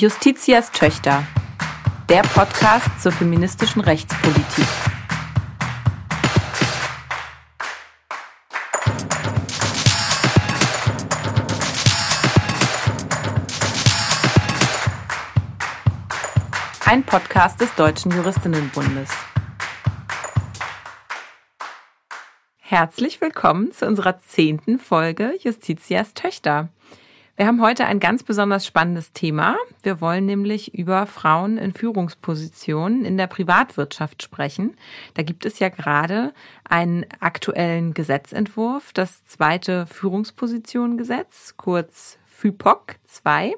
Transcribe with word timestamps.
Justitias 0.00 0.70
Töchter. 0.70 1.26
Der 2.08 2.22
Podcast 2.22 3.02
zur 3.02 3.10
feministischen 3.10 3.82
Rechtspolitik. 3.82 4.64
Ein 16.86 17.02
Podcast 17.02 17.60
des 17.60 17.74
Deutschen 17.74 18.12
Juristinnenbundes. 18.12 19.10
Herzlich 22.58 23.20
willkommen 23.20 23.72
zu 23.72 23.84
unserer 23.84 24.20
zehnten 24.20 24.78
Folge 24.78 25.34
Justitias 25.42 26.14
Töchter. 26.14 26.68
Wir 27.38 27.46
haben 27.46 27.62
heute 27.62 27.86
ein 27.86 28.00
ganz 28.00 28.24
besonders 28.24 28.66
spannendes 28.66 29.12
Thema. 29.12 29.56
Wir 29.84 30.00
wollen 30.00 30.26
nämlich 30.26 30.74
über 30.74 31.06
Frauen 31.06 31.56
in 31.56 31.72
Führungspositionen 31.72 33.04
in 33.04 33.16
der 33.16 33.28
Privatwirtschaft 33.28 34.24
sprechen. 34.24 34.76
Da 35.14 35.22
gibt 35.22 35.46
es 35.46 35.60
ja 35.60 35.68
gerade 35.68 36.34
einen 36.68 37.06
aktuellen 37.20 37.94
Gesetzentwurf, 37.94 38.92
das 38.92 39.24
zweite 39.24 39.86
Führungspositionengesetz, 39.86 41.54
kurz 41.56 42.18
FÜPOC 42.26 42.96
2. 43.04 43.54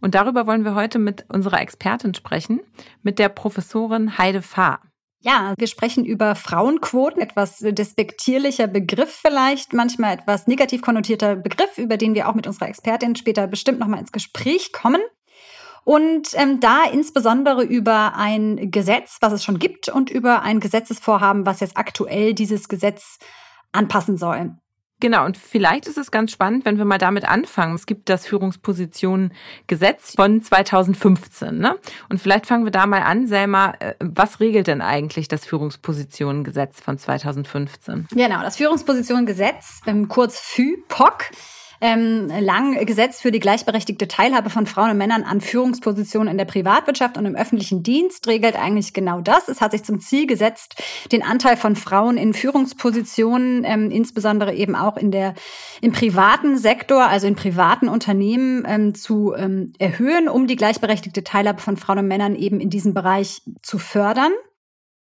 Und 0.00 0.14
darüber 0.14 0.46
wollen 0.46 0.64
wir 0.64 0.76
heute 0.76 1.00
mit 1.00 1.24
unserer 1.28 1.60
Expertin 1.60 2.14
sprechen, 2.14 2.60
mit 3.02 3.18
der 3.18 3.30
Professorin 3.30 4.16
Heide 4.16 4.42
Fahr. 4.42 4.80
Ja, 5.20 5.54
wir 5.58 5.66
sprechen 5.66 6.04
über 6.04 6.36
Frauenquoten, 6.36 7.20
etwas 7.20 7.58
despektierlicher 7.58 8.68
Begriff 8.68 9.20
vielleicht, 9.20 9.72
manchmal 9.72 10.14
etwas 10.14 10.46
negativ 10.46 10.80
konnotierter 10.80 11.34
Begriff, 11.34 11.76
über 11.76 11.96
den 11.96 12.14
wir 12.14 12.28
auch 12.28 12.34
mit 12.34 12.46
unserer 12.46 12.68
Expertin 12.68 13.16
später 13.16 13.48
bestimmt 13.48 13.80
nochmal 13.80 13.98
ins 13.98 14.12
Gespräch 14.12 14.72
kommen. 14.72 15.00
Und 15.84 16.28
ähm, 16.34 16.60
da 16.60 16.84
insbesondere 16.84 17.64
über 17.64 18.14
ein 18.14 18.70
Gesetz, 18.70 19.16
was 19.20 19.32
es 19.32 19.42
schon 19.42 19.58
gibt, 19.58 19.88
und 19.88 20.10
über 20.10 20.42
ein 20.42 20.60
Gesetzesvorhaben, 20.60 21.46
was 21.46 21.60
jetzt 21.60 21.76
aktuell 21.76 22.34
dieses 22.34 22.68
Gesetz 22.68 23.18
anpassen 23.72 24.18
soll. 24.18 24.52
Genau, 25.00 25.24
und 25.24 25.36
vielleicht 25.36 25.86
ist 25.86 25.96
es 25.96 26.10
ganz 26.10 26.32
spannend, 26.32 26.64
wenn 26.64 26.76
wir 26.76 26.84
mal 26.84 26.98
damit 26.98 27.24
anfangen. 27.24 27.74
Es 27.74 27.86
gibt 27.86 28.08
das 28.08 28.26
Führungspositionengesetz 28.26 30.14
von 30.16 30.42
2015. 30.42 31.56
Ne? 31.56 31.76
Und 32.08 32.20
vielleicht 32.20 32.46
fangen 32.46 32.64
wir 32.64 32.72
da 32.72 32.86
mal 32.86 33.02
an, 33.02 33.26
Selma. 33.28 33.74
Äh, 33.78 33.94
was 34.00 34.40
regelt 34.40 34.66
denn 34.66 34.82
eigentlich 34.82 35.28
das 35.28 35.44
Führungspositionengesetz 35.44 36.80
von 36.80 36.98
2015? 36.98 38.08
Genau, 38.10 38.42
das 38.42 38.56
Führungspositionengesetz, 38.56 39.82
ähm, 39.86 40.08
kurz 40.08 40.40
FÜPOC, 40.40 41.30
ähm, 41.80 42.28
lang 42.40 42.84
gesetzt 42.86 43.22
für 43.22 43.30
die 43.30 43.40
gleichberechtigte 43.40 44.08
Teilhabe 44.08 44.50
von 44.50 44.66
Frauen 44.66 44.90
und 44.90 44.98
Männern 44.98 45.22
an 45.22 45.40
Führungspositionen 45.40 46.30
in 46.30 46.38
der 46.38 46.44
Privatwirtschaft 46.44 47.16
und 47.16 47.26
im 47.26 47.36
öffentlichen 47.36 47.82
Dienst 47.82 48.26
regelt 48.26 48.56
eigentlich 48.56 48.92
genau 48.92 49.20
das. 49.20 49.48
Es 49.48 49.60
hat 49.60 49.72
sich 49.72 49.84
zum 49.84 50.00
Ziel 50.00 50.26
gesetzt, 50.26 50.82
den 51.12 51.22
Anteil 51.22 51.56
von 51.56 51.76
Frauen 51.76 52.16
in 52.16 52.34
Führungspositionen, 52.34 53.64
ähm, 53.64 53.90
insbesondere 53.90 54.54
eben 54.54 54.74
auch 54.74 54.96
in 54.96 55.10
der 55.10 55.34
im 55.80 55.92
privaten 55.92 56.58
Sektor, 56.58 57.06
also 57.06 57.26
in 57.26 57.36
privaten 57.36 57.88
Unternehmen, 57.88 58.64
ähm, 58.66 58.94
zu 58.94 59.34
ähm, 59.34 59.72
erhöhen, 59.78 60.28
um 60.28 60.46
die 60.46 60.56
gleichberechtigte 60.56 61.22
Teilhabe 61.22 61.60
von 61.60 61.76
Frauen 61.76 61.98
und 61.98 62.08
Männern 62.08 62.34
eben 62.34 62.60
in 62.60 62.70
diesem 62.70 62.94
Bereich 62.94 63.42
zu 63.62 63.78
fördern. 63.78 64.32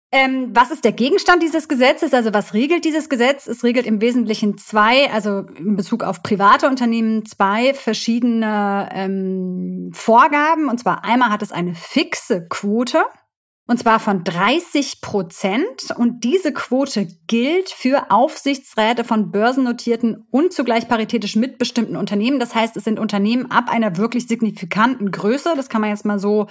Ähm, 0.10 0.52
was 0.54 0.72
ist 0.72 0.86
der 0.86 0.94
Gegenstand 0.94 1.44
dieses 1.44 1.68
Gesetzes? 1.68 2.14
Also 2.14 2.34
was 2.34 2.54
regelt 2.54 2.86
dieses 2.86 3.10
Gesetz? 3.10 3.46
Es 3.46 3.64
regelt 3.66 3.86
im 3.86 4.00
Wesentlichen 4.00 4.58
zwei, 4.58 5.12
also 5.12 5.40
in 5.58 5.76
Bezug 5.76 6.04
auf 6.04 6.24
private 6.24 6.68
Unternehmen, 6.68 7.26
zwei 7.26 7.74
verschiedene 7.74 8.88
ähm, 8.94 9.92
Vorgaben. 9.94 10.70
Und 10.70 10.80
zwar 10.80 11.04
einmal 11.04 11.30
hat 11.30 11.42
es 11.42 11.52
eine 11.52 11.76
fixe 11.76 12.48
Quote. 12.48 13.04
Und 13.70 13.80
zwar 13.80 14.00
von 14.00 14.24
30 14.24 15.02
Prozent. 15.02 15.92
Und 15.98 16.24
diese 16.24 16.54
Quote 16.54 17.06
gilt 17.28 17.70
für 17.70 18.10
Aufsichtsräte 18.10 19.04
von 19.04 19.30
börsennotierten 19.30 20.26
und 20.32 20.54
zugleich 20.54 20.88
paritätisch 20.88 21.36
mitbestimmten 21.36 21.98
Unternehmen. 21.98 22.40
Das 22.40 22.56
heißt, 22.56 22.78
es 22.78 22.86
sind 22.86 22.98
Unternehmen 22.98 23.52
ab 23.52 23.66
einer 23.70 23.98
wirklich 23.98 24.26
signifikanten 24.30 25.12
Größe. 25.12 25.52
Das 25.58 25.68
kann 25.68 25.82
man 25.82 25.90
jetzt 25.90 26.06
mal 26.06 26.18
so 26.18 26.48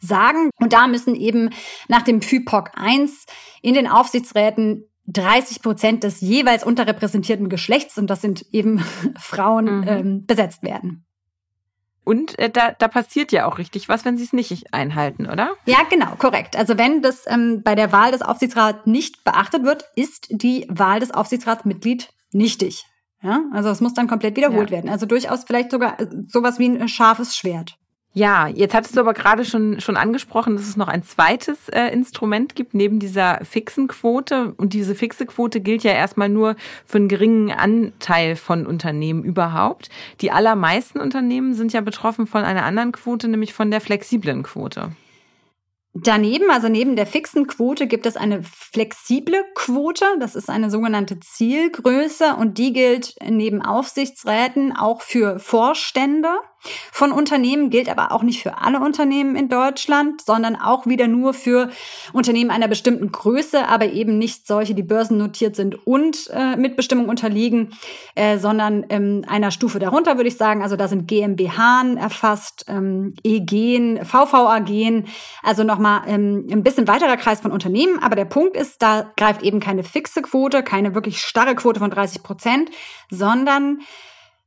sagen. 0.00 0.50
Und 0.58 0.72
da 0.72 0.86
müssen 0.86 1.14
eben 1.14 1.50
nach 1.88 2.02
dem 2.02 2.22
FIPOC 2.22 2.72
1 2.74 3.26
in 3.62 3.74
den 3.74 3.86
Aufsichtsräten 3.88 4.84
30 5.06 5.62
Prozent 5.62 6.04
des 6.04 6.20
jeweils 6.20 6.64
unterrepräsentierten 6.64 7.48
Geschlechts, 7.48 7.96
und 7.98 8.08
das 8.08 8.20
sind 8.20 8.44
eben 8.52 8.84
Frauen, 9.18 9.80
mhm. 9.80 9.88
ähm, 9.88 10.26
besetzt 10.26 10.62
werden. 10.62 11.04
Und 12.04 12.38
äh, 12.38 12.48
da, 12.48 12.72
da 12.72 12.88
passiert 12.88 13.32
ja 13.32 13.46
auch 13.46 13.58
richtig 13.58 13.90
was, 13.90 14.06
wenn 14.06 14.16
sie 14.16 14.24
es 14.24 14.32
nicht 14.32 14.72
einhalten, 14.72 15.26
oder? 15.26 15.50
Ja, 15.66 15.78
genau, 15.90 16.14
korrekt. 16.16 16.56
Also 16.56 16.78
wenn 16.78 17.02
das 17.02 17.26
ähm, 17.26 17.62
bei 17.62 17.74
der 17.74 17.92
Wahl 17.92 18.12
des 18.12 18.22
Aufsichtsrats 18.22 18.86
nicht 18.86 19.24
beachtet 19.24 19.62
wird, 19.64 19.84
ist 19.94 20.28
die 20.30 20.66
Wahl 20.70 21.00
des 21.00 21.10
Aufsichtsratsmitglied 21.10 22.08
nichtig. 22.32 22.86
Ja, 23.22 23.42
also 23.52 23.68
es 23.68 23.80
muss 23.80 23.94
dann 23.94 24.08
komplett 24.08 24.36
wiederholt 24.36 24.70
ja. 24.70 24.76
werden. 24.76 24.88
Also 24.88 25.04
durchaus 25.04 25.44
vielleicht 25.44 25.70
sogar 25.70 26.00
äh, 26.00 26.06
sowas 26.28 26.58
wie 26.58 26.66
ein 26.66 26.88
scharfes 26.88 27.36
Schwert. 27.36 27.76
Ja, 28.18 28.48
jetzt 28.48 28.74
hattest 28.74 28.96
du 28.96 29.00
aber 29.00 29.14
gerade 29.14 29.44
schon, 29.44 29.80
schon 29.80 29.96
angesprochen, 29.96 30.56
dass 30.56 30.66
es 30.66 30.76
noch 30.76 30.88
ein 30.88 31.04
zweites 31.04 31.68
äh, 31.68 31.86
Instrument 31.92 32.56
gibt 32.56 32.74
neben 32.74 32.98
dieser 32.98 33.44
fixen 33.44 33.86
Quote. 33.86 34.54
Und 34.56 34.72
diese 34.72 34.96
fixe 34.96 35.24
Quote 35.24 35.60
gilt 35.60 35.84
ja 35.84 35.92
erstmal 35.92 36.28
nur 36.28 36.56
für 36.84 36.98
einen 36.98 37.06
geringen 37.06 37.52
Anteil 37.52 38.34
von 38.34 38.66
Unternehmen 38.66 39.22
überhaupt. 39.22 39.88
Die 40.20 40.32
allermeisten 40.32 40.98
Unternehmen 40.98 41.54
sind 41.54 41.72
ja 41.72 41.80
betroffen 41.80 42.26
von 42.26 42.42
einer 42.42 42.64
anderen 42.64 42.90
Quote, 42.90 43.28
nämlich 43.28 43.54
von 43.54 43.70
der 43.70 43.80
flexiblen 43.80 44.42
Quote. 44.42 44.90
Daneben, 45.94 46.50
also 46.50 46.68
neben 46.68 46.96
der 46.96 47.06
fixen 47.06 47.46
Quote, 47.46 47.86
gibt 47.86 48.06
es 48.06 48.16
eine 48.16 48.42
flexible 48.42 49.44
Quote. 49.54 50.04
Das 50.20 50.34
ist 50.34 50.50
eine 50.50 50.70
sogenannte 50.70 51.18
Zielgröße 51.18 52.34
und 52.34 52.58
die 52.58 52.72
gilt 52.72 53.14
neben 53.24 53.62
Aufsichtsräten 53.62 54.76
auch 54.76 55.02
für 55.02 55.38
Vorstände 55.38 56.28
von 56.92 57.12
Unternehmen, 57.12 57.70
gilt 57.70 57.88
aber 57.88 58.12
auch 58.12 58.22
nicht 58.22 58.42
für 58.42 58.58
alle 58.58 58.80
Unternehmen 58.80 59.36
in 59.36 59.48
Deutschland, 59.48 60.22
sondern 60.22 60.56
auch 60.56 60.86
wieder 60.86 61.08
nur 61.08 61.34
für 61.34 61.70
Unternehmen 62.12 62.50
einer 62.50 62.68
bestimmten 62.68 63.12
Größe, 63.12 63.68
aber 63.68 63.86
eben 63.86 64.18
nicht 64.18 64.46
solche, 64.46 64.74
die 64.74 64.82
börsennotiert 64.82 65.56
sind 65.56 65.86
und 65.86 66.28
äh, 66.32 66.56
Mitbestimmung 66.56 67.08
unterliegen, 67.08 67.70
äh, 68.14 68.38
sondern 68.38 68.86
ähm, 68.88 69.24
einer 69.28 69.50
Stufe 69.50 69.78
darunter, 69.78 70.16
würde 70.16 70.28
ich 70.28 70.36
sagen. 70.36 70.62
Also 70.62 70.76
da 70.76 70.88
sind 70.88 71.06
GmbH 71.06 71.68
erfasst, 71.96 72.64
ähm, 72.68 73.14
EG, 73.22 74.00
VVAG, 74.02 75.04
also 75.42 75.64
nochmal 75.64 76.02
ähm, 76.06 76.46
ein 76.50 76.62
bisschen 76.62 76.88
weiterer 76.88 77.16
Kreis 77.16 77.40
von 77.40 77.52
Unternehmen. 77.52 78.02
Aber 78.02 78.16
der 78.16 78.24
Punkt 78.24 78.56
ist, 78.56 78.82
da 78.82 79.12
greift 79.16 79.42
eben 79.42 79.60
keine 79.60 79.84
fixe 79.84 80.22
Quote, 80.22 80.62
keine 80.62 80.94
wirklich 80.94 81.20
starre 81.20 81.54
Quote 81.54 81.80
von 81.80 81.90
30 81.90 82.22
Prozent, 82.22 82.70
sondern 83.10 83.80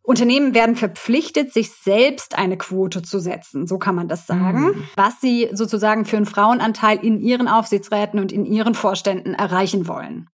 Unternehmen 0.04 0.56
werden 0.56 0.76
verpflichtet, 0.76 1.54
sich 1.54 1.72
selbst 1.72 2.38
eine 2.38 2.58
Quote 2.58 3.04
zu 3.04 3.20
setzen, 3.20 3.68
so 3.68 3.78
kann 3.78 3.96
man 3.96 4.08
das 4.08 4.26
sagen, 4.26 4.62
mhm. 4.62 4.84
was 4.96 5.22
sie 5.22 5.50
sozusagen 5.54 6.06
für 6.06 6.18
einen 6.18 6.26
Frauenanteil 6.26 6.98
in 6.98 7.20
ihren 7.20 7.48
Aufsichtsräten 7.48 8.20
und 8.20 8.32
in 8.32 8.46
ihren 8.46 8.74
Vorständen 8.74 9.36
erreichen 9.36 9.88
wollen. 9.88 10.28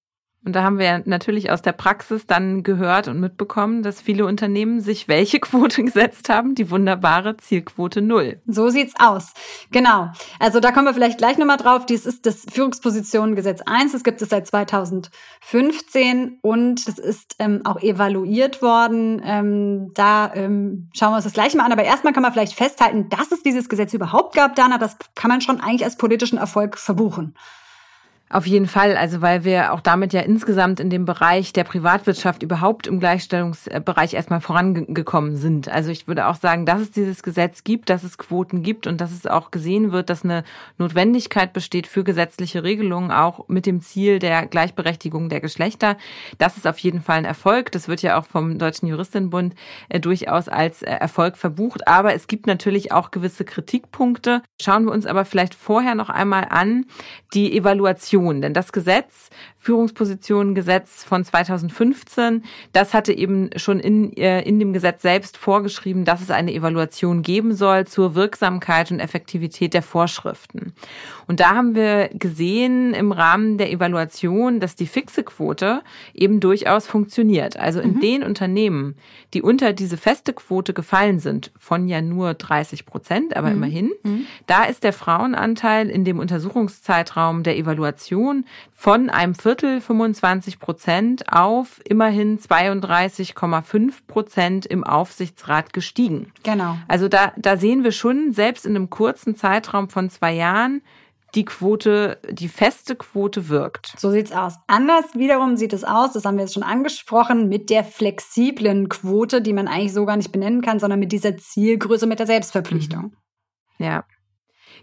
Und 0.47 0.53
da 0.53 0.63
haben 0.63 0.79
wir 0.79 1.01
natürlich 1.03 1.51
aus 1.51 1.61
der 1.61 1.73
Praxis 1.73 2.25
dann 2.25 2.63
gehört 2.63 3.09
und 3.09 3.19
mitbekommen, 3.19 3.83
dass 3.83 3.99
viele 3.99 4.25
Unternehmen 4.25 4.79
sich 4.79 5.09
welche 5.09 5.39
Quote 5.41 5.83
gesetzt 5.83 6.29
haben? 6.29 6.55
Die 6.55 6.71
wunderbare 6.71 7.35
Zielquote 7.35 8.01
Null. 8.01 8.39
So 8.47 8.69
sieht's 8.69 8.93
aus. 8.97 9.33
Genau. 9.73 10.09
Also 10.39 10.61
da 10.61 10.71
kommen 10.71 10.85
wir 10.85 10.93
vielleicht 10.93 11.17
gleich 11.17 11.37
nochmal 11.37 11.57
drauf. 11.57 11.85
Dies 11.85 12.05
ist 12.05 12.25
das 12.25 12.45
Führungspositionengesetz 12.49 13.59
1. 13.65 13.91
Das 13.91 14.05
gibt 14.05 14.21
es 14.21 14.29
seit 14.29 14.47
2015 14.47 16.37
und 16.41 16.87
es 16.87 16.97
ist 16.97 17.35
ähm, 17.39 17.65
auch 17.65 17.81
evaluiert 17.81 18.61
worden. 18.61 19.21
Ähm, 19.25 19.91
da 19.95 20.31
ähm, 20.33 20.89
schauen 20.93 21.11
wir 21.11 21.17
uns 21.17 21.25
das 21.25 21.33
gleich 21.33 21.55
mal 21.55 21.65
an. 21.65 21.73
Aber 21.73 21.83
erstmal 21.83 22.13
kann 22.13 22.23
man 22.23 22.31
vielleicht 22.31 22.53
festhalten, 22.53 23.09
dass 23.09 23.33
es 23.33 23.43
dieses 23.43 23.67
Gesetz 23.67 23.93
überhaupt 23.93 24.33
gab, 24.33 24.55
Dana. 24.55 24.77
Das 24.77 24.95
kann 25.13 25.27
man 25.27 25.41
schon 25.41 25.59
eigentlich 25.59 25.83
als 25.83 25.97
politischen 25.97 26.37
Erfolg 26.37 26.77
verbuchen. 26.77 27.35
Auf 28.29 28.45
jeden 28.45 28.67
Fall, 28.67 28.97
also 28.97 29.21
weil 29.21 29.45
wir 29.45 29.71
auch 29.71 29.79
damit 29.79 30.11
ja 30.11 30.19
insgesamt 30.19 30.81
in 30.81 30.89
dem 30.89 31.05
Bereich 31.05 31.53
der 31.53 31.63
Privatwirtschaft 31.63 32.43
überhaupt 32.43 32.85
im 32.85 32.99
Gleichstellungsbereich 32.99 34.15
erstmal 34.15 34.41
vorangekommen 34.41 35.37
sind. 35.37 35.69
Also 35.69 35.91
ich 35.91 36.09
würde 36.09 36.27
auch 36.27 36.35
sagen, 36.35 36.65
dass 36.65 36.81
es 36.81 36.91
dieses 36.91 37.23
Gesetz 37.23 37.63
gibt, 37.63 37.89
dass 37.89 38.03
es 38.03 38.17
Quoten 38.17 38.63
gibt 38.63 38.85
und 38.85 38.99
dass 38.99 39.13
es 39.13 39.27
auch 39.27 39.49
gesehen 39.49 39.93
wird, 39.93 40.09
dass 40.09 40.25
eine 40.25 40.43
Notwendigkeit 40.77 41.53
besteht 41.53 41.87
für 41.87 42.03
gesetzliche 42.03 42.63
Regelungen, 42.63 43.11
auch 43.11 43.47
mit 43.47 43.65
dem 43.65 43.79
Ziel 43.79 44.19
der 44.19 44.45
Gleichberechtigung 44.45 45.29
der 45.29 45.39
Geschlechter. 45.39 45.95
Das 46.37 46.57
ist 46.57 46.67
auf 46.67 46.79
jeden 46.79 46.99
Fall 46.99 47.19
ein 47.19 47.25
Erfolg. 47.25 47.71
Das 47.71 47.87
wird 47.87 48.01
ja 48.01 48.19
auch 48.19 48.25
vom 48.25 48.59
Deutschen 48.59 48.89
Juristinnenbund 48.89 49.55
äh, 49.87 50.01
durchaus 50.01 50.49
als 50.49 50.81
äh, 50.81 50.91
Erfolg 50.91 51.37
verbucht. 51.37 51.87
Aber 51.87 52.13
es 52.13 52.27
gibt 52.27 52.45
natürlich 52.45 52.91
auch 52.91 53.11
gewisse 53.11 53.45
Kritikpunkte. 53.45 54.41
Schauen 54.61 54.83
wir 54.83 54.91
uns 54.91 55.05
aber 55.05 55.23
vielleicht 55.23 55.55
vorher 55.55 55.95
noch 55.95 56.09
einmal 56.09 56.47
an 56.49 56.87
die 57.33 57.55
Evaluation 57.57 58.16
Sanktionen. 58.17 58.41
Denn 58.41 58.53
das 58.53 58.71
Gesetz 58.71 59.29
Führungspositionengesetz 59.67 61.03
von 61.03 61.25
2015, 61.25 62.45
das 62.71 62.93
hatte 62.93 63.11
eben 63.11 63.49
schon 63.57 63.81
in, 63.81 64.15
äh, 64.15 64.41
in 64.43 64.59
dem 64.59 64.71
Gesetz 64.71 65.01
selbst 65.01 65.35
vorgeschrieben, 65.35 66.05
dass 66.05 66.21
es 66.21 66.31
eine 66.31 66.53
Evaluation 66.53 67.21
geben 67.21 67.53
soll 67.53 67.85
zur 67.85 68.15
Wirksamkeit 68.15 68.91
und 68.91 69.01
Effektivität 69.01 69.73
der 69.73 69.81
Vorschriften. 69.81 70.71
Und 71.27 71.41
da 71.41 71.53
haben 71.53 71.75
wir 71.75 72.09
gesehen 72.13 72.93
im 72.93 73.11
Rahmen 73.11 73.57
der 73.57 73.69
Evaluation, 73.69 74.61
dass 74.61 74.75
die 74.75 74.87
fixe 74.87 75.23
Quote 75.23 75.81
eben 76.13 76.39
durchaus 76.39 76.87
funktioniert. 76.87 77.59
Also 77.59 77.81
in 77.81 77.95
mhm. 77.95 77.99
den 77.99 78.23
Unternehmen, 78.23 78.95
die 79.33 79.41
unter 79.41 79.73
diese 79.73 79.97
feste 79.97 80.31
Quote 80.31 80.73
gefallen 80.73 81.19
sind, 81.19 81.51
von 81.59 81.89
ja 81.89 82.01
nur 82.01 82.35
30 82.35 82.85
Prozent, 82.85 83.35
aber 83.35 83.49
mhm. 83.49 83.55
immerhin, 83.55 83.91
mhm. 84.03 84.27
da 84.45 84.63
ist 84.63 84.85
der 84.85 84.93
Frauenanteil 84.93 85.89
in 85.89 86.05
dem 86.05 86.19
Untersuchungszeitraum 86.19 87.43
der 87.43 87.57
Evaluation 87.57 88.45
von 88.73 89.09
einem 89.09 89.35
Viertel 89.35 89.56
25 89.61 90.59
Prozent 90.59 91.31
auf 91.31 91.81
immerhin 91.85 92.39
32,5 92.39 93.93
Prozent 94.07 94.65
im 94.65 94.83
Aufsichtsrat 94.83 95.73
gestiegen. 95.73 96.31
Genau. 96.43 96.77
Also 96.87 97.07
da, 97.07 97.33
da 97.37 97.57
sehen 97.57 97.83
wir 97.83 97.91
schon, 97.91 98.31
selbst 98.33 98.65
in 98.65 98.75
einem 98.75 98.89
kurzen 98.89 99.35
Zeitraum 99.35 99.89
von 99.89 100.09
zwei 100.09 100.33
Jahren, 100.33 100.81
die 101.35 101.45
Quote, 101.45 102.19
die 102.29 102.47
feste 102.47 102.95
Quote 102.95 103.49
wirkt. 103.49 103.93
So 103.97 104.11
sieht's 104.11 104.31
aus. 104.31 104.55
Anders 104.67 105.05
wiederum 105.13 105.57
sieht 105.57 105.73
es 105.73 105.83
aus, 105.83 106.13
das 106.13 106.25
haben 106.25 106.37
wir 106.37 106.43
jetzt 106.43 106.53
schon 106.53 106.63
angesprochen, 106.63 107.49
mit 107.49 107.69
der 107.69 107.83
flexiblen 107.83 108.89
Quote, 108.89 109.41
die 109.41 109.53
man 109.53 109.67
eigentlich 109.67 109.93
so 109.93 110.05
gar 110.05 110.17
nicht 110.17 110.31
benennen 110.31 110.61
kann, 110.61 110.79
sondern 110.79 110.99
mit 110.99 111.11
dieser 111.11 111.37
Zielgröße, 111.37 112.07
mit 112.07 112.19
der 112.19 112.27
Selbstverpflichtung. 112.27 113.13
Mhm. 113.77 113.85
Ja. 113.85 114.05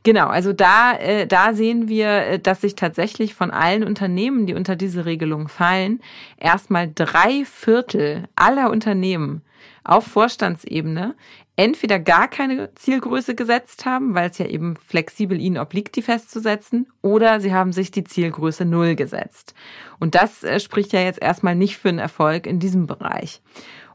Genau, 0.05 0.27
also 0.27 0.53
da, 0.53 0.93
äh, 0.99 1.27
da 1.27 1.55
sehen 1.55 1.89
wir, 1.89 2.09
äh, 2.09 2.39
dass 2.39 2.61
sich 2.61 2.75
tatsächlich 2.75 3.35
von 3.35 3.51
allen 3.51 3.83
Unternehmen, 3.83 4.47
die 4.47 4.53
unter 4.53 4.77
diese 4.77 5.07
Regelung 5.07 5.49
fallen, 5.49 6.01
erstmal 6.37 6.93
drei 6.95 7.47
Viertel 7.47 8.25
aller 8.37 8.71
Unternehmen 8.71 9.41
auf 9.83 10.05
Vorstandsebene 10.07 11.15
entweder 11.57 11.99
gar 11.99 12.29
keine 12.29 12.75
Zielgröße 12.75 13.35
gesetzt 13.35 13.87
haben, 13.87 14.15
weil 14.15 14.29
es 14.29 14.37
ja 14.37 14.47
eben 14.47 14.77
flexibel 14.77 15.41
ihnen 15.41 15.57
obliegt, 15.57 15.97
die 15.97 16.03
festzusetzen, 16.03 16.87
oder 17.01 17.41
sie 17.41 17.55
haben 17.55 17.73
sich 17.73 17.91
die 17.91 18.05
Zielgröße 18.05 18.67
Null 18.67 18.97
gesetzt. 18.97 19.55
Und 20.01 20.15
das 20.15 20.43
äh, 20.45 20.61
spricht 20.61 20.93
ja 20.93 21.01
jetzt 21.01 21.23
erstmal 21.23 21.55
nicht 21.55 21.79
für 21.79 21.89
einen 21.89 21.99
Erfolg 21.99 22.47
in 22.47 22.59
diesem 22.59 22.87
Bereich. 22.87 23.41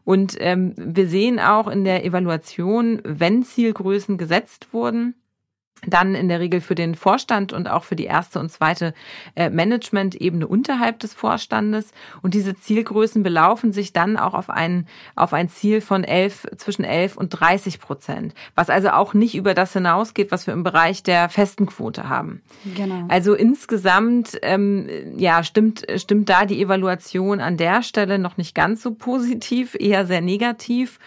Und 0.05 0.37
ähm, 0.39 0.73
wir 0.75 1.07
sehen 1.07 1.39
auch 1.39 1.67
in 1.67 1.83
der 1.83 2.03
Evaluation, 2.03 2.99
wenn 3.03 3.43
Zielgrößen 3.43 4.17
gesetzt 4.17 4.73
wurden, 4.73 5.13
dann 5.85 6.15
in 6.15 6.27
der 6.27 6.39
Regel 6.39 6.61
für 6.61 6.75
den 6.75 6.95
Vorstand 6.95 7.53
und 7.53 7.69
auch 7.69 7.83
für 7.83 7.95
die 7.95 8.05
erste 8.05 8.39
und 8.39 8.51
zweite 8.51 8.93
äh, 9.35 9.49
Management-Ebene 9.49 10.47
unterhalb 10.47 10.99
des 10.99 11.13
Vorstandes. 11.13 11.91
Und 12.21 12.33
diese 12.33 12.55
Zielgrößen 12.55 13.23
belaufen 13.23 13.71
sich 13.71 13.93
dann 13.93 14.17
auch 14.17 14.33
auf 14.33 14.49
ein, 14.49 14.87
auf 15.15 15.33
ein 15.33 15.49
Ziel 15.49 15.81
von 15.81 16.03
elf, 16.03 16.45
zwischen 16.57 16.83
11 16.83 17.17
und 17.17 17.29
30 17.29 17.79
Prozent, 17.79 18.33
was 18.55 18.69
also 18.69 18.89
auch 18.89 19.13
nicht 19.13 19.35
über 19.35 19.53
das 19.53 19.73
hinausgeht, 19.73 20.31
was 20.31 20.47
wir 20.47 20.53
im 20.53 20.63
Bereich 20.63 21.03
der 21.03 21.29
festen 21.29 21.65
Quote 21.65 22.09
haben. 22.09 22.41
Genau. 22.75 23.05
Also 23.07 23.33
insgesamt, 23.33 24.37
ähm, 24.41 24.87
ja, 25.17 25.43
stimmt, 25.43 25.85
stimmt 25.95 26.29
da 26.29 26.45
die 26.45 26.61
Evaluation 26.61 27.39
an 27.39 27.57
der 27.57 27.83
Stelle 27.83 28.19
noch 28.19 28.37
nicht 28.37 28.53
ganz 28.53 28.81
so 28.81 28.93
positiv, 28.93 29.75
eher 29.79 30.05
sehr 30.05 30.21
negativ. 30.21 30.99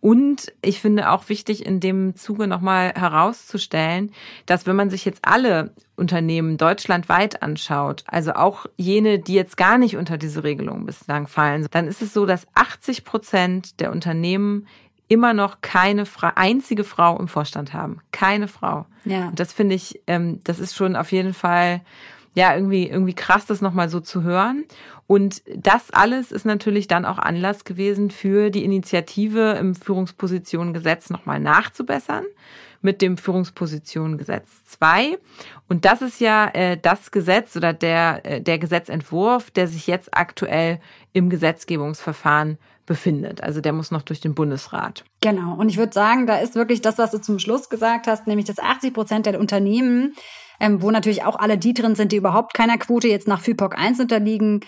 Und 0.00 0.52
ich 0.62 0.80
finde 0.80 1.10
auch 1.10 1.28
wichtig, 1.28 1.66
in 1.66 1.78
dem 1.78 2.16
Zuge 2.16 2.46
nochmal 2.46 2.92
herauszustellen, 2.94 4.12
dass 4.46 4.66
wenn 4.66 4.76
man 4.76 4.88
sich 4.88 5.04
jetzt 5.04 5.20
alle 5.22 5.74
Unternehmen 5.96 6.56
deutschlandweit 6.56 7.42
anschaut, 7.42 8.04
also 8.06 8.32
auch 8.32 8.64
jene, 8.78 9.18
die 9.18 9.34
jetzt 9.34 9.58
gar 9.58 9.76
nicht 9.76 9.96
unter 9.96 10.16
diese 10.16 10.42
Regelung 10.42 10.86
bislang 10.86 11.26
fallen, 11.26 11.66
dann 11.70 11.86
ist 11.86 12.00
es 12.00 12.14
so, 12.14 12.24
dass 12.24 12.46
80 12.54 13.04
Prozent 13.04 13.80
der 13.80 13.92
Unternehmen 13.92 14.66
immer 15.08 15.34
noch 15.34 15.60
keine 15.60 16.06
Fra 16.06 16.32
einzige 16.36 16.84
Frau 16.84 17.18
im 17.18 17.28
Vorstand 17.28 17.74
haben. 17.74 17.98
Keine 18.12 18.48
Frau. 18.48 18.86
Ja. 19.04 19.28
Und 19.28 19.40
das 19.40 19.52
finde 19.52 19.74
ich, 19.74 20.00
ähm, 20.06 20.40
das 20.44 20.60
ist 20.60 20.76
schon 20.76 20.96
auf 20.96 21.12
jeden 21.12 21.34
Fall 21.34 21.82
ja 22.34 22.54
irgendwie 22.54 22.88
irgendwie 22.88 23.14
krass, 23.14 23.44
das 23.44 23.60
nochmal 23.60 23.88
so 23.88 24.00
zu 24.00 24.22
hören. 24.22 24.64
Und 25.10 25.42
das 25.56 25.90
alles 25.90 26.30
ist 26.30 26.46
natürlich 26.46 26.86
dann 26.86 27.04
auch 27.04 27.18
Anlass 27.18 27.64
gewesen 27.64 28.12
für 28.12 28.50
die 28.50 28.62
Initiative 28.64 29.56
im 29.58 29.74
Führungspositionengesetz 29.74 31.10
nochmal 31.10 31.40
nachzubessern 31.40 32.24
mit 32.80 33.02
dem 33.02 33.16
Führungspositionengesetz 33.16 34.46
2. 34.66 35.18
Und 35.68 35.84
das 35.84 36.00
ist 36.00 36.20
ja 36.20 36.46
äh, 36.54 36.78
das 36.80 37.10
Gesetz 37.10 37.56
oder 37.56 37.72
der, 37.72 38.20
äh, 38.24 38.40
der 38.40 38.60
Gesetzentwurf, 38.60 39.50
der 39.50 39.66
sich 39.66 39.88
jetzt 39.88 40.16
aktuell 40.16 40.78
im 41.12 41.28
Gesetzgebungsverfahren 41.28 42.56
befindet. 42.86 43.42
Also 43.42 43.60
der 43.60 43.72
muss 43.72 43.90
noch 43.90 44.02
durch 44.02 44.20
den 44.20 44.36
Bundesrat. 44.36 45.04
Genau. 45.22 45.54
Und 45.54 45.70
ich 45.70 45.76
würde 45.76 45.92
sagen, 45.92 46.28
da 46.28 46.36
ist 46.36 46.54
wirklich 46.54 46.82
das, 46.82 46.98
was 46.98 47.10
du 47.10 47.20
zum 47.20 47.40
Schluss 47.40 47.68
gesagt 47.68 48.06
hast, 48.06 48.28
nämlich 48.28 48.46
dass 48.46 48.60
80 48.60 48.94
Prozent 48.94 49.26
der 49.26 49.40
Unternehmen, 49.40 50.14
ähm, 50.60 50.82
wo 50.82 50.92
natürlich 50.92 51.24
auch 51.24 51.36
alle 51.36 51.58
die 51.58 51.74
drin 51.74 51.96
sind, 51.96 52.12
die 52.12 52.16
überhaupt 52.16 52.54
keiner 52.54 52.78
Quote 52.78 53.08
jetzt 53.08 53.26
nach 53.26 53.40
FIPOC 53.40 53.76
1 53.76 53.98
unterliegen. 53.98 54.60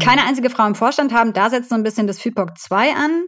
Keine 0.00 0.24
einzige 0.24 0.50
Frau 0.50 0.66
im 0.66 0.74
Vorstand 0.74 1.12
haben. 1.12 1.32
Da 1.32 1.50
setzt 1.50 1.70
so 1.70 1.74
ein 1.74 1.82
bisschen 1.82 2.06
das 2.06 2.20
FIPOC 2.20 2.58
2 2.58 2.94
an 2.94 3.24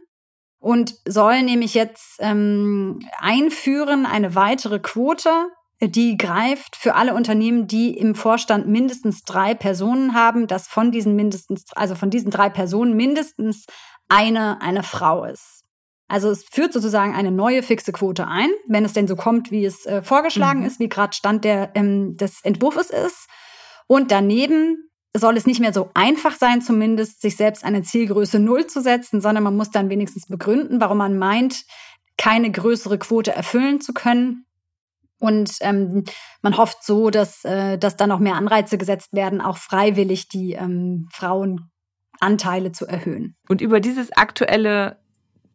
und 0.59 0.95
soll 1.07 1.43
nämlich 1.43 1.73
jetzt 1.73 2.17
ähm, 2.19 2.99
einführen 3.19 4.05
eine 4.05 4.35
weitere 4.35 4.79
Quote, 4.79 5.29
die 5.81 6.17
greift 6.17 6.75
für 6.75 6.95
alle 6.95 7.13
Unternehmen, 7.13 7.67
die 7.67 7.97
im 7.97 8.15
Vorstand 8.15 8.67
mindestens 8.67 9.23
drei 9.23 9.53
Personen 9.53 10.13
haben, 10.13 10.47
dass 10.47 10.67
von 10.67 10.91
diesen 10.91 11.15
mindestens, 11.15 11.65
also 11.75 11.95
von 11.95 12.09
diesen 12.09 12.31
drei 12.31 12.49
Personen 12.49 12.95
mindestens 12.95 13.65
eine 14.07 14.61
eine 14.61 14.83
Frau 14.83 15.25
ist. 15.25 15.63
Also 16.07 16.29
es 16.29 16.45
führt 16.51 16.71
sozusagen 16.71 17.15
eine 17.15 17.31
neue 17.31 17.63
fixe 17.63 17.91
Quote 17.91 18.27
ein, 18.27 18.49
wenn 18.67 18.85
es 18.85 18.93
denn 18.93 19.07
so 19.07 19.15
kommt, 19.15 19.51
wie 19.51 19.65
es 19.65 19.85
äh, 19.85 20.03
vorgeschlagen 20.03 20.61
mhm. 20.61 20.65
ist, 20.67 20.79
wie 20.79 20.89
gerade 20.89 21.13
Stand 21.13 21.43
der, 21.43 21.71
ähm, 21.75 22.15
des 22.15 22.41
Entwurfs 22.43 22.91
ist. 22.91 23.27
Und 23.87 24.11
daneben 24.11 24.89
soll 25.19 25.37
es 25.37 25.45
nicht 25.45 25.59
mehr 25.59 25.73
so 25.73 25.89
einfach 25.93 26.35
sein, 26.35 26.61
zumindest 26.61 27.21
sich 27.21 27.35
selbst 27.35 27.63
eine 27.63 27.83
Zielgröße 27.83 28.39
Null 28.39 28.67
zu 28.67 28.81
setzen, 28.81 29.21
sondern 29.21 29.43
man 29.43 29.55
muss 29.55 29.71
dann 29.71 29.89
wenigstens 29.89 30.27
begründen, 30.27 30.81
warum 30.81 30.97
man 30.97 31.17
meint, 31.17 31.63
keine 32.17 32.51
größere 32.51 32.97
Quote 32.97 33.33
erfüllen 33.33 33.81
zu 33.81 33.93
können. 33.93 34.45
Und 35.19 35.51
ähm, 35.61 36.03
man 36.41 36.57
hofft 36.57 36.83
so, 36.83 37.09
dass, 37.09 37.45
äh, 37.45 37.77
dass 37.77 37.97
dann 37.97 38.09
noch 38.09 38.19
mehr 38.19 38.35
Anreize 38.35 38.77
gesetzt 38.77 39.13
werden, 39.13 39.41
auch 39.41 39.57
freiwillig 39.57 40.27
die 40.27 40.53
ähm, 40.53 41.07
Frauenanteile 41.11 42.71
zu 42.71 42.85
erhöhen. 42.85 43.35
Und 43.47 43.61
über 43.61 43.79
dieses 43.79 44.11
aktuelle 44.11 44.97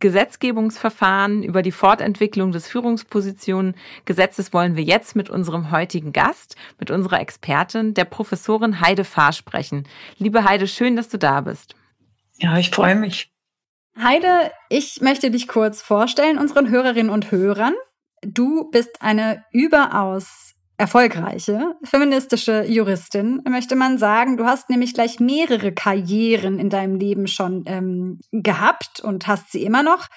Gesetzgebungsverfahren 0.00 1.42
über 1.42 1.62
die 1.62 1.72
Fortentwicklung 1.72 2.52
des 2.52 2.66
Führungspositionengesetzes 2.68 4.52
wollen 4.52 4.76
wir 4.76 4.82
jetzt 4.82 5.14
mit 5.14 5.30
unserem 5.30 5.70
heutigen 5.70 6.12
Gast, 6.12 6.56
mit 6.78 6.90
unserer 6.90 7.20
Expertin, 7.20 7.94
der 7.94 8.06
Professorin 8.06 8.80
Heide 8.80 9.04
Fahr 9.04 9.32
sprechen. 9.32 9.86
Liebe 10.18 10.44
Heide, 10.44 10.66
schön, 10.66 10.96
dass 10.96 11.08
du 11.08 11.18
da 11.18 11.42
bist. 11.42 11.74
Ja, 12.38 12.58
ich 12.58 12.70
freue 12.70 12.96
mich. 12.96 13.30
Heide, 13.96 14.50
ich 14.70 15.00
möchte 15.02 15.30
dich 15.30 15.46
kurz 15.46 15.82
vorstellen, 15.82 16.38
unseren 16.38 16.70
Hörerinnen 16.70 17.12
und 17.12 17.30
Hörern. 17.30 17.74
Du 18.22 18.70
bist 18.70 19.02
eine 19.02 19.44
überaus 19.52 20.54
erfolgreiche 20.80 21.76
feministische 21.84 22.64
Juristin, 22.64 23.42
möchte 23.46 23.76
man 23.76 23.98
sagen. 23.98 24.38
Du 24.38 24.46
hast 24.46 24.70
nämlich 24.70 24.94
gleich 24.94 25.20
mehrere 25.20 25.72
Karrieren 25.72 26.58
in 26.58 26.70
deinem 26.70 26.96
Leben 26.96 27.26
schon 27.26 27.64
ähm, 27.66 28.18
gehabt 28.32 29.00
und 29.00 29.26
hast 29.26 29.52
sie 29.52 29.62
immer 29.62 29.82
noch. 29.82 30.08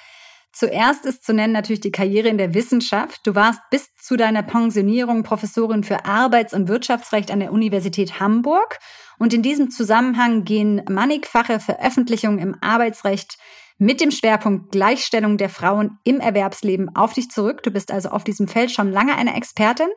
Zuerst 0.54 1.06
ist 1.06 1.26
zu 1.26 1.34
nennen 1.34 1.52
natürlich 1.52 1.82
die 1.82 1.92
Karriere 1.92 2.30
in 2.30 2.38
der 2.38 2.54
Wissenschaft. 2.54 3.28
Du 3.28 3.36
warst 3.36 3.60
bis 3.72 3.94
zu 3.96 4.16
deiner 4.16 4.42
Pensionierung 4.42 5.24
Professorin 5.24 5.84
für 5.84 6.06
Arbeits- 6.06 6.54
und 6.54 6.70
Wirtschaftsrecht 6.70 7.30
an 7.30 7.42
der 7.42 7.52
Universität 7.52 8.22
Hamburg. 8.22 8.80
Und 9.20 9.34
in 9.34 9.42
diesem 9.42 9.70
Zusammenhang 9.70 10.46
gehen 10.46 10.82
mannigfache 10.88 11.60
Veröffentlichungen 11.60 12.40
im 12.40 12.56
Arbeitsrecht 12.62 13.38
mit 13.80 14.00
dem 14.00 14.12
Schwerpunkt 14.12 14.72
Gleichstellung 14.72 15.38
der 15.38 15.50
Frauen 15.50 15.98
im 16.06 16.22
Erwerbsleben 16.22 16.96
auf 16.96 17.12
dich 17.12 17.30
zurück. 17.30 17.64
Du 17.64 17.72
bist 17.72 17.92
also 17.92 18.10
auf 18.10 18.24
diesem 18.24 18.48
Feld 18.48 18.72
schon 18.72 18.92
lange 18.92 19.18
eine 19.18 19.36
Expertin. 19.36 19.90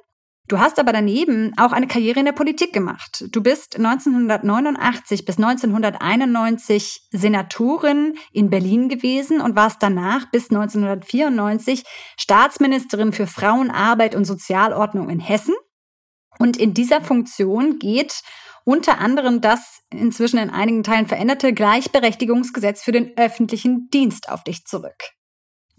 Du 0.49 0.61
hast 0.61 0.79
aber 0.79 0.93
daneben 0.93 1.53
auch 1.57 1.73
eine 1.73 1.89
Karriere 1.89 2.21
in 2.21 2.27
der 2.27 2.33
Politik 2.33 2.73
gemacht. 2.73 3.25
Du 3.33 3.43
bist 3.43 3.77
1989 3.77 5.25
bis 5.25 5.39
1991 5.39 7.09
Senatorin 7.11 8.15
in 8.33 8.49
Berlin 8.49 8.89
gewesen 8.89 9.41
und 9.41 9.57
warst 9.57 9.83
danach 9.83 10.31
bis 10.31 10.51
1994 10.51 11.85
Staatsministerin 12.17 13.13
für 13.13 13.27
Frauen, 13.27 13.73
Arbeit 13.73 14.15
und 14.15 14.25
Sozialordnung 14.25 15.11
in 15.11 15.19
Hessen. 15.19 15.55
Und 16.39 16.57
in 16.57 16.75
dieser 16.75 17.01
Funktion 17.01 17.79
geht 17.79 18.23
unter 18.65 18.99
anderem 18.99 19.41
das 19.41 19.81
inzwischen 19.91 20.39
in 20.39 20.51
einigen 20.51 20.83
Teilen 20.85 21.07
veränderte 21.07 21.53
Gleichberechtigungsgesetz 21.53 22.83
für 22.83 22.93
den 22.93 23.17
öffentlichen 23.17 23.89
Dienst 23.91 24.29
auf 24.29 24.45
dich 24.45 24.65
zurück. 24.65 25.16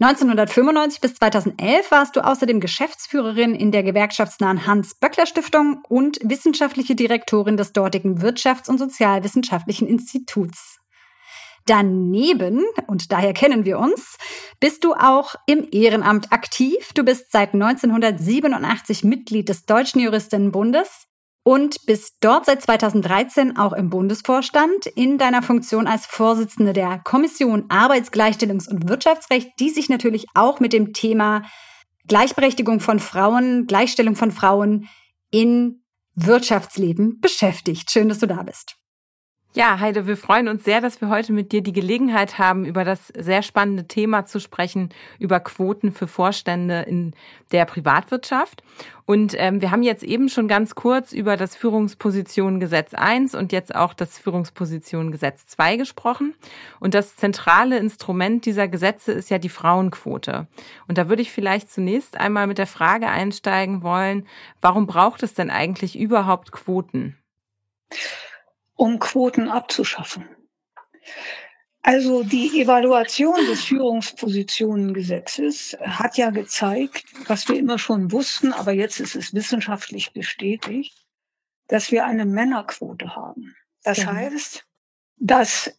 1995 0.00 1.00
bis 1.00 1.14
2011 1.14 1.90
warst 1.90 2.14
du 2.14 2.24
außerdem 2.24 2.60
Geschäftsführerin 2.60 3.56
in 3.56 3.72
der 3.72 3.82
gewerkschaftsnahen 3.82 4.64
Hans-Böckler-Stiftung 4.64 5.82
und 5.88 6.20
wissenschaftliche 6.22 6.94
Direktorin 6.94 7.56
des 7.56 7.72
dortigen 7.72 8.22
Wirtschafts- 8.22 8.70
und 8.70 8.78
Sozialwissenschaftlichen 8.78 9.88
Instituts. 9.88 10.78
Daneben, 11.66 12.64
und 12.86 13.10
daher 13.10 13.32
kennen 13.32 13.64
wir 13.64 13.80
uns, 13.80 14.18
bist 14.60 14.84
du 14.84 14.94
auch 14.94 15.34
im 15.46 15.66
Ehrenamt 15.72 16.32
aktiv. 16.32 16.92
Du 16.94 17.02
bist 17.02 17.32
seit 17.32 17.52
1987 17.52 19.02
Mitglied 19.02 19.48
des 19.48 19.66
Deutschen 19.66 20.00
Juristinnenbundes 20.00 21.07
und 21.48 21.86
bist 21.86 22.16
dort 22.20 22.44
seit 22.44 22.60
2013 22.60 23.56
auch 23.56 23.72
im 23.72 23.88
Bundesvorstand 23.88 24.84
in 24.84 25.16
deiner 25.16 25.40
Funktion 25.40 25.86
als 25.86 26.04
Vorsitzende 26.04 26.74
der 26.74 26.98
Kommission 26.98 27.70
Arbeitsgleichstellungs- 27.70 28.68
und 28.68 28.86
Wirtschaftsrecht, 28.90 29.52
die 29.58 29.70
sich 29.70 29.88
natürlich 29.88 30.26
auch 30.34 30.60
mit 30.60 30.74
dem 30.74 30.92
Thema 30.92 31.40
Gleichberechtigung 32.06 32.80
von 32.80 32.98
Frauen, 32.98 33.66
Gleichstellung 33.66 34.14
von 34.14 34.30
Frauen 34.30 34.90
in 35.30 35.82
Wirtschaftsleben 36.14 37.18
beschäftigt. 37.18 37.90
Schön, 37.90 38.10
dass 38.10 38.18
du 38.18 38.26
da 38.26 38.42
bist. 38.42 38.76
Ja, 39.54 39.80
Heide, 39.80 40.06
wir 40.06 40.18
freuen 40.18 40.46
uns 40.46 40.64
sehr, 40.64 40.82
dass 40.82 41.00
wir 41.00 41.08
heute 41.08 41.32
mit 41.32 41.52
dir 41.52 41.62
die 41.62 41.72
Gelegenheit 41.72 42.38
haben, 42.38 42.66
über 42.66 42.84
das 42.84 43.08
sehr 43.16 43.42
spannende 43.42 43.88
Thema 43.88 44.26
zu 44.26 44.40
sprechen, 44.40 44.90
über 45.18 45.40
Quoten 45.40 45.90
für 45.90 46.06
Vorstände 46.06 46.82
in 46.82 47.14
der 47.50 47.64
Privatwirtschaft. 47.64 48.62
Und 49.06 49.34
ähm, 49.38 49.62
wir 49.62 49.70
haben 49.70 49.82
jetzt 49.82 50.02
eben 50.04 50.28
schon 50.28 50.48
ganz 50.48 50.74
kurz 50.74 51.14
über 51.14 51.38
das 51.38 51.56
Führungspositionengesetz 51.56 52.92
1 52.92 53.34
und 53.34 53.50
jetzt 53.52 53.74
auch 53.74 53.94
das 53.94 54.18
Führungspositionengesetz 54.18 55.46
2 55.46 55.76
gesprochen. 55.76 56.34
Und 56.78 56.92
das 56.92 57.16
zentrale 57.16 57.78
Instrument 57.78 58.44
dieser 58.44 58.68
Gesetze 58.68 59.12
ist 59.12 59.30
ja 59.30 59.38
die 59.38 59.48
Frauenquote. 59.48 60.46
Und 60.88 60.98
da 60.98 61.08
würde 61.08 61.22
ich 61.22 61.32
vielleicht 61.32 61.70
zunächst 61.70 62.20
einmal 62.20 62.46
mit 62.48 62.58
der 62.58 62.66
Frage 62.66 63.08
einsteigen 63.08 63.82
wollen, 63.82 64.26
warum 64.60 64.86
braucht 64.86 65.22
es 65.22 65.32
denn 65.32 65.48
eigentlich 65.48 65.98
überhaupt 65.98 66.52
Quoten? 66.52 67.16
Um 68.78 68.98
Quoten 69.00 69.48
abzuschaffen. 69.48 70.28
Also 71.82 72.22
die 72.22 72.60
Evaluation 72.60 73.34
des 73.46 73.64
Führungspositionengesetzes 73.64 75.76
hat 75.80 76.16
ja 76.16 76.30
gezeigt, 76.30 77.04
was 77.26 77.48
wir 77.48 77.58
immer 77.58 77.78
schon 77.78 78.12
wussten, 78.12 78.52
aber 78.52 78.70
jetzt 78.72 79.00
ist 79.00 79.16
es 79.16 79.34
wissenschaftlich 79.34 80.12
bestätigt, 80.12 81.04
dass 81.66 81.90
wir 81.90 82.04
eine 82.04 82.24
Männerquote 82.24 83.16
haben. 83.16 83.56
Das 83.82 83.98
ja. 83.98 84.12
heißt, 84.12 84.64
dass 85.16 85.74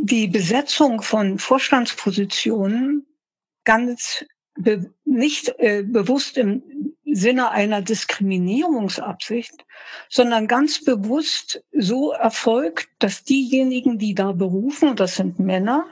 die 0.00 0.28
Besetzung 0.28 1.02
von 1.02 1.38
Vorstandspositionen 1.38 3.06
ganz 3.64 4.24
be 4.62 4.92
nicht 5.04 5.54
äh, 5.58 5.82
bewusst 5.82 6.36
im 6.36 6.62
Sinne 7.04 7.50
einer 7.50 7.82
Diskriminierungsabsicht, 7.82 9.64
sondern 10.08 10.46
ganz 10.46 10.84
bewusst 10.84 11.64
so 11.72 12.12
erfolgt, 12.12 12.88
dass 12.98 13.24
diejenigen, 13.24 13.98
die 13.98 14.14
da 14.14 14.32
berufen, 14.32 14.96
das 14.96 15.16
sind 15.16 15.38
Männer, 15.38 15.86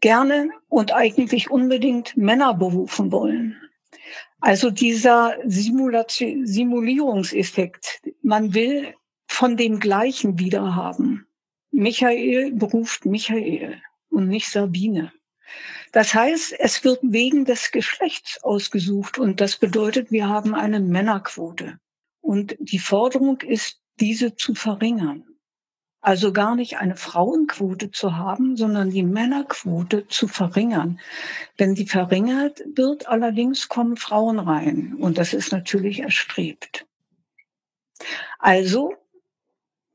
gerne 0.00 0.50
und 0.68 0.92
eigentlich 0.92 1.50
unbedingt 1.50 2.16
Männer 2.16 2.54
berufen 2.54 3.12
wollen. 3.12 3.56
Also 4.40 4.70
dieser 4.70 5.36
Simulation, 5.44 6.46
Simulierungseffekt. 6.46 8.02
Man 8.22 8.54
will 8.54 8.94
von 9.26 9.56
dem 9.56 9.80
Gleichen 9.80 10.38
wiederhaben. 10.38 11.26
Michael 11.70 12.52
beruft 12.52 13.06
Michael 13.06 13.80
und 14.10 14.28
nicht 14.28 14.50
Sabine. 14.50 15.12
Das 15.96 16.12
heißt, 16.12 16.56
es 16.58 16.84
wird 16.84 16.98
wegen 17.00 17.46
des 17.46 17.70
Geschlechts 17.70 18.44
ausgesucht 18.44 19.18
und 19.18 19.40
das 19.40 19.56
bedeutet, 19.56 20.10
wir 20.10 20.28
haben 20.28 20.54
eine 20.54 20.78
Männerquote. 20.78 21.78
Und 22.20 22.54
die 22.58 22.78
Forderung 22.78 23.40
ist, 23.40 23.80
diese 23.98 24.36
zu 24.36 24.54
verringern. 24.54 25.24
Also 26.02 26.34
gar 26.34 26.54
nicht 26.54 26.76
eine 26.76 26.96
Frauenquote 26.96 27.92
zu 27.92 28.14
haben, 28.14 28.58
sondern 28.58 28.90
die 28.90 29.04
Männerquote 29.04 30.06
zu 30.08 30.28
verringern. 30.28 31.00
Wenn 31.56 31.74
die 31.74 31.86
verringert 31.86 32.62
wird, 32.74 33.08
allerdings 33.08 33.68
kommen 33.68 33.96
Frauen 33.96 34.38
rein. 34.38 34.96
Und 35.00 35.16
das 35.16 35.32
ist 35.32 35.50
natürlich 35.50 36.00
erstrebt. 36.00 36.86
Also 38.38 38.94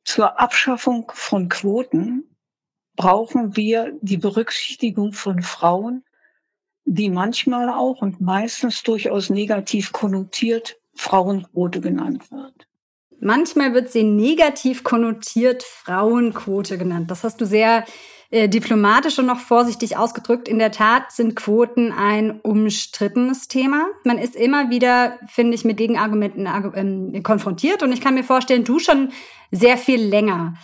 zur 0.04 0.40
Abschaffung 0.40 1.12
von 1.14 1.48
Quoten 1.48 2.31
brauchen 2.96 3.56
wir 3.56 3.94
die 4.02 4.18
Berücksichtigung 4.18 5.14
von 5.14 5.42
Frauen, 5.42 6.04
die 6.86 7.10
manchmal 7.10 7.70
auch 7.70 8.02
und 8.02 8.22
meistens 8.22 8.84
durchaus 8.84 9.30
negativ 9.30 9.92
konnotiert 9.92 10.78
Frauenquote 10.96 11.80
genannt 11.82 12.32
wird. 12.32 12.68
Manchmal 13.20 13.74
wird 13.74 13.92
sie 13.92 14.04
negativ 14.04 14.84
konnotiert 14.84 15.64
Frauenquote 15.64 16.78
genannt. 16.78 17.12
Das 17.12 17.24
hast 17.24 17.40
du 17.40 17.46
sehr 17.46 17.86
äh, 18.32 18.50
diplomatisch 18.50 19.20
und 19.20 19.28
noch 19.28 19.40
vorsichtig 19.40 19.96
ausgedrückt. 19.96 20.48
In 20.48 20.58
der 20.58 20.72
Tat 20.72 21.12
sind 21.12 21.36
Quoten 21.36 21.92
ein 21.92 22.40
umstrittenes 22.40 23.48
Thema. 23.48 23.88
Man 24.06 24.18
ist 24.18 24.36
immer 24.36 24.70
wieder, 24.70 25.20
finde 25.28 25.54
ich, 25.54 25.66
mit 25.66 25.78
Gegenargumenten 25.78 27.14
äh, 27.14 27.22
konfrontiert 27.22 27.84
und 27.84 27.92
ich 27.92 28.02
kann 28.02 28.16
mir 28.16 28.24
vorstellen, 28.24 28.64
du 28.64 28.80
schon 28.80 29.12
sehr 29.52 29.78
viel 29.78 30.02
länger. 30.02 30.56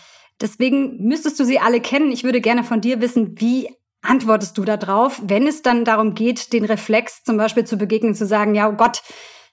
Deswegen 0.41 1.03
müsstest 1.03 1.39
du 1.39 1.46
sie 1.46 1.60
alle 1.60 1.82
kennen. 1.82 2.12
Ich 2.12 2.24
würde 2.24 2.41
gerne 2.41 2.63
von 2.63 2.82
dir 2.82 3.01
wissen, 3.01 3.39
wie 3.39 3.70
antwortest 4.01 4.58
du 4.58 4.63
da 4.63 4.77
drauf, 4.77 5.22
wenn 5.24 5.48
es 5.48 5.62
dann 5.62 5.84
darum 5.84 6.13
geht, 6.13 6.53
den 6.53 6.65
Reflex 6.65 7.24
zum 7.24 7.38
Beispiel 7.38 7.65
zu 7.65 7.77
begegnen, 7.77 8.15
zu 8.15 8.25
sagen, 8.25 8.56
ja, 8.56 8.70
oh 8.70 8.74
Gott, 8.74 9.01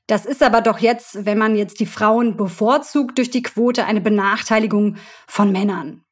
das 0.07 0.26
ist 0.26 0.43
aber 0.43 0.61
doch 0.61 0.79
jetzt, 0.79 1.25
wenn 1.25 1.38
man 1.38 1.57
jetzt 1.57 1.81
die 1.81 1.87
Frauen 1.87 2.37
bevorzugt 2.37 3.17
durch 3.17 3.31
die 3.31 3.43
Quote, 3.43 3.87
eine 3.87 4.03
Benachteiligung 4.03 4.97
von 5.26 5.50
Männern. 5.50 6.05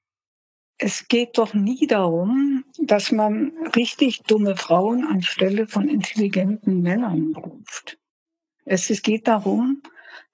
Es 0.79 1.07
geht 1.09 1.39
doch 1.39 1.53
nie 1.55 1.87
darum, 1.87 2.65
dass 2.79 3.13
man 3.13 3.53
richtig 3.77 4.23
dumme 4.23 4.57
Frauen 4.57 5.05
anstelle 5.05 5.67
von 5.67 5.89
intelligenten 5.89 6.81
Männern 6.81 7.35
ruft. 7.37 7.99
Es 8.65 9.03
geht 9.03 9.29
darum, 9.29 9.83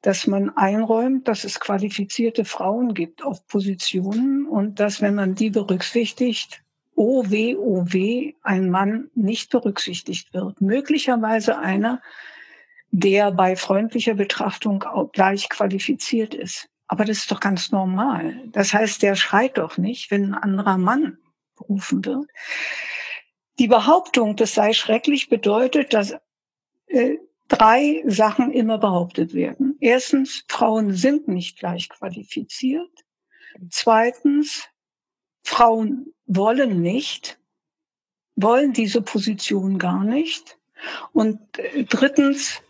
dass 0.03 0.27
man 0.27 0.51
einräumt, 0.57 1.27
dass 1.27 1.45
es 1.45 1.61
qualifizierte 1.61 2.45
Frauen 2.45 2.95
gibt 2.95 3.25
auf 3.25 3.47
Positionen 3.47 4.47
und 4.47 4.81
dass, 4.81 5.01
wenn 5.01 5.15
man 5.15 5.35
die 5.35 5.51
berücksichtigt, 5.51 6.63
oh 6.95 7.25
weh, 7.29 8.35
ein 8.43 8.71
Mann 8.71 9.11
nicht 9.15 9.51
berücksichtigt 9.51 10.35
wird. 10.35 10.61
Möglicherweise 10.61 11.59
einer, 11.59 12.01
der 12.91 13.31
bei 13.31 13.55
freundlicher 13.57 14.15
Betrachtung 14.15 14.83
auch 14.83 15.13
gleich 15.13 15.49
qualifiziert 15.49 16.35
ist. 16.35 16.69
Aber 16.87 17.05
das 17.05 17.19
ist 17.19 17.31
doch 17.31 17.41
ganz 17.41 17.71
normal. 17.71 18.43
Das 18.47 18.73
heißt, 18.73 19.03
der 19.03 19.15
schreit 19.15 19.59
doch 19.59 19.77
nicht, 19.77 20.11
wenn 20.11 20.33
ein 20.33 20.35
anderer 20.35 20.79
Mann 20.79 21.19
berufen 21.57 22.05
wird. 22.05 22.27
Die 23.59 23.69
Behauptung, 23.69 24.37
das 24.37 24.55
sei 24.55 24.73
schrecklich, 24.73 25.29
bedeutet, 25.29 25.93
dass 25.93 26.17
äh, 26.87 27.19
drei 27.49 28.03
Sachen 28.07 28.53
immer 28.53 28.79
behauptet 28.79 29.35
werden. 29.35 29.77
Erstens, 29.81 30.45
Frauen 30.49 30.95
sind 30.95 31.29
nicht 31.29 31.59
gleich 31.59 31.89
qualifiziert. 31.89 32.91
Zweitens, 33.71 34.69
Frauen 35.45 36.13
wollen 36.27 36.83
nicht, 36.83 37.39
wollen 38.37 38.73
diese 38.73 39.03
Position 39.03 39.79
gar 39.79 40.05
nicht. 40.05 40.59
Und 41.13 41.41
äh, 41.59 41.85
drittens, 41.85 42.63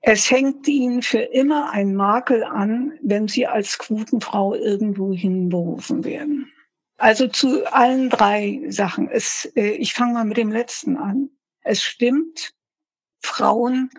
es 0.00 0.30
hängt 0.30 0.66
ihnen 0.66 1.02
für 1.02 1.20
immer 1.20 1.70
ein 1.70 1.94
Makel 1.94 2.42
an, 2.44 2.98
wenn 3.02 3.28
sie 3.28 3.46
als 3.46 3.78
Quotenfrau 3.78 4.54
irgendwo 4.54 5.12
hinberufen 5.12 6.04
werden. 6.04 6.50
Also 6.96 7.28
zu 7.28 7.66
allen 7.72 8.10
drei 8.10 8.62
Sachen. 8.68 9.08
Es, 9.08 9.50
äh, 9.56 9.72
ich 9.72 9.92
fange 9.94 10.14
mal 10.14 10.24
mit 10.24 10.36
dem 10.36 10.52
letzten 10.52 10.96
an. 10.96 11.30
Es 11.62 11.82
stimmt, 11.82 12.54
Frauen 13.22 13.90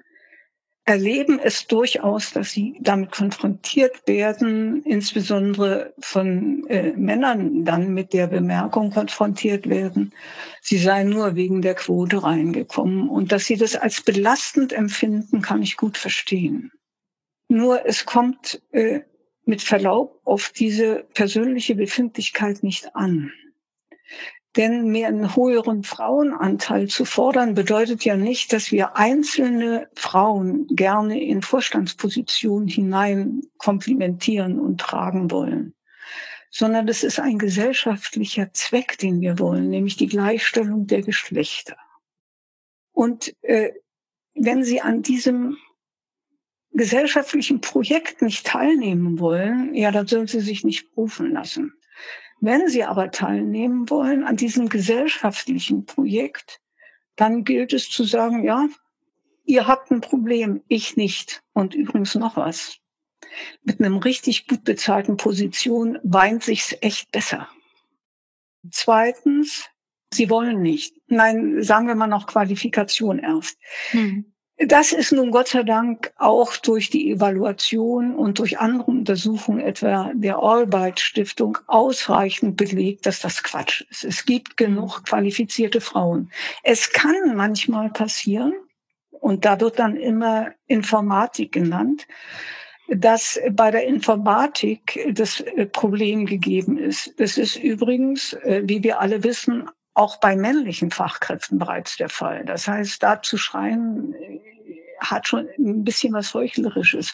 erleben 0.85 1.39
es 1.39 1.65
durchaus, 1.67 2.31
dass 2.31 2.51
sie 2.51 2.77
damit 2.81 3.11
konfrontiert 3.11 4.05
werden, 4.05 4.83
insbesondere 4.83 5.93
von 5.99 6.67
äh, 6.67 6.91
Männern 6.91 7.63
dann 7.63 7.93
mit 7.93 8.11
der 8.11 8.27
Bemerkung 8.27 8.91
konfrontiert 8.91 9.69
werden, 9.69 10.13
sie 10.61 10.77
seien 10.77 11.09
nur 11.09 11.35
wegen 11.35 11.61
der 11.61 11.75
Quote 11.75 12.23
reingekommen. 12.23 13.07
Und 13.07 13.31
dass 13.31 13.45
sie 13.45 13.55
das 13.55 13.75
als 13.75 14.01
belastend 14.01 14.73
empfinden, 14.73 15.41
kann 15.41 15.61
ich 15.61 15.77
gut 15.77 15.97
verstehen. 15.97 16.71
Nur 17.47 17.85
es 17.85 18.05
kommt 18.05 18.61
äh, 18.71 19.01
mit 19.45 19.61
Verlaub 19.61 20.19
auf 20.25 20.49
diese 20.49 21.05
persönliche 21.13 21.75
Befindlichkeit 21.75 22.61
nicht 22.61 22.93
an. 22.95 23.31
Denn 24.55 24.89
mehr 24.91 25.07
einen 25.07 25.35
höheren 25.35 25.83
Frauenanteil 25.83 26.87
zu 26.87 27.05
fordern, 27.05 27.55
bedeutet 27.55 28.05
ja 28.05 28.15
nicht, 28.15 28.53
dass 28.53 28.71
wir 28.71 28.95
einzelne 28.95 29.89
Frauen 29.95 30.67
gerne 30.67 31.19
in 31.23 31.41
Vorstandspositionen 31.41 32.67
hinein 32.67 33.41
komplimentieren 33.57 34.59
und 34.59 34.79
tragen 34.79 35.31
wollen, 35.31 35.73
sondern 36.51 36.85
das 36.85 37.03
ist 37.03 37.19
ein 37.19 37.39
gesellschaftlicher 37.39 38.53
Zweck, 38.53 38.99
den 38.99 39.21
wir 39.21 39.39
wollen, 39.39 39.69
nämlich 39.69 39.97
die 39.97 40.07
Gleichstellung 40.07 40.85
der 40.85 41.01
Geschlechter. 41.01 41.77
Und 42.91 43.35
äh, 43.41 43.71
wenn 44.35 44.63
sie 44.63 44.81
an 44.81 45.01
diesem 45.01 45.57
gesellschaftlichen 46.73 47.61
Projekt 47.61 48.21
nicht 48.21 48.45
teilnehmen 48.45 49.19
wollen, 49.19 49.73
ja, 49.73 49.91
dann 49.91 50.07
sollen 50.07 50.27
sie 50.27 50.41
sich 50.41 50.63
nicht 50.63 50.93
berufen 50.93 51.31
lassen. 51.31 51.73
Wenn 52.45 52.67
sie 52.67 52.83
aber 52.83 53.09
teilnehmen 53.09 53.89
wollen 53.89 54.25
an 54.25 54.35
diesem 54.35 54.67
gesellschaftlichen 54.67 55.85
Projekt, 55.85 56.59
dann 57.15 57.45
gilt 57.45 57.71
es 57.71 57.89
zu 57.89 58.03
sagen, 58.03 58.43
ja, 58.43 58.67
ihr 59.45 59.65
habt 59.65 59.91
ein 59.91 60.01
Problem, 60.01 60.61
ich 60.67 60.97
nicht. 60.97 61.41
Und 61.53 61.73
übrigens 61.73 62.15
noch 62.15 62.35
was. 62.35 62.79
Mit 63.63 63.79
einem 63.79 63.95
richtig 63.95 64.45
gut 64.45 64.65
bezahlten 64.65 65.15
Position 65.15 65.99
weint 66.03 66.43
sich's 66.43 66.75
echt 66.81 67.09
besser. 67.13 67.47
Zweitens, 68.69 69.69
sie 70.13 70.29
wollen 70.29 70.61
nicht. 70.61 70.97
Nein, 71.07 71.63
sagen 71.63 71.87
wir 71.87 71.95
mal 71.95 72.07
noch 72.07 72.27
Qualifikation 72.27 73.19
erst. 73.19 73.57
Hm. 73.91 74.32
Das 74.67 74.91
ist 74.93 75.11
nun 75.11 75.31
Gott 75.31 75.49
sei 75.49 75.63
Dank 75.63 76.13
auch 76.17 76.55
durch 76.57 76.89
die 76.89 77.11
Evaluation 77.11 78.15
und 78.15 78.39
durch 78.39 78.59
andere 78.59 78.91
Untersuchungen, 78.91 79.59
etwa 79.59 80.11
der 80.13 80.37
Albright 80.37 80.99
Stiftung, 80.99 81.57
ausreichend 81.67 82.55
belegt, 82.55 83.05
dass 83.05 83.19
das 83.19 83.43
Quatsch 83.43 83.83
ist. 83.89 84.03
Es 84.03 84.25
gibt 84.25 84.55
genug 84.57 85.03
qualifizierte 85.05 85.81
Frauen. 85.81 86.31
Es 86.63 86.91
kann 86.91 87.35
manchmal 87.35 87.89
passieren, 87.89 88.53
und 89.09 89.45
da 89.45 89.59
wird 89.59 89.79
dann 89.79 89.95
immer 89.95 90.51
Informatik 90.67 91.53
genannt, 91.53 92.07
dass 92.89 93.39
bei 93.51 93.71
der 93.71 93.85
Informatik 93.87 94.99
das 95.13 95.39
äh, 95.39 95.65
Problem 95.65 96.25
gegeben 96.25 96.77
ist. 96.77 97.13
Das 97.17 97.37
ist 97.37 97.55
übrigens, 97.55 98.33
äh, 98.33 98.61
wie 98.65 98.83
wir 98.83 98.99
alle 98.99 99.23
wissen, 99.23 99.69
auch 99.93 100.17
bei 100.17 100.35
männlichen 100.35 100.91
Fachkräften 100.91 101.59
bereits 101.59 101.97
der 101.97 102.09
Fall. 102.09 102.45
Das 102.45 102.67
heißt, 102.67 103.01
da 103.03 103.21
zu 103.21 103.37
schreien, 103.37 104.13
äh, 104.13 104.39
hat 104.99 105.27
schon 105.27 105.49
ein 105.59 105.83
bisschen 105.83 106.13
was 106.13 106.33
Heuchlerisches. 106.33 107.13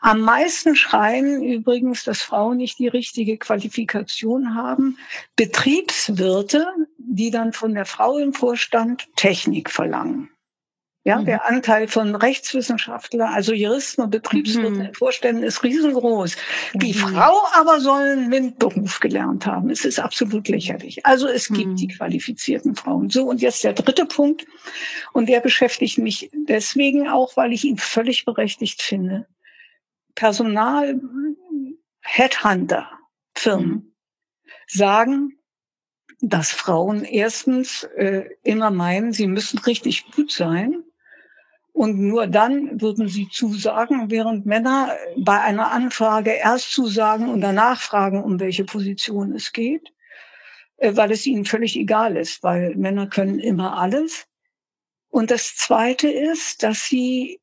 Am 0.00 0.20
meisten 0.20 0.76
schreien 0.76 1.42
übrigens, 1.42 2.04
dass 2.04 2.22
Frauen 2.22 2.56
nicht 2.56 2.78
die 2.78 2.88
richtige 2.88 3.36
Qualifikation 3.36 4.54
haben. 4.54 4.98
Betriebswirte, 5.36 6.66
die 6.96 7.30
dann 7.30 7.52
von 7.52 7.74
der 7.74 7.84
Frau 7.84 8.18
im 8.18 8.32
Vorstand 8.32 9.08
Technik 9.16 9.70
verlangen. 9.70 10.30
Ja, 11.04 11.20
mhm. 11.20 11.26
der 11.26 11.46
Anteil 11.46 11.86
von 11.86 12.14
Rechtswissenschaftler, 12.14 13.30
also 13.30 13.52
Juristen 13.52 14.02
und 14.02 14.10
Betriebswirten 14.10 14.74
mhm. 14.74 14.84
in 14.86 14.94
Vorständen 14.94 15.42
ist 15.42 15.62
riesengroß. 15.62 16.36
Die 16.74 16.92
mhm. 16.92 16.98
Frau 16.98 17.34
aber 17.54 17.80
soll 17.80 18.02
einen 18.02 18.28
MINT-Beruf 18.28 19.00
gelernt 19.00 19.46
haben. 19.46 19.70
Es 19.70 19.84
ist 19.84 20.00
absolut 20.00 20.48
lächerlich. 20.48 21.06
Also 21.06 21.28
es 21.28 21.48
gibt 21.48 21.68
mhm. 21.68 21.76
die 21.76 21.88
qualifizierten 21.88 22.74
Frauen. 22.74 23.10
So, 23.10 23.24
und 23.28 23.40
jetzt 23.40 23.62
der 23.62 23.74
dritte 23.74 24.06
Punkt. 24.06 24.44
Und 25.12 25.28
der 25.28 25.40
beschäftigt 25.40 25.98
mich 25.98 26.30
deswegen 26.32 27.08
auch, 27.08 27.36
weil 27.36 27.52
ich 27.52 27.64
ihn 27.64 27.78
völlig 27.78 28.24
berechtigt 28.24 28.82
finde. 28.82 29.26
Personal, 30.14 31.00
Headhunter, 32.00 32.90
Firmen 33.34 33.70
mhm. 33.70 33.92
sagen, 34.66 35.38
dass 36.20 36.50
Frauen 36.50 37.04
erstens 37.04 37.84
äh, 37.96 38.24
immer 38.42 38.72
meinen, 38.72 39.12
sie 39.12 39.28
müssen 39.28 39.58
richtig 39.60 40.10
gut 40.10 40.32
sein 40.32 40.82
und 41.78 41.96
nur 41.96 42.26
dann 42.26 42.80
würden 42.80 43.06
sie 43.06 43.28
zusagen, 43.28 44.10
während 44.10 44.46
Männer 44.46 44.96
bei 45.16 45.40
einer 45.40 45.70
Anfrage 45.70 46.32
erst 46.32 46.72
zusagen 46.72 47.28
und 47.28 47.40
danach 47.40 47.80
fragen, 47.80 48.20
um 48.20 48.40
welche 48.40 48.64
Position 48.64 49.32
es 49.32 49.52
geht, 49.52 49.92
äh, 50.78 50.96
weil 50.96 51.12
es 51.12 51.24
ihnen 51.24 51.44
völlig 51.44 51.76
egal 51.76 52.16
ist, 52.16 52.42
weil 52.42 52.74
Männer 52.74 53.06
können 53.06 53.38
immer 53.38 53.78
alles. 53.78 54.26
Und 55.08 55.30
das 55.30 55.54
Zweite 55.54 56.08
ist, 56.08 56.64
dass 56.64 56.84
sie 56.84 57.40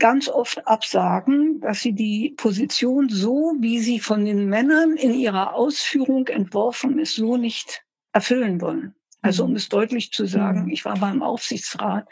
ganz 0.00 0.28
oft 0.28 0.66
absagen, 0.66 1.60
dass 1.60 1.80
sie 1.80 1.92
die 1.92 2.34
Position 2.36 3.08
so, 3.08 3.54
wie 3.60 3.78
sie 3.78 4.00
von 4.00 4.24
den 4.24 4.48
Männern 4.48 4.96
in 4.96 5.14
ihrer 5.14 5.54
Ausführung 5.54 6.26
entworfen 6.26 6.98
ist, 6.98 7.14
so 7.14 7.36
nicht 7.36 7.84
erfüllen 8.12 8.60
wollen. 8.60 8.96
Also 9.22 9.44
um 9.44 9.50
mhm. 9.50 9.56
es 9.56 9.68
deutlich 9.68 10.10
zu 10.10 10.26
sagen, 10.26 10.64
mhm. 10.64 10.70
ich 10.70 10.84
war 10.84 10.98
beim 10.98 11.22
Aufsichtsrat 11.22 12.08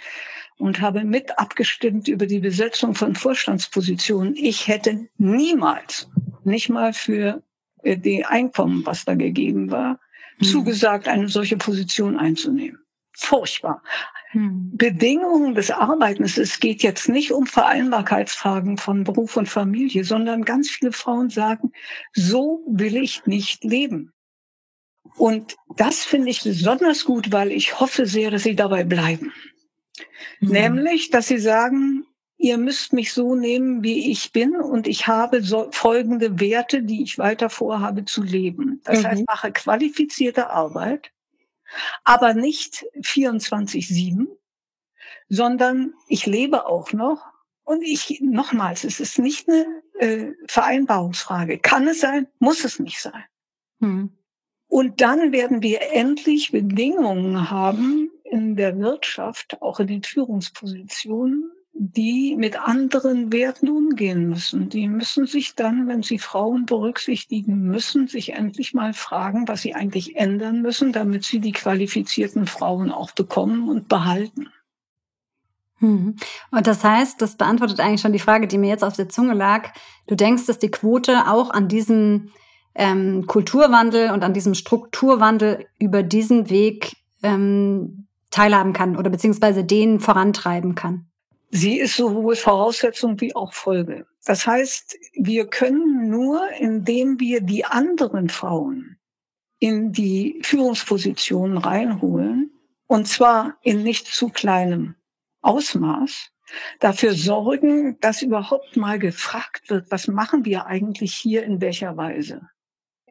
und 0.59 0.81
habe 0.81 1.05
mit 1.05 1.39
abgestimmt 1.39 2.09
über 2.09 2.27
die 2.27 2.39
Besetzung 2.39 2.95
von 2.95 3.15
Vorstandspositionen. 3.15 4.37
Ich 4.37 4.69
hätte 4.69 5.09
niemals, 5.19 6.09
nicht 6.45 6.69
mal 6.69 6.93
für 6.93 7.43
äh, 7.83 7.97
die 7.97 8.25
Einkommen, 8.25 8.85
was 8.87 9.05
da 9.05 9.15
gegeben 9.15 9.71
war, 9.71 9.99
mhm. 10.39 10.45
zugesagt, 10.45 11.09
eine 11.09 11.29
solche 11.29 11.57
Position 11.57 12.17
einzunehmen. 12.17 12.79
Furchtbar. 13.17 13.83
Mhm. 14.33 14.71
Bedingungen 14.77 15.55
des 15.55 15.71
Arbeitens. 15.71 16.37
Es 16.37 16.59
geht 16.59 16.83
jetzt 16.83 17.09
nicht 17.09 17.33
um 17.33 17.47
Vereinbarkeitsfragen 17.47 18.77
von 18.77 19.05
Beruf 19.05 19.37
und 19.37 19.49
Familie, 19.49 20.05
sondern 20.05 20.45
ganz 20.45 20.71
viele 20.71 20.93
Frauen 20.93 21.31
sagen, 21.31 21.73
so 22.13 22.65
will 22.67 22.97
ich 22.97 23.25
nicht 23.27 23.65
leben. 23.65 24.13
Und 25.17 25.57
das 25.77 26.05
finde 26.05 26.31
ich 26.31 26.43
besonders 26.43 27.05
gut, 27.05 27.31
weil 27.31 27.53
ich 27.53 27.79
hoffe 27.79 28.07
sehr, 28.07 28.31
dass 28.31 28.43
sie 28.43 28.57
dabei 28.57 28.83
bleiben. 28.83 29.33
Mhm. 30.41 30.49
Nämlich, 30.49 31.11
dass 31.11 31.29
sie 31.29 31.39
sagen, 31.39 32.07
ihr 32.37 32.59
müsst 32.59 32.93
mich 32.93 33.13
so 33.13 33.35
nehmen, 33.35 33.83
wie 33.83 34.11
ich 34.11 34.33
bin 34.33 34.57
und 34.57 34.87
ich 34.87 35.07
habe 35.07 35.43
so 35.43 35.71
folgende 35.73 36.41
Werte, 36.41 36.83
die 36.83 37.03
ich 37.03 37.19
weiter 37.19 37.49
vorhabe 37.49 38.05
zu 38.05 38.23
leben. 38.23 38.81
Das 38.85 39.03
mhm. 39.03 39.07
heißt, 39.07 39.27
mache 39.27 39.53
qualifizierte 39.53 40.51
Arbeit, 40.51 41.13
aber 42.05 42.35
nicht 42.35 42.85
24-7, 43.01 44.27
sondern 45.29 45.95
ich 46.09 46.27
lebe 46.27 46.67
auch 46.67 46.93
noch 46.93 47.25
und 47.63 47.83
ich, 47.83 48.21
nochmals, 48.21 48.85
es 48.85 49.01
ist 49.01 49.19
nicht 49.19 49.49
eine 49.49 49.67
äh, 49.99 50.33
Vereinbarungsfrage. 50.47 51.59
Kann 51.59 51.89
es 51.89 52.01
sein? 52.01 52.27
Muss 52.39 52.65
es 52.65 52.79
nicht 52.79 53.01
sein. 53.01 53.25
Mhm. 53.79 54.13
Und 54.67 55.01
dann 55.01 55.33
werden 55.33 55.63
wir 55.63 55.93
endlich 55.93 56.51
Bedingungen 56.51 57.51
haben 57.51 58.11
in 58.35 58.57
der 58.57 58.77
Wirtschaft, 58.79 59.63
auch 59.63 59.79
in 59.79 59.87
den 59.87 60.03
Führungspositionen, 60.03 61.53
die 61.73 62.35
mit 62.37 62.61
anderen 62.61 63.33
Werten 63.33 63.69
umgehen 63.69 64.29
müssen. 64.29 64.69
Die 64.69 64.89
müssen 64.89 65.27
sich 65.27 65.55
dann, 65.55 65.87
wenn 65.87 66.03
sie 66.03 66.19
Frauen 66.19 66.67
berücksichtigen 66.67 67.63
müssen, 67.63 68.09
sich 68.09 68.33
endlich 68.33 68.75
mal 68.75 68.93
fragen, 68.93 69.47
was 69.47 69.63
sie 69.63 69.75
eigentlich 69.75 70.17
ändern 70.17 70.63
müssen, 70.63 70.93
damit 70.93 71.25
sie 71.25 71.39
die 71.39 71.53
qualifizierten 71.53 72.47
Frauen 72.47 72.91
auch 72.91 73.13
bekommen 73.13 73.69
und 73.69 73.89
behalten. 73.89 74.49
Hm. 75.79 76.17
Und 76.51 76.67
das 76.67 76.83
heißt, 76.83 77.23
das 77.23 77.37
beantwortet 77.37 77.79
eigentlich 77.79 78.01
schon 78.01 78.13
die 78.13 78.19
Frage, 78.19 78.49
die 78.49 78.59
mir 78.59 78.69
jetzt 78.69 78.85
auf 78.85 78.97
der 78.97 79.09
Zunge 79.09 79.35
lag. 79.35 79.71
Du 80.09 80.17
denkst, 80.17 80.47
dass 80.47 80.59
die 80.59 80.71
Quote 80.71 81.29
auch 81.29 81.51
an 81.51 81.69
diesem 81.69 82.31
ähm, 82.75 83.27
Kulturwandel 83.29 84.11
und 84.11 84.25
an 84.25 84.35
diesem 84.35 84.55
Strukturwandel 84.55 85.67
über 85.79 86.03
diesen 86.03 86.51
Weg 86.51 86.97
ähm, 87.23 88.04
teilhaben 88.35 88.73
kann 88.73 88.97
oder 88.97 89.11
beziehungsweise 89.11 89.65
den 89.65 90.01
vorantreiben 90.01 90.75
kann? 90.75 91.07
Sie 91.51 91.79
ist 91.79 91.97
sowohl 91.97 92.35
Voraussetzung 92.35 93.21
wie 93.21 93.35
auch 93.35 93.53
Folge. 93.53 94.07
Das 94.25 94.47
heißt, 94.47 94.99
wir 95.15 95.47
können 95.47 96.09
nur, 96.11 96.49
indem 96.59 97.21
wir 97.21 97.41
die 97.41 97.65
anderen 97.65 98.29
Frauen 98.29 98.99
in 99.61 99.93
die 99.93 100.41
Führungspositionen 100.43 101.59
reinholen, 101.59 102.51
und 102.87 103.07
zwar 103.07 103.57
in 103.63 103.83
nicht 103.83 104.07
zu 104.07 104.29
kleinem 104.29 104.97
Ausmaß, 105.43 106.31
dafür 106.81 107.15
sorgen, 107.15 107.99
dass 108.01 108.23
überhaupt 108.23 108.77
mal 108.77 108.99
gefragt 108.99 109.71
wird, 109.71 109.91
was 109.91 110.09
machen 110.09 110.45
wir 110.45 110.67
eigentlich 110.67 111.15
hier 111.15 111.45
in 111.45 111.61
welcher 111.61 111.97
Weise? 111.97 112.49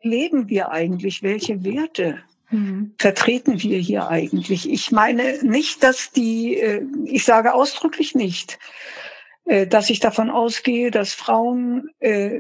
leben 0.03 0.49
wir 0.49 0.69
eigentlich? 0.71 1.23
Welche 1.23 1.63
Werte 1.63 2.19
mhm. 2.53 2.93
vertreten 2.97 3.61
wir 3.61 3.77
hier 3.77 4.09
eigentlich? 4.09 4.69
Ich 4.69 4.91
meine 4.91 5.43
nicht, 5.43 5.83
dass 5.83 6.11
die, 6.11 6.57
äh, 6.57 6.85
ich 7.05 7.25
sage 7.25 7.53
ausdrücklich 7.53 8.15
nicht, 8.15 8.59
äh, 9.45 9.67
dass 9.67 9.89
ich 9.89 9.99
davon 9.99 10.29
ausgehe, 10.29 10.91
dass 10.91 11.13
Frauen 11.13 11.89
äh, 11.99 12.39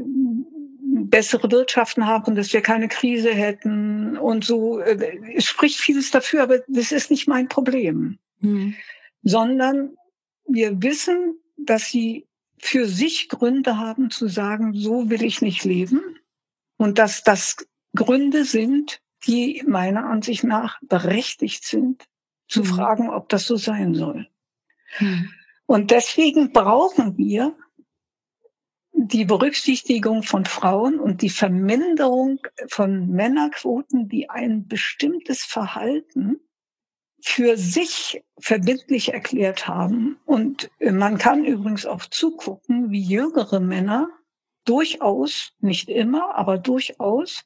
bessere 0.95 1.51
Wirtschaften 1.51 2.05
haben 2.05 2.25
und 2.27 2.35
dass 2.35 2.53
wir 2.53 2.61
keine 2.61 2.87
Krise 2.87 3.33
hätten 3.33 4.17
und 4.17 4.45
so. 4.45 4.79
Es 4.79 5.45
spricht 5.45 5.79
vieles 5.79 6.11
dafür, 6.11 6.43
aber 6.43 6.59
das 6.67 6.91
ist 6.91 7.09
nicht 7.09 7.27
mein 7.27 7.47
Problem. 7.47 8.19
Mhm. 8.39 8.75
Sondern 9.23 9.95
wir 10.45 10.81
wissen, 10.83 11.39
dass 11.57 11.89
sie 11.89 12.27
für 12.59 12.87
sich 12.87 13.29
Gründe 13.29 13.77
haben 13.77 14.09
zu 14.09 14.27
sagen, 14.27 14.73
so 14.73 15.09
will 15.09 15.23
ich 15.23 15.41
nicht 15.41 15.63
leben. 15.65 16.01
Und 16.77 16.97
dass 16.97 17.23
das 17.23 17.57
Gründe 17.95 18.45
sind, 18.45 19.01
die 19.25 19.63
meiner 19.67 20.05
Ansicht 20.05 20.43
nach 20.43 20.79
berechtigt 20.81 21.63
sind, 21.65 22.05
zu 22.47 22.61
mhm. 22.61 22.65
fragen, 22.65 23.09
ob 23.09 23.29
das 23.29 23.45
so 23.45 23.55
sein 23.55 23.95
soll. 23.95 24.27
Mhm. 24.99 25.29
Und 25.65 25.91
deswegen 25.91 26.51
brauchen 26.51 27.17
wir 27.17 27.55
die 28.91 29.25
Berücksichtigung 29.25 30.23
von 30.23 30.45
Frauen 30.45 30.99
und 30.99 31.21
die 31.21 31.29
Verminderung 31.29 32.39
von 32.67 33.09
Männerquoten, 33.09 34.07
die 34.07 34.29
ein 34.29 34.67
bestimmtes 34.67 35.43
Verhalten 35.43 36.39
für 37.21 37.57
sich 37.57 38.23
verbindlich 38.37 39.13
erklärt 39.13 39.67
haben. 39.67 40.19
Und 40.25 40.69
man 40.79 41.17
kann 41.17 41.45
übrigens 41.45 41.85
auch 41.85 42.05
zugucken, 42.05 42.91
wie 42.91 43.01
jüngere 43.01 43.59
Männer 43.59 44.09
durchaus, 44.65 45.53
nicht 45.59 45.89
immer, 45.89 46.35
aber 46.35 46.57
durchaus, 46.57 47.45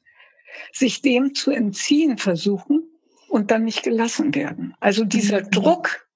sich 0.72 1.02
dem 1.02 1.34
zu 1.34 1.50
entziehen 1.50 2.18
versuchen 2.18 2.88
und 3.28 3.50
dann 3.50 3.64
nicht 3.64 3.82
gelassen 3.82 4.34
werden. 4.34 4.74
Also 4.80 5.04
dieser 5.04 5.42
mhm. 5.42 5.50
Druck 5.50 6.08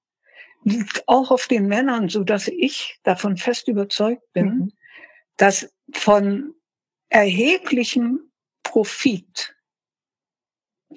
liegt 0.64 1.08
auch 1.08 1.30
auf 1.30 1.46
den 1.46 1.66
Männern, 1.66 2.08
so 2.08 2.24
dass 2.24 2.48
ich 2.48 2.98
davon 3.02 3.36
fest 3.36 3.68
überzeugt 3.68 4.32
bin, 4.32 4.46
mhm. 4.46 4.72
dass 5.36 5.72
von 5.92 6.54
erheblichem 7.08 8.20
Profit 8.62 9.54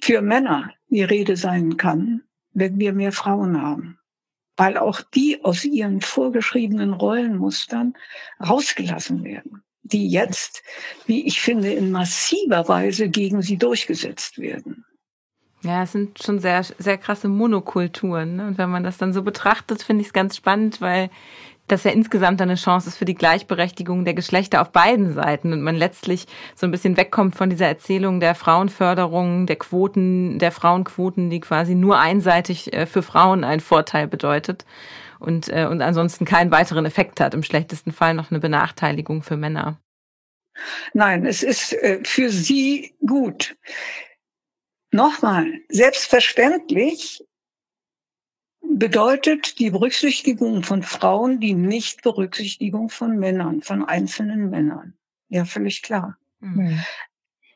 für 0.02 0.22
Männer 0.22 0.74
die 0.88 1.04
Rede 1.04 1.36
sein 1.36 1.78
kann, 1.78 2.24
wenn 2.52 2.80
wir 2.80 2.94
mehr 2.94 3.12
Frauen 3.12 3.62
haben. 3.62 4.00
Weil 4.58 4.78
auch 4.78 5.02
die 5.02 5.44
aus 5.44 5.66
ihren 5.66 6.00
vorgeschriebenen 6.00 6.94
Rollenmustern 6.94 7.98
rausgelassen 8.40 9.24
werden, 9.26 9.64
die 9.86 10.10
jetzt, 10.10 10.64
wie 11.06 11.26
ich 11.26 11.42
finde, 11.42 11.72
in 11.72 11.92
massiver 11.92 12.68
Weise 12.68 13.10
gegen 13.10 13.42
sie 13.42 13.58
durchgesetzt 13.58 14.40
werden. 14.40 14.84
Ja, 15.64 15.84
es 15.84 15.94
sind 15.94 16.22
schon 16.22 16.40
sehr, 16.40 16.64
sehr 16.64 16.98
krasse 16.98 17.28
Monokulturen. 17.28 18.36
Ne? 18.36 18.48
Und 18.48 18.58
wenn 18.58 18.70
man 18.70 18.84
das 18.84 18.98
dann 18.98 19.14
so 19.14 19.24
betrachtet, 19.24 19.82
finde 19.82 20.02
ich 20.02 20.08
es 20.08 20.14
ganz 20.14 20.36
spannend, 20.36 20.82
weil 20.82 21.10
das 21.68 21.84
ja 21.84 21.92
insgesamt 21.92 22.42
eine 22.42 22.56
Chance 22.56 22.90
ist 22.90 22.98
für 22.98 23.06
die 23.06 23.16
Gleichberechtigung 23.16 24.06
der 24.06 24.14
Geschlechter 24.14 24.62
auf 24.62 24.72
beiden 24.72 25.14
Seiten 25.14 25.52
und 25.52 25.62
man 25.62 25.76
letztlich 25.76 26.28
so 26.54 26.68
ein 26.68 26.72
bisschen 26.72 26.98
wegkommt 26.98 27.36
von 27.36 27.50
dieser 27.50 27.66
Erzählung 27.66 28.20
der 28.20 28.36
Frauenförderung, 28.36 29.48
der 29.48 29.56
Quoten, 29.56 30.38
der 30.38 30.52
Frauenquoten, 30.52 31.32
die 31.32 31.40
quasi 31.40 31.74
nur 31.74 31.98
einseitig 31.98 32.72
äh, 32.74 32.86
für 32.86 33.02
Frauen 33.02 33.44
einen 33.44 33.62
Vorteil 33.62 34.08
bedeutet 34.08 34.66
und, 35.26 35.50
äh, 35.50 35.68
und 35.70 35.82
ansonsten 35.82 36.26
keinen 36.26 36.52
weiteren 36.52 36.86
Effekt 36.86 37.20
hat, 37.20 37.34
im 37.34 37.44
schlechtesten 37.44 37.92
Fall 37.92 38.14
noch 38.14 38.32
eine 38.32 38.40
Benachteiligung 38.40 39.24
für 39.24 39.38
Männer. 39.38 39.80
Nein, 40.94 41.26
es 41.26 41.44
ist 41.44 41.74
äh, 41.74 42.00
für 42.04 42.30
sie 42.30 42.96
gut. 43.06 43.58
Nochmal, 44.92 45.48
selbstverständlich 45.70 47.24
bedeutet 48.62 49.60
die 49.60 49.70
Berücksichtigung 49.70 50.64
von 50.64 50.84
Frauen 50.84 51.40
die 51.40 51.54
Nichtberücksichtigung 51.54 52.90
von 52.90 53.18
Männern, 53.18 53.62
von 53.62 53.86
einzelnen 53.86 54.50
Männern. 54.50 54.94
Ja, 55.30 55.46
völlig 55.46 55.82
klar. 55.82 56.18
Mhm. 56.40 56.80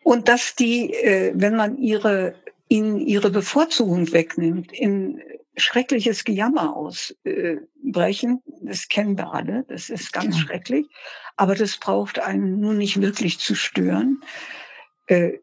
Und 0.04 0.28
dass 0.28 0.56
die, 0.56 0.94
äh, 0.94 1.34
wenn 1.36 1.56
man 1.56 1.78
ihre, 1.78 2.36
ihnen 2.68 3.00
ihre 3.00 3.30
Bevorzugung 3.30 4.12
wegnimmt, 4.12 4.72
in 4.72 5.22
schreckliches 5.60 6.24
Gejammer 6.24 6.76
ausbrechen, 6.76 8.42
das 8.62 8.88
kennen 8.88 9.18
wir 9.18 9.34
alle, 9.34 9.66
das 9.68 9.90
ist 9.90 10.14
ganz 10.14 10.38
ja. 10.38 10.46
schrecklich, 10.46 10.88
aber 11.38 11.56
das 11.56 11.78
braucht 11.78 12.20
einen 12.20 12.60
nun 12.60 12.78
nicht 12.78 13.02
wirklich 13.02 13.40
zu 13.40 13.56
stören. 13.56 14.22
Äh, 15.08 15.40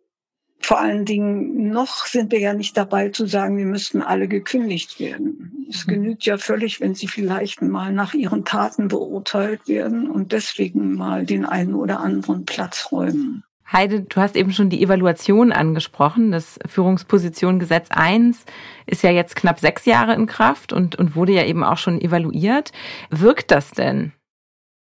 vor 0.60 0.80
allen 0.80 1.04
Dingen 1.04 1.68
noch 1.70 2.06
sind 2.06 2.32
wir 2.32 2.40
ja 2.40 2.54
nicht 2.54 2.76
dabei 2.76 3.10
zu 3.10 3.26
sagen, 3.26 3.56
wir 3.56 3.66
müssten 3.66 4.02
alle 4.02 4.26
gekündigt 4.26 4.98
werden. 4.98 5.66
Es 5.70 5.86
mhm. 5.86 5.92
genügt 5.92 6.24
ja 6.24 6.38
völlig, 6.38 6.80
wenn 6.80 6.94
sie 6.94 7.08
vielleicht 7.08 7.62
mal 7.62 7.92
nach 7.92 8.14
ihren 8.14 8.44
Taten 8.44 8.88
beurteilt 8.88 9.68
werden 9.68 10.10
und 10.10 10.32
deswegen 10.32 10.94
mal 10.94 11.24
den 11.24 11.44
einen 11.44 11.74
oder 11.74 12.00
anderen 12.00 12.44
Platz 12.46 12.88
räumen. 12.90 13.44
Heide, 13.72 14.02
du 14.02 14.20
hast 14.20 14.36
eben 14.36 14.52
schon 14.52 14.70
die 14.70 14.82
Evaluation 14.82 15.52
angesprochen. 15.52 16.30
Das 16.30 16.58
Führungspositionengesetz 16.66 17.88
1 17.90 18.44
ist 18.86 19.02
ja 19.02 19.10
jetzt 19.10 19.34
knapp 19.34 19.58
sechs 19.58 19.86
Jahre 19.86 20.14
in 20.14 20.26
Kraft 20.26 20.72
und, 20.72 20.96
und 20.96 21.16
wurde 21.16 21.32
ja 21.32 21.44
eben 21.44 21.64
auch 21.64 21.78
schon 21.78 22.00
evaluiert. 22.00 22.72
Wirkt 23.10 23.50
das 23.50 23.72
denn? 23.72 24.12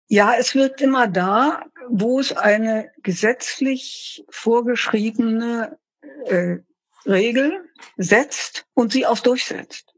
Ja, 0.09 0.35
es 0.38 0.55
wirkt 0.55 0.83
immer 0.83 1.09
da, 1.09 1.62
wo 1.88 2.20
es 2.20 2.37
eine 2.37 2.90
gesetzlich 3.03 4.25
vorgeschriebene 4.29 5.79
äh, 6.27 6.59
Regel 7.07 7.64
setzt 7.97 8.66
und 8.75 8.92
sie 8.92 9.07
auch 9.07 9.18
durchsetzt. 9.18 9.93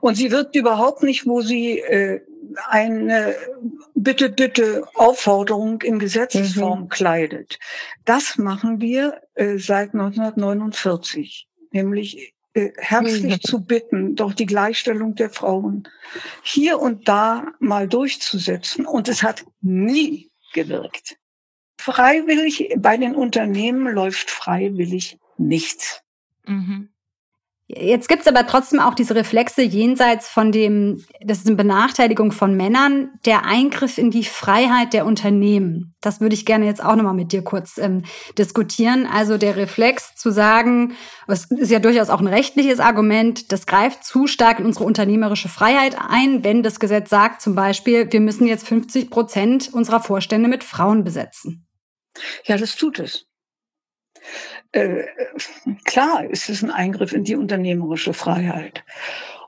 Und 0.00 0.16
sie 0.16 0.30
wirkt 0.30 0.56
überhaupt 0.56 1.02
nicht, 1.02 1.26
wo 1.26 1.40
sie 1.40 1.78
äh, 1.78 2.20
eine 2.68 3.34
bitte, 3.94 4.30
bitte 4.30 4.84
Aufforderung 4.94 5.82
in 5.82 5.98
Gesetzesform 5.98 6.82
mhm. 6.82 6.88
kleidet. 6.88 7.58
Das 8.04 8.38
machen 8.38 8.80
wir 8.80 9.20
äh, 9.34 9.58
seit 9.58 9.94
1949, 9.94 11.48
nämlich 11.72 12.34
äh, 12.54 12.70
herzlich 12.76 13.36
mhm. 13.36 13.40
zu 13.40 13.64
bitten, 13.64 14.16
doch 14.16 14.34
die 14.34 14.46
Gleichstellung 14.46 15.14
der 15.14 15.30
Frauen 15.30 15.88
hier 16.42 16.80
und 16.80 17.08
da 17.08 17.52
mal 17.60 17.88
durchzusetzen. 17.88 18.86
Und 18.86 19.08
es 19.08 19.22
hat 19.22 19.44
nie 19.60 20.30
gewirkt. 20.52 21.16
Freiwillig, 21.78 22.74
bei 22.76 22.96
den 22.96 23.14
Unternehmen 23.14 23.94
läuft 23.94 24.30
freiwillig 24.30 25.18
nichts. 25.38 26.02
Mhm. 26.44 26.90
Jetzt 27.76 28.08
gibt's 28.08 28.26
aber 28.26 28.46
trotzdem 28.46 28.80
auch 28.80 28.94
diese 28.94 29.14
Reflexe 29.14 29.62
jenseits 29.62 30.28
von 30.28 30.50
dem, 30.50 31.04
das 31.24 31.38
ist 31.38 31.46
eine 31.46 31.56
Benachteiligung 31.56 32.32
von 32.32 32.56
Männern, 32.56 33.10
der 33.24 33.44
Eingriff 33.44 33.96
in 33.96 34.10
die 34.10 34.24
Freiheit 34.24 34.92
der 34.92 35.06
Unternehmen. 35.06 35.94
Das 36.00 36.20
würde 36.20 36.34
ich 36.34 36.46
gerne 36.46 36.66
jetzt 36.66 36.82
auch 36.82 36.96
nochmal 36.96 37.14
mit 37.14 37.30
dir 37.30 37.42
kurz 37.42 37.78
ähm, 37.78 38.02
diskutieren. 38.36 39.06
Also 39.06 39.38
der 39.38 39.56
Reflex 39.56 40.16
zu 40.16 40.32
sagen, 40.32 40.94
es 41.28 41.44
ist 41.44 41.70
ja 41.70 41.78
durchaus 41.78 42.10
auch 42.10 42.20
ein 42.20 42.26
rechtliches 42.26 42.80
Argument, 42.80 43.52
das 43.52 43.66
greift 43.66 44.04
zu 44.04 44.26
stark 44.26 44.58
in 44.58 44.66
unsere 44.66 44.84
unternehmerische 44.84 45.48
Freiheit 45.48 45.96
ein, 45.96 46.42
wenn 46.42 46.64
das 46.64 46.80
Gesetz 46.80 47.08
sagt 47.08 47.40
zum 47.40 47.54
Beispiel, 47.54 48.12
wir 48.12 48.20
müssen 48.20 48.48
jetzt 48.48 48.66
50 48.66 49.10
Prozent 49.10 49.72
unserer 49.72 50.00
Vorstände 50.00 50.48
mit 50.48 50.64
Frauen 50.64 51.04
besetzen. 51.04 51.68
Ja, 52.46 52.56
das 52.56 52.74
tut 52.74 52.98
es. 52.98 53.26
Äh, 54.72 55.04
klar 55.84 56.24
ist 56.24 56.48
es 56.48 56.62
ein 56.62 56.70
Eingriff 56.70 57.12
in 57.12 57.24
die 57.24 57.36
unternehmerische 57.36 58.12
Freiheit. 58.12 58.84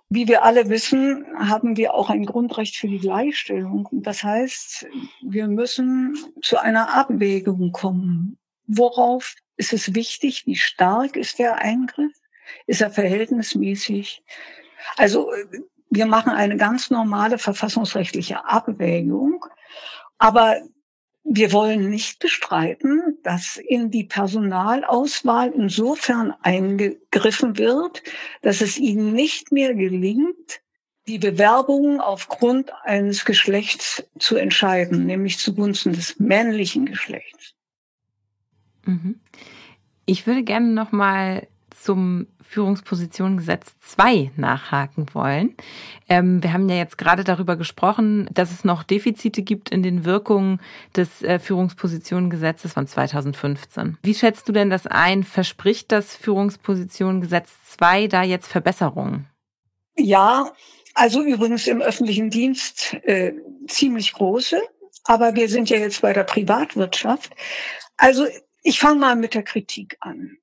Wie 0.08 0.28
wir 0.28 0.42
alle 0.42 0.68
wissen, 0.68 1.24
haben 1.38 1.76
wir 1.76 1.94
auch 1.94 2.10
ein 2.10 2.26
Grundrecht 2.26 2.76
für 2.76 2.88
die 2.88 2.98
Gleichstellung. 2.98 3.88
Das 3.92 4.22
heißt, 4.22 4.86
wir 5.22 5.48
müssen 5.48 6.18
zu 6.42 6.58
einer 6.58 6.94
Abwägung 6.94 7.72
kommen. 7.72 8.36
Worauf 8.66 9.34
ist 9.56 9.72
es 9.72 9.94
wichtig? 9.94 10.46
Wie 10.46 10.56
stark 10.56 11.16
ist 11.16 11.38
der 11.38 11.56
Eingriff? 11.56 12.12
Ist 12.66 12.82
er 12.82 12.90
verhältnismäßig? 12.90 14.22
Also 14.96 15.30
wir 15.88 16.06
machen 16.06 16.32
eine 16.32 16.56
ganz 16.56 16.90
normale 16.90 17.38
verfassungsrechtliche 17.38 18.44
Abwägung. 18.44 19.46
Aber 20.18 20.60
wir 21.24 21.52
wollen 21.52 21.88
nicht 21.88 22.18
bestreiten, 22.18 23.18
dass 23.22 23.56
in 23.56 23.90
die 23.90 24.04
Personalauswahl 24.04 25.52
insofern 25.54 26.34
eingegriffen 26.42 27.58
wird, 27.58 28.02
dass 28.42 28.60
es 28.60 28.78
ihnen 28.78 29.12
nicht 29.12 29.52
mehr 29.52 29.74
gelingt, 29.74 30.60
die 31.06 31.18
Bewerbungen 31.18 32.00
aufgrund 32.00 32.72
eines 32.84 33.24
Geschlechts 33.24 34.04
zu 34.18 34.36
entscheiden, 34.36 35.06
nämlich 35.06 35.38
zugunsten 35.38 35.92
des 35.92 36.18
männlichen 36.18 36.86
Geschlechts. 36.86 37.54
Mhm. 38.84 39.20
Ich 40.06 40.26
würde 40.26 40.42
gerne 40.42 40.68
noch 40.68 40.92
mal 40.92 41.46
zum 41.70 42.26
Führungspositionengesetz 42.52 43.78
2 43.80 44.32
nachhaken 44.36 45.06
wollen. 45.14 45.56
Ähm, 46.08 46.42
wir 46.42 46.52
haben 46.52 46.68
ja 46.68 46.76
jetzt 46.76 46.98
gerade 46.98 47.24
darüber 47.24 47.56
gesprochen, 47.56 48.28
dass 48.30 48.52
es 48.52 48.62
noch 48.62 48.82
Defizite 48.82 49.42
gibt 49.42 49.70
in 49.70 49.82
den 49.82 50.04
Wirkungen 50.04 50.60
des 50.94 51.22
äh, 51.22 51.38
Führungspositionengesetzes 51.38 52.74
von 52.74 52.86
2015. 52.86 53.96
Wie 54.02 54.14
schätzt 54.14 54.48
du 54.48 54.52
denn 54.52 54.68
das 54.68 54.86
ein? 54.86 55.24
Verspricht 55.24 55.90
das 55.92 56.14
Führungspositionengesetz 56.14 57.50
2 57.70 58.08
da 58.08 58.22
jetzt 58.22 58.48
Verbesserungen? 58.48 59.26
Ja, 59.96 60.52
also 60.92 61.22
übrigens 61.22 61.66
im 61.66 61.80
öffentlichen 61.80 62.28
Dienst 62.28 62.94
äh, 63.04 63.32
ziemlich 63.66 64.12
große, 64.12 64.60
aber 65.04 65.34
wir 65.34 65.48
sind 65.48 65.70
ja 65.70 65.78
jetzt 65.78 66.02
bei 66.02 66.12
der 66.12 66.24
Privatwirtschaft. 66.24 67.32
Also 67.96 68.26
ich 68.62 68.78
fange 68.78 69.00
mal 69.00 69.16
mit 69.16 69.32
der 69.32 69.42
Kritik 69.42 69.96
an. 70.00 70.36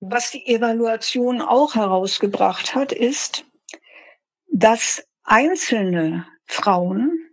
Was 0.00 0.30
die 0.30 0.46
Evaluation 0.46 1.40
auch 1.40 1.74
herausgebracht 1.74 2.74
hat, 2.74 2.92
ist, 2.92 3.44
dass 4.52 5.02
einzelne 5.24 6.26
Frauen 6.44 7.26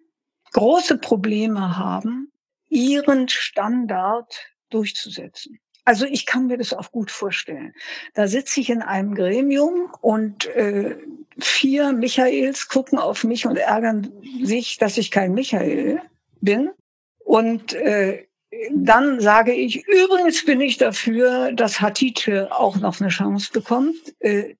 große 0.53 0.97
Probleme 0.97 1.77
haben, 1.77 2.31
ihren 2.69 3.27
Standard 3.27 4.33
durchzusetzen. 4.69 5.59
Also 5.85 6.05
ich 6.05 6.25
kann 6.25 6.47
mir 6.47 6.57
das 6.57 6.73
auch 6.73 6.91
gut 6.91 7.11
vorstellen. 7.11 7.73
Da 8.13 8.27
sitze 8.27 8.61
ich 8.61 8.69
in 8.69 8.81
einem 8.81 9.15
Gremium 9.15 9.91
und 9.99 10.45
äh, 10.47 10.97
vier 11.39 11.91
Michaels 11.91 12.69
gucken 12.69 12.97
auf 12.97 13.23
mich 13.25 13.45
und 13.45 13.57
ärgern 13.57 14.11
sich, 14.43 14.77
dass 14.77 14.97
ich 14.97 15.11
kein 15.11 15.33
Michael 15.33 16.01
bin. 16.39 16.71
Und 17.19 17.73
äh, 17.73 18.25
dann 18.73 19.19
sage 19.19 19.53
ich, 19.53 19.85
übrigens 19.87 20.45
bin 20.45 20.61
ich 20.61 20.77
dafür, 20.77 21.51
dass 21.53 21.81
Hatice 21.81 22.47
auch 22.51 22.77
noch 22.77 22.99
eine 22.99 23.09
Chance 23.09 23.51
bekommt. 23.51 23.95
Äh, 24.19 24.55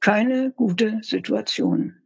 keine 0.00 0.50
gute 0.52 1.00
Situation. 1.02 1.96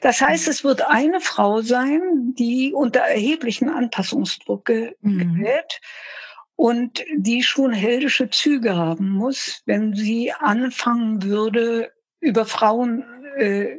Das 0.00 0.20
heißt, 0.20 0.46
es 0.48 0.62
wird 0.62 0.82
eine 0.82 1.20
Frau 1.20 1.60
sein, 1.60 2.34
die 2.38 2.72
unter 2.72 3.00
erheblichen 3.00 3.68
Anpassungsdruck 3.68 4.66
gerät 4.66 5.00
mhm. 5.00 5.46
und 6.54 7.04
die 7.16 7.42
schon 7.42 7.72
heldische 7.72 8.30
Züge 8.30 8.76
haben 8.76 9.10
muss, 9.10 9.62
wenn 9.66 9.94
sie 9.94 10.32
anfangen 10.32 11.22
würde, 11.22 11.90
über 12.20 12.44
Frauen 12.44 13.04
äh, 13.36 13.78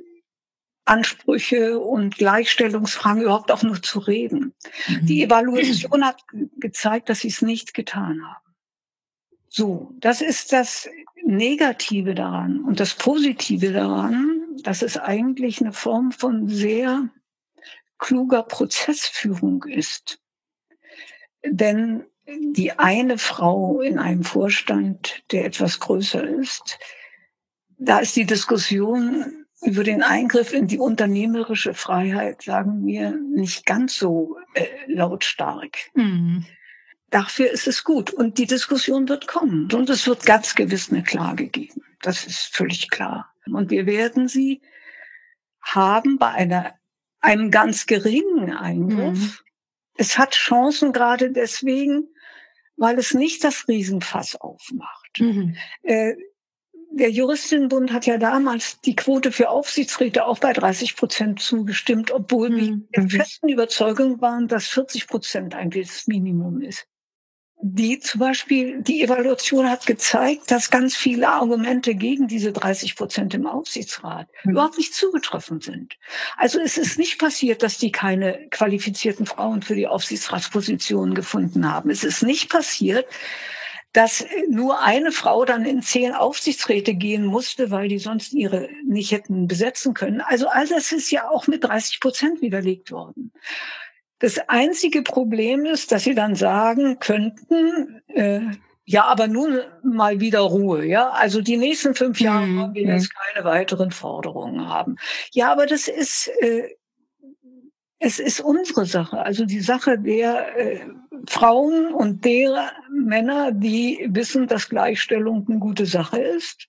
Ansprüche 0.87 1.79
und 1.79 2.17
Gleichstellungsfragen 2.17 3.23
überhaupt 3.23 3.51
auch 3.51 3.63
nur 3.63 3.81
zu 3.81 3.99
reden. 3.99 4.53
Mhm. 4.87 5.05
Die 5.05 5.23
Evaluation 5.23 6.05
hat 6.05 6.23
gezeigt, 6.59 7.09
dass 7.09 7.19
sie 7.19 7.27
es 7.27 7.41
nicht 7.41 7.73
getan 7.73 8.25
haben. 8.25 8.55
So, 9.49 9.91
das 9.99 10.21
ist 10.21 10.53
das 10.53 10.87
Negative 11.23 12.15
daran. 12.15 12.63
Und 12.63 12.79
das 12.79 12.93
Positive 12.93 13.71
daran, 13.71 14.43
dass 14.63 14.81
es 14.81 14.97
eigentlich 14.97 15.61
eine 15.61 15.73
Form 15.73 16.11
von 16.11 16.47
sehr 16.47 17.09
kluger 17.97 18.43
Prozessführung 18.43 19.63
ist. 19.63 20.19
Denn 21.43 22.03
die 22.27 22.73
eine 22.73 23.17
Frau 23.17 23.81
in 23.81 23.99
einem 23.99 24.23
Vorstand, 24.23 25.23
der 25.31 25.45
etwas 25.45 25.79
größer 25.79 26.23
ist, 26.27 26.77
da 27.77 27.99
ist 27.99 28.15
die 28.15 28.25
Diskussion 28.25 29.36
über 29.61 29.83
den 29.83 30.03
Eingriff 30.03 30.53
in 30.53 30.67
die 30.67 30.77
unternehmerische 30.77 31.73
Freiheit, 31.73 32.43
sagen 32.43 32.85
wir, 32.85 33.11
nicht 33.11 33.65
ganz 33.65 33.97
so 33.97 34.37
äh, 34.53 34.65
lautstark. 34.87 35.77
Mhm. 35.93 36.45
Dafür 37.09 37.49
ist 37.49 37.67
es 37.67 37.83
gut. 37.83 38.11
Und 38.11 38.37
die 38.37 38.45
Diskussion 38.45 39.07
wird 39.09 39.27
kommen. 39.27 39.71
Und 39.73 39.89
es 39.89 40.07
wird 40.07 40.25
ganz 40.25 40.55
gewiss 40.55 40.91
eine 40.91 41.03
Klage 41.03 41.47
geben. 41.47 41.81
Das 42.01 42.25
ist 42.25 42.55
völlig 42.55 42.89
klar. 42.89 43.33
Und 43.45 43.71
wir 43.71 43.85
werden 43.85 44.27
sie 44.27 44.61
haben 45.61 46.17
bei 46.17 46.29
einer, 46.29 46.73
einem 47.19 47.51
ganz 47.51 47.85
geringen 47.85 48.53
Eingriff. 48.53 49.17
Mhm. 49.17 49.33
Es 49.95 50.17
hat 50.17 50.33
Chancen 50.33 50.93
gerade 50.93 51.31
deswegen, 51.31 52.07
weil 52.75 52.99
es 52.99 53.13
nicht 53.13 53.43
das 53.43 53.67
Riesenfass 53.67 54.35
aufmacht. 54.35 55.19
Mhm. 55.19 55.55
Äh, 55.81 56.13
der 56.97 57.09
Juristinnenbund 57.11 57.93
hat 57.93 58.05
ja 58.05 58.17
damals 58.17 58.81
die 58.81 58.95
Quote 58.95 59.31
für 59.31 59.49
Aufsichtsräte 59.49 60.25
auch 60.25 60.39
bei 60.39 60.53
30 60.53 60.95
Prozent 60.95 61.39
zugestimmt, 61.39 62.11
obwohl 62.11 62.55
wir 62.55 62.71
mhm. 62.71 62.87
der 62.95 63.09
festen 63.09 63.49
Überzeugung 63.49 64.21
waren, 64.21 64.47
dass 64.47 64.67
40 64.67 65.07
Prozent 65.07 65.55
eigentlich 65.55 65.87
das 65.87 66.07
Minimum 66.07 66.61
ist 66.61 66.87
die 67.59 67.99
zum 67.99 68.19
Beispiel, 68.19 68.81
die 68.81 69.01
Evaluation 69.01 69.69
hat 69.69 69.87
gezeigt, 69.87 70.51
dass 70.51 70.69
ganz 70.69 70.95
viele 70.95 71.27
Argumente 71.27 71.95
gegen 71.95 72.27
diese 72.27 72.51
30 72.51 72.95
Prozent 72.95 73.33
im 73.33 73.47
Aufsichtsrat 73.47 74.27
mhm. 74.43 74.51
überhaupt 74.51 74.77
nicht 74.77 74.93
zugetroffen 74.93 75.59
sind. 75.59 75.95
Also 76.37 76.59
es 76.59 76.77
ist 76.77 76.99
nicht 76.99 77.17
passiert, 77.17 77.63
dass 77.63 77.79
die 77.79 77.91
keine 77.91 78.47
qualifizierten 78.51 79.25
Frauen 79.25 79.63
für 79.63 79.75
die 79.75 79.87
Aufsichtsratspositionen 79.87 81.15
gefunden 81.15 81.71
haben. 81.71 81.89
Es 81.89 82.03
ist 82.03 82.21
nicht 82.21 82.49
passiert, 82.49 83.07
dass 83.93 84.25
nur 84.49 84.81
eine 84.81 85.11
Frau 85.11 85.45
dann 85.45 85.65
in 85.65 85.81
zehn 85.81 86.13
Aufsichtsräte 86.13 86.93
gehen 86.93 87.25
musste, 87.25 87.71
weil 87.71 87.87
die 87.87 87.99
sonst 87.99 88.33
ihre 88.33 88.69
nicht 88.85 89.11
hätten 89.11 89.47
besetzen 89.47 89.93
können. 89.93 90.21
Also 90.21 90.47
all 90.47 90.67
das 90.67 90.91
ist 90.91 91.09
ja 91.09 91.29
auch 91.29 91.47
mit 91.47 91.63
30 91.63 91.99
Prozent 91.99 92.41
widerlegt 92.41 92.91
worden. 92.91 93.31
Das 94.19 94.39
einzige 94.49 95.03
Problem 95.03 95.65
ist, 95.65 95.91
dass 95.91 96.03
sie 96.03 96.15
dann 96.15 96.35
sagen 96.35 96.99
könnten, 96.99 98.01
äh, 98.07 98.41
ja, 98.89 99.03
aber 99.03 99.27
nun 99.27 99.59
mal 99.83 100.21
wieder 100.21 100.39
Ruhe, 100.39 100.85
ja. 100.85 101.09
Also 101.09 101.41
die 101.41 101.57
nächsten 101.57 101.93
fünf 101.93 102.21
Jahre 102.21 102.47
mhm. 102.47 102.59
wollen 102.59 102.73
wir 102.73 102.83
jetzt 102.83 103.11
keine 103.13 103.45
weiteren 103.45 103.91
Forderungen 103.91 104.69
haben. 104.69 104.95
Ja, 105.31 105.51
aber 105.51 105.65
das 105.65 105.87
ist, 105.87 106.31
äh, 106.39 106.69
es 107.99 108.19
ist 108.19 108.39
unsere 108.39 108.85
Sache, 108.85 109.19
also 109.19 109.45
die 109.45 109.59
Sache 109.59 109.99
der 109.99 110.57
äh, 110.57 110.85
Frauen 111.27 111.93
und 111.93 112.23
der 112.25 112.71
Männer, 112.91 113.51
die 113.51 114.07
wissen, 114.09 114.47
dass 114.47 114.69
Gleichstellung 114.69 115.45
eine 115.47 115.59
gute 115.59 115.85
Sache 115.85 116.19
ist, 116.19 116.67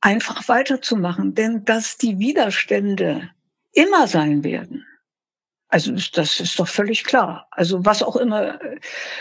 einfach 0.00 0.48
weiterzumachen, 0.48 1.34
denn 1.34 1.64
dass 1.64 1.96
die 1.96 2.18
Widerstände 2.18 3.30
immer 3.72 4.06
sein 4.06 4.44
werden, 4.44 4.86
also 5.70 5.92
das 5.92 6.40
ist 6.40 6.58
doch 6.58 6.66
völlig 6.66 7.04
klar. 7.04 7.46
Also 7.52 7.84
was 7.84 8.02
auch 8.02 8.16
immer 8.16 8.58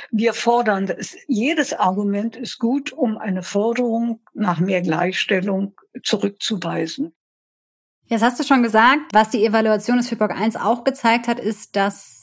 wir 0.10 0.34
fordern, 0.34 0.88
ist, 0.88 1.16
jedes 1.28 1.74
Argument 1.74 2.36
ist 2.36 2.58
gut, 2.58 2.92
um 2.92 3.20
eine 3.20 3.44
Forderung 3.44 4.22
nach 4.34 4.60
mehr 4.60 4.82
Gleichstellung 4.82 5.76
zurückzuweisen. 6.04 7.14
Jetzt 8.08 8.24
hast 8.24 8.40
du 8.40 8.44
schon 8.44 8.64
gesagt, 8.64 9.14
was 9.14 9.30
die 9.30 9.46
Evaluation 9.46 9.98
des 9.98 10.10
FIPOC 10.10 10.32
1 10.32 10.56
auch 10.56 10.84
gezeigt 10.84 11.28
hat, 11.28 11.40
ist, 11.40 11.76
dass 11.76 12.19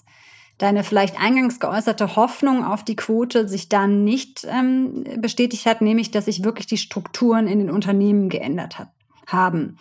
deine 0.58 0.84
vielleicht 0.84 1.20
eingangs 1.20 1.60
geäußerte 1.60 2.16
Hoffnung 2.16 2.64
auf 2.64 2.82
die 2.82 2.96
Quote 2.96 3.48
sich 3.48 3.68
dann 3.68 4.04
nicht 4.04 4.46
ähm, 4.50 5.04
bestätigt 5.18 5.66
hat, 5.66 5.82
nämlich 5.82 6.10
dass 6.10 6.24
sich 6.24 6.44
wirklich 6.44 6.66
die 6.66 6.78
Strukturen 6.78 7.46
in 7.46 7.58
den 7.58 7.70
Unternehmen 7.70 8.28
geändert 8.28 8.78
hat, 8.78 8.88
haben. 9.26 9.78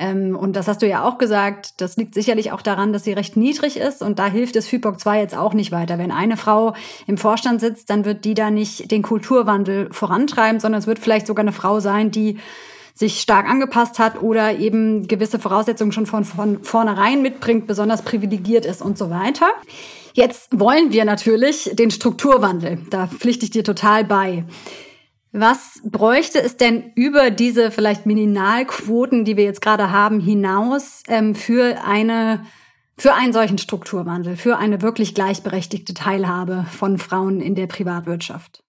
Ähm, 0.00 0.34
und 0.34 0.56
das 0.56 0.66
hast 0.66 0.82
du 0.82 0.88
ja 0.88 1.04
auch 1.04 1.18
gesagt, 1.18 1.80
das 1.80 1.96
liegt 1.96 2.14
sicherlich 2.14 2.50
auch 2.52 2.62
daran, 2.62 2.92
dass 2.92 3.04
sie 3.04 3.12
recht 3.12 3.36
niedrig 3.36 3.76
ist 3.76 4.02
und 4.02 4.18
da 4.18 4.26
hilft 4.26 4.56
das 4.56 4.66
FIPOC 4.66 4.98
2 4.98 5.20
jetzt 5.20 5.36
auch 5.36 5.52
nicht 5.52 5.70
weiter. 5.72 5.98
Wenn 5.98 6.10
eine 6.10 6.36
Frau 6.36 6.74
im 7.06 7.18
Vorstand 7.18 7.60
sitzt, 7.60 7.90
dann 7.90 8.04
wird 8.04 8.24
die 8.24 8.34
da 8.34 8.50
nicht 8.50 8.90
den 8.90 9.02
Kulturwandel 9.02 9.92
vorantreiben, 9.92 10.58
sondern 10.58 10.80
es 10.80 10.86
wird 10.86 10.98
vielleicht 10.98 11.26
sogar 11.26 11.44
eine 11.44 11.52
Frau 11.52 11.80
sein, 11.80 12.10
die 12.10 12.38
sich 12.94 13.20
stark 13.20 13.48
angepasst 13.48 13.98
hat 13.98 14.20
oder 14.22 14.58
eben 14.58 15.06
gewisse 15.06 15.38
Voraussetzungen 15.38 15.92
schon 15.92 16.06
von, 16.06 16.24
von 16.24 16.62
vornherein 16.64 17.22
mitbringt, 17.22 17.66
besonders 17.66 18.02
privilegiert 18.02 18.66
ist 18.66 18.82
und 18.82 18.98
so 18.98 19.10
weiter. 19.10 19.46
Jetzt 20.12 20.58
wollen 20.58 20.92
wir 20.92 21.04
natürlich 21.04 21.70
den 21.72 21.90
Strukturwandel. 21.90 22.78
Da 22.90 23.06
pflichte 23.06 23.44
ich 23.44 23.50
dir 23.50 23.64
total 23.64 24.04
bei. 24.04 24.44
Was 25.32 25.80
bräuchte 25.84 26.40
es 26.42 26.56
denn 26.56 26.92
über 26.96 27.30
diese 27.30 27.70
vielleicht 27.70 28.04
Minimalquoten, 28.04 29.24
die 29.24 29.36
wir 29.36 29.44
jetzt 29.44 29.62
gerade 29.62 29.90
haben, 29.90 30.18
hinaus 30.18 31.02
ähm, 31.08 31.34
für 31.34 31.84
eine 31.84 32.44
für 32.96 33.14
einen 33.14 33.32
solchen 33.32 33.56
Strukturwandel, 33.56 34.36
für 34.36 34.58
eine 34.58 34.82
wirklich 34.82 35.14
gleichberechtigte 35.14 35.94
Teilhabe 35.94 36.66
von 36.70 36.98
Frauen 36.98 37.40
in 37.40 37.54
der 37.54 37.66
Privatwirtschaft? 37.66 38.62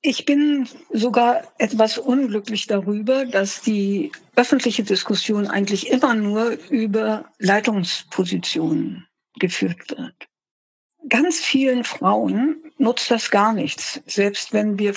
Ich 0.00 0.24
bin 0.24 0.66
sogar 0.92 1.42
etwas 1.58 1.96
unglücklich 1.96 2.66
darüber, 2.66 3.24
dass 3.24 3.60
die 3.60 4.10
öffentliche 4.34 4.82
Diskussion 4.82 5.46
eigentlich 5.46 5.90
immer 5.90 6.14
nur 6.14 6.56
über 6.70 7.26
Leitungspositionen 7.38 9.06
geführt 9.38 9.90
wird 9.90 10.27
ganz 11.08 11.40
vielen 11.40 11.84
Frauen 11.84 12.62
nutzt 12.78 13.10
das 13.10 13.30
gar 13.30 13.52
nichts. 13.52 14.00
Selbst 14.06 14.52
wenn 14.52 14.78
wir 14.78 14.94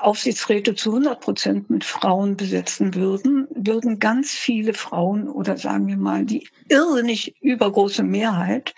Aufsichtsräte 0.00 0.74
zu 0.74 0.90
100 0.90 1.20
Prozent 1.20 1.70
mit 1.70 1.84
Frauen 1.84 2.36
besetzen 2.36 2.94
würden, 2.94 3.46
würden 3.50 3.98
ganz 3.98 4.30
viele 4.32 4.74
Frauen 4.74 5.28
oder 5.28 5.56
sagen 5.56 5.86
wir 5.86 5.96
mal 5.96 6.24
die 6.24 6.48
irrsinnig 6.68 7.34
übergroße 7.40 8.02
Mehrheit 8.02 8.74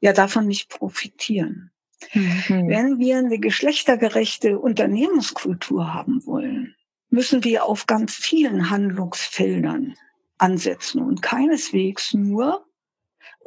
ja 0.00 0.12
davon 0.12 0.46
nicht 0.46 0.68
profitieren. 0.68 1.70
Mhm. 2.14 2.68
Wenn 2.68 2.98
wir 2.98 3.18
eine 3.18 3.38
geschlechtergerechte 3.38 4.58
Unternehmenskultur 4.58 5.92
haben 5.92 6.24
wollen, 6.26 6.74
müssen 7.10 7.44
wir 7.44 7.64
auf 7.64 7.86
ganz 7.86 8.14
vielen 8.14 8.70
Handlungsfeldern 8.70 9.94
ansetzen 10.38 11.02
und 11.02 11.22
keineswegs 11.22 12.14
nur 12.14 12.67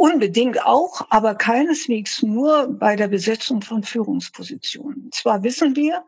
Unbedingt 0.02 0.66
auch, 0.66 1.06
aber 1.12 1.36
keineswegs 1.36 2.24
nur 2.24 2.70
bei 2.70 2.96
der 2.96 3.08
Besetzung 3.08 3.62
von 3.62 3.84
Führungspositionen. 3.84 5.12
Zwar 5.12 5.44
wissen 5.44 5.76
wir, 5.76 6.04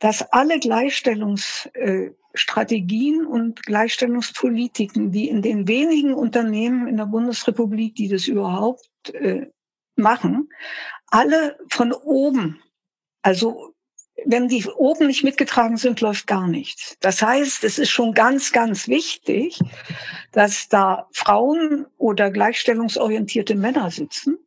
dass 0.00 0.20
alle 0.32 0.60
Gleichstellungsstrategien 0.60 3.24
und 3.24 3.62
Gleichstellungspolitiken, 3.62 5.12
die 5.12 5.30
in 5.30 5.40
den 5.40 5.66
wenigen 5.66 6.12
Unternehmen 6.12 6.88
in 6.88 6.98
der 6.98 7.06
Bundesrepublik, 7.06 7.94
die 7.94 8.08
das 8.08 8.26
überhaupt 8.26 9.14
äh, 9.14 9.46
machen, 9.94 10.50
alle 11.06 11.58
von 11.70 11.94
oben, 11.94 12.60
also 13.22 13.75
wenn 14.24 14.48
die 14.48 14.66
oben 14.66 15.06
nicht 15.06 15.24
mitgetragen 15.24 15.76
sind, 15.76 16.00
läuft 16.00 16.26
gar 16.26 16.46
nichts. 16.46 16.96
Das 17.00 17.22
heißt, 17.22 17.64
es 17.64 17.78
ist 17.78 17.90
schon 17.90 18.14
ganz, 18.14 18.52
ganz 18.52 18.88
wichtig, 18.88 19.60
dass 20.32 20.68
da 20.68 21.08
Frauen 21.12 21.86
oder 21.98 22.30
gleichstellungsorientierte 22.30 23.54
Männer 23.54 23.90
sitzen. 23.90 24.38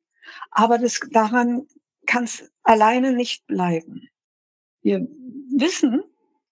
Aber 0.51 0.77
das, 0.77 0.99
daran 1.11 1.67
kann 2.07 2.23
es 2.23 2.49
alleine 2.63 3.13
nicht 3.13 3.45
bleiben. 3.45 4.09
Wir 4.81 5.07
wissen 5.55 6.03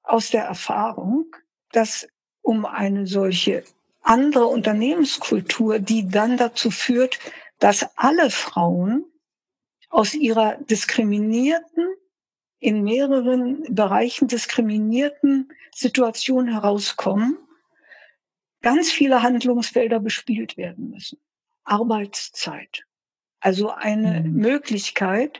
aus 0.04 0.30
der 0.30 0.44
Erfahrung, 0.44 1.26
dass 1.72 2.08
um 2.42 2.66
eine 2.66 3.08
solche 3.08 3.64
andere 4.02 4.46
Unternehmenskultur, 4.46 5.80
die 5.80 6.08
dann 6.08 6.38
dazu 6.38 6.72
führt, 6.72 7.20
dass 7.60 7.98
alle 7.98 8.30
Frauen 8.30 9.06
aus 9.90 10.14
ihrer 10.14 10.58
diskriminierten 10.58 11.88
in 12.60 12.84
mehreren 12.84 13.63
Bereichen 13.74 14.28
diskriminierten 14.28 15.50
Situationen 15.74 16.52
herauskommen, 16.52 17.38
ganz 18.62 18.91
viele 18.91 19.22
Handlungsfelder 19.22 20.00
bespielt 20.00 20.58
werden 20.58 20.89
müssen. 20.89 21.20
Arbeitszeit. 21.63 22.84
Also 23.39 23.72
eine 23.72 24.22
mhm. 24.22 24.34
Möglichkeit, 24.34 25.39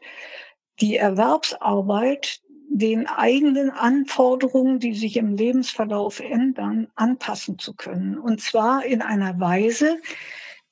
die 0.80 0.98
Erwerbsarbeit 0.98 2.42
den 2.70 3.08
eigenen 3.08 3.72
Anforderungen, 3.72 4.80
die 4.80 4.94
sich 4.94 5.18
im 5.18 5.36
Lebensverlauf 5.36 6.20
ändern, 6.20 6.88
anpassen 6.96 7.58
zu 7.58 7.74
können. 7.74 8.20
Und 8.20 8.42
zwar 8.42 8.86
in 8.86 9.02
einer 9.02 9.40
Weise, 9.40 10.00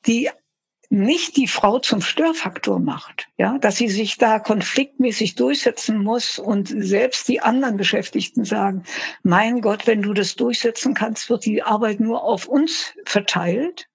die 0.06 0.30
nicht 0.90 1.38
die 1.38 1.48
Frau 1.48 1.80
zum 1.80 2.02
Störfaktor 2.02 2.80
macht, 2.80 3.28
ja, 3.38 3.58
dass 3.58 3.78
sie 3.78 3.90
sich 3.90 4.18
da 4.18 4.40
konfliktmäßig 4.40 5.36
durchsetzen 5.36 6.04
muss 6.04 6.40
und 6.40 6.68
selbst 6.68 7.28
die 7.28 7.42
anderen 7.42 7.78
Beschäftigten 7.78 8.46
sagen, 8.46 8.84
mein 9.24 9.62
Gott, 9.62 9.88
wenn 9.88 10.02
du 10.02 10.14
das 10.14 10.36
durchsetzen 10.36 10.94
kannst, 10.94 11.30
wird 11.30 11.46
die 11.46 11.64
Arbeit 11.64 12.00
nur 12.00 12.24
auf 12.24 12.48
uns 12.48 12.94
verteilt. 13.06 13.88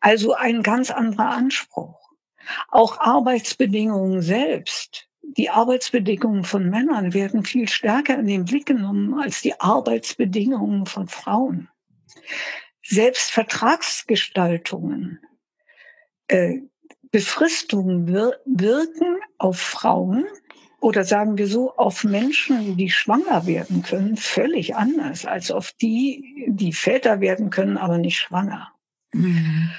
Also 0.00 0.34
ein 0.34 0.62
ganz 0.62 0.90
anderer 0.90 1.30
Anspruch. 1.30 1.98
Auch 2.68 3.00
Arbeitsbedingungen 3.00 4.22
selbst. 4.22 5.08
Die 5.22 5.50
Arbeitsbedingungen 5.50 6.44
von 6.44 6.70
Männern 6.70 7.12
werden 7.12 7.44
viel 7.44 7.68
stärker 7.68 8.18
in 8.18 8.26
den 8.26 8.44
Blick 8.44 8.66
genommen 8.66 9.20
als 9.20 9.42
die 9.42 9.60
Arbeitsbedingungen 9.60 10.86
von 10.86 11.08
Frauen. 11.08 11.68
Selbst 12.82 13.32
Vertragsgestaltungen 13.32 15.18
äh, 16.28 16.60
Befristungen 17.10 18.06
wir 18.06 18.40
wirken 18.44 19.20
auf 19.38 19.58
Frauen 19.58 20.26
oder 20.80 21.04
sagen 21.04 21.38
wir 21.38 21.46
so, 21.46 21.74
auf 21.76 22.04
Menschen, 22.04 22.76
die 22.76 22.90
schwanger 22.90 23.46
werden 23.46 23.82
können, 23.82 24.16
völlig 24.16 24.76
anders 24.76 25.24
als 25.24 25.50
auf 25.50 25.72
die, 25.80 26.46
die 26.48 26.72
Väter 26.72 27.20
werden 27.20 27.50
können, 27.50 27.76
aber 27.76 27.98
nicht 27.98 28.18
schwanger. 28.18 28.70
Mhm. 29.12 29.70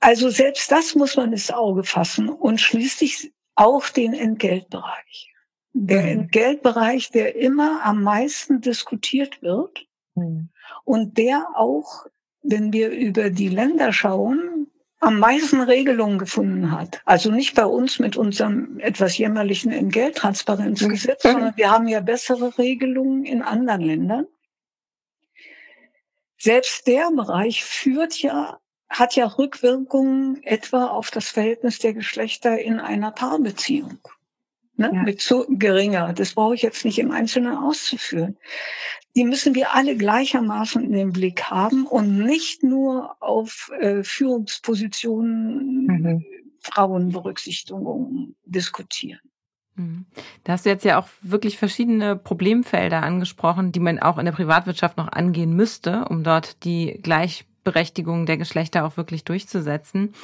Also 0.00 0.30
selbst 0.30 0.72
das 0.72 0.94
muss 0.94 1.16
man 1.16 1.32
ins 1.32 1.50
Auge 1.50 1.84
fassen 1.84 2.28
und 2.28 2.60
schließlich 2.60 3.32
auch 3.54 3.88
den 3.88 4.14
Entgeltbereich. 4.14 5.32
Der 5.74 6.02
mhm. 6.02 6.08
Entgeltbereich, 6.08 7.10
der 7.10 7.36
immer 7.36 7.84
am 7.84 8.02
meisten 8.02 8.60
diskutiert 8.60 9.42
wird 9.42 9.86
mhm. 10.14 10.48
und 10.84 11.18
der 11.18 11.46
auch, 11.54 12.06
wenn 12.42 12.72
wir 12.72 12.90
über 12.90 13.30
die 13.30 13.48
Länder 13.48 13.92
schauen, 13.92 14.66
am 15.02 15.18
meisten 15.18 15.60
Regelungen 15.60 16.18
gefunden 16.18 16.70
hat. 16.70 17.02
Also 17.04 17.32
nicht 17.32 17.56
bei 17.56 17.66
uns 17.66 17.98
mit 17.98 18.16
unserem 18.16 18.78
etwas 18.78 19.18
jämmerlichen 19.18 19.72
Entgelttransparenzgesetz, 19.72 21.24
mhm. 21.24 21.28
sondern 21.28 21.56
wir 21.56 21.70
haben 21.70 21.88
ja 21.88 22.00
bessere 22.00 22.56
Regelungen 22.56 23.24
in 23.24 23.42
anderen 23.42 23.80
Ländern. 23.80 24.26
Selbst 26.38 26.86
der 26.86 27.10
Bereich 27.10 27.64
führt 27.64 28.22
ja, 28.22 28.60
hat 28.88 29.16
ja 29.16 29.26
Rückwirkungen 29.26 30.40
etwa 30.44 30.86
auf 30.86 31.10
das 31.10 31.30
Verhältnis 31.30 31.80
der 31.80 31.94
Geschlechter 31.94 32.58
in 32.60 32.78
einer 32.78 33.10
Paarbeziehung. 33.10 33.98
Ne? 34.82 34.90
Ja. 34.92 35.02
Mit 35.02 35.20
zu 35.20 35.46
geringer. 35.48 36.12
Das 36.12 36.34
brauche 36.34 36.54
ich 36.54 36.62
jetzt 36.62 36.84
nicht 36.84 36.98
im 36.98 37.10
Einzelnen 37.10 37.56
auszuführen 37.56 38.36
die 39.14 39.24
müssen 39.24 39.54
wir 39.54 39.74
alle 39.74 39.96
gleichermaßen 39.96 40.82
in 40.82 40.92
den 40.92 41.12
Blick 41.12 41.44
haben 41.44 41.86
und 41.86 42.18
nicht 42.18 42.62
nur 42.62 43.16
auf 43.20 43.70
äh, 43.80 44.02
Führungspositionen 44.02 45.86
mhm. 45.86 46.24
Frauenberücksichtigung 46.60 48.34
diskutieren. 48.44 49.20
Mhm. 49.74 50.06
Da 50.44 50.52
hast 50.52 50.64
du 50.64 50.70
jetzt 50.70 50.84
ja 50.84 50.98
auch 50.98 51.08
wirklich 51.20 51.58
verschiedene 51.58 52.16
Problemfelder 52.16 53.02
angesprochen, 53.02 53.72
die 53.72 53.80
man 53.80 53.98
auch 53.98 54.18
in 54.18 54.24
der 54.24 54.32
Privatwirtschaft 54.32 54.96
noch 54.96 55.08
angehen 55.08 55.54
müsste, 55.54 56.06
um 56.06 56.24
dort 56.24 56.64
die 56.64 56.98
gleich 57.02 57.44
Berechtigung 57.64 58.26
der 58.26 58.36
Geschlechter 58.36 58.84
auch 58.84 58.96
wirklich 58.96 59.24
durchzusetzen. 59.24 60.14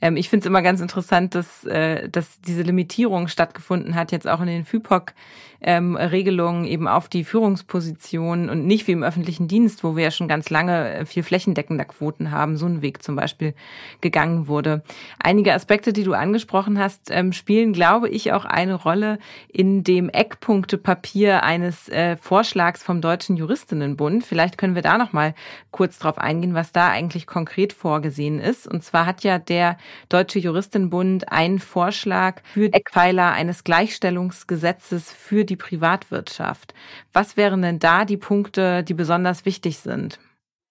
Ähm, 0.00 0.16
ich 0.16 0.28
finde 0.28 0.44
es 0.44 0.46
immer 0.46 0.62
ganz 0.62 0.80
interessant, 0.80 1.34
dass, 1.34 1.64
äh, 1.64 2.08
dass 2.08 2.40
diese 2.40 2.62
Limitierung 2.62 3.28
stattgefunden 3.28 3.94
hat, 3.94 4.12
jetzt 4.12 4.28
auch 4.28 4.40
in 4.40 4.46
den 4.46 4.64
FIPOC 4.64 5.12
ähm, 5.60 5.96
Regelungen 5.96 6.64
eben 6.64 6.88
auf 6.88 7.08
die 7.08 7.24
Führungsposition 7.24 8.48
und 8.48 8.66
nicht 8.66 8.86
wie 8.86 8.92
im 8.92 9.02
öffentlichen 9.02 9.48
Dienst, 9.48 9.84
wo 9.84 9.96
wir 9.96 10.04
ja 10.04 10.10
schon 10.10 10.28
ganz 10.28 10.50
lange 10.50 10.94
äh, 10.94 11.06
viel 11.06 11.22
flächendeckender 11.22 11.84
Quoten 11.84 12.30
haben, 12.30 12.56
so 12.56 12.66
ein 12.66 12.82
Weg 12.82 13.02
zum 13.02 13.16
Beispiel 13.16 13.54
gegangen 14.00 14.48
wurde. 14.48 14.82
Einige 15.18 15.54
Aspekte, 15.54 15.92
die 15.92 16.04
du 16.04 16.12
angesprochen 16.12 16.78
hast, 16.78 17.10
ähm, 17.10 17.32
spielen, 17.32 17.72
glaube 17.72 18.08
ich, 18.08 18.32
auch 18.32 18.44
eine 18.44 18.74
Rolle 18.74 19.18
in 19.48 19.84
dem 19.84 20.08
Eckpunktepapier 20.08 21.42
eines 21.42 21.88
äh, 21.88 22.16
Vorschlags 22.16 22.82
vom 22.82 23.00
Deutschen 23.00 23.36
Juristinnenbund. 23.36 24.24
Vielleicht 24.24 24.58
können 24.58 24.74
wir 24.74 24.82
da 24.82 24.98
noch 24.98 25.12
mal 25.12 25.34
kurz 25.70 25.98
drauf 25.98 26.18
eingehen, 26.18 26.54
was 26.54 26.72
da 26.72 26.88
eigentlich 26.90 27.26
konkret 27.26 27.72
vorgesehen 27.72 28.38
ist. 28.40 28.66
Und 28.66 28.82
zwar 28.82 29.06
hat 29.06 29.22
ja 29.24 29.38
der 29.38 29.78
Deutsche 30.08 30.38
Juristinnenbund 30.38 31.32
einen 31.32 31.58
Vorschlag 31.58 32.42
für 32.44 32.72
Eckpfeiler 32.72 33.32
eines 33.32 33.64
Gleichstellungsgesetzes 33.64 35.10
für 35.12 35.44
die 35.50 35.56
Privatwirtschaft. 35.56 36.74
Was 37.12 37.36
wären 37.36 37.62
denn 37.62 37.78
da 37.78 38.04
die 38.04 38.16
Punkte, 38.16 38.82
die 38.82 38.94
besonders 38.94 39.44
wichtig 39.44 39.78
sind? 39.78 40.18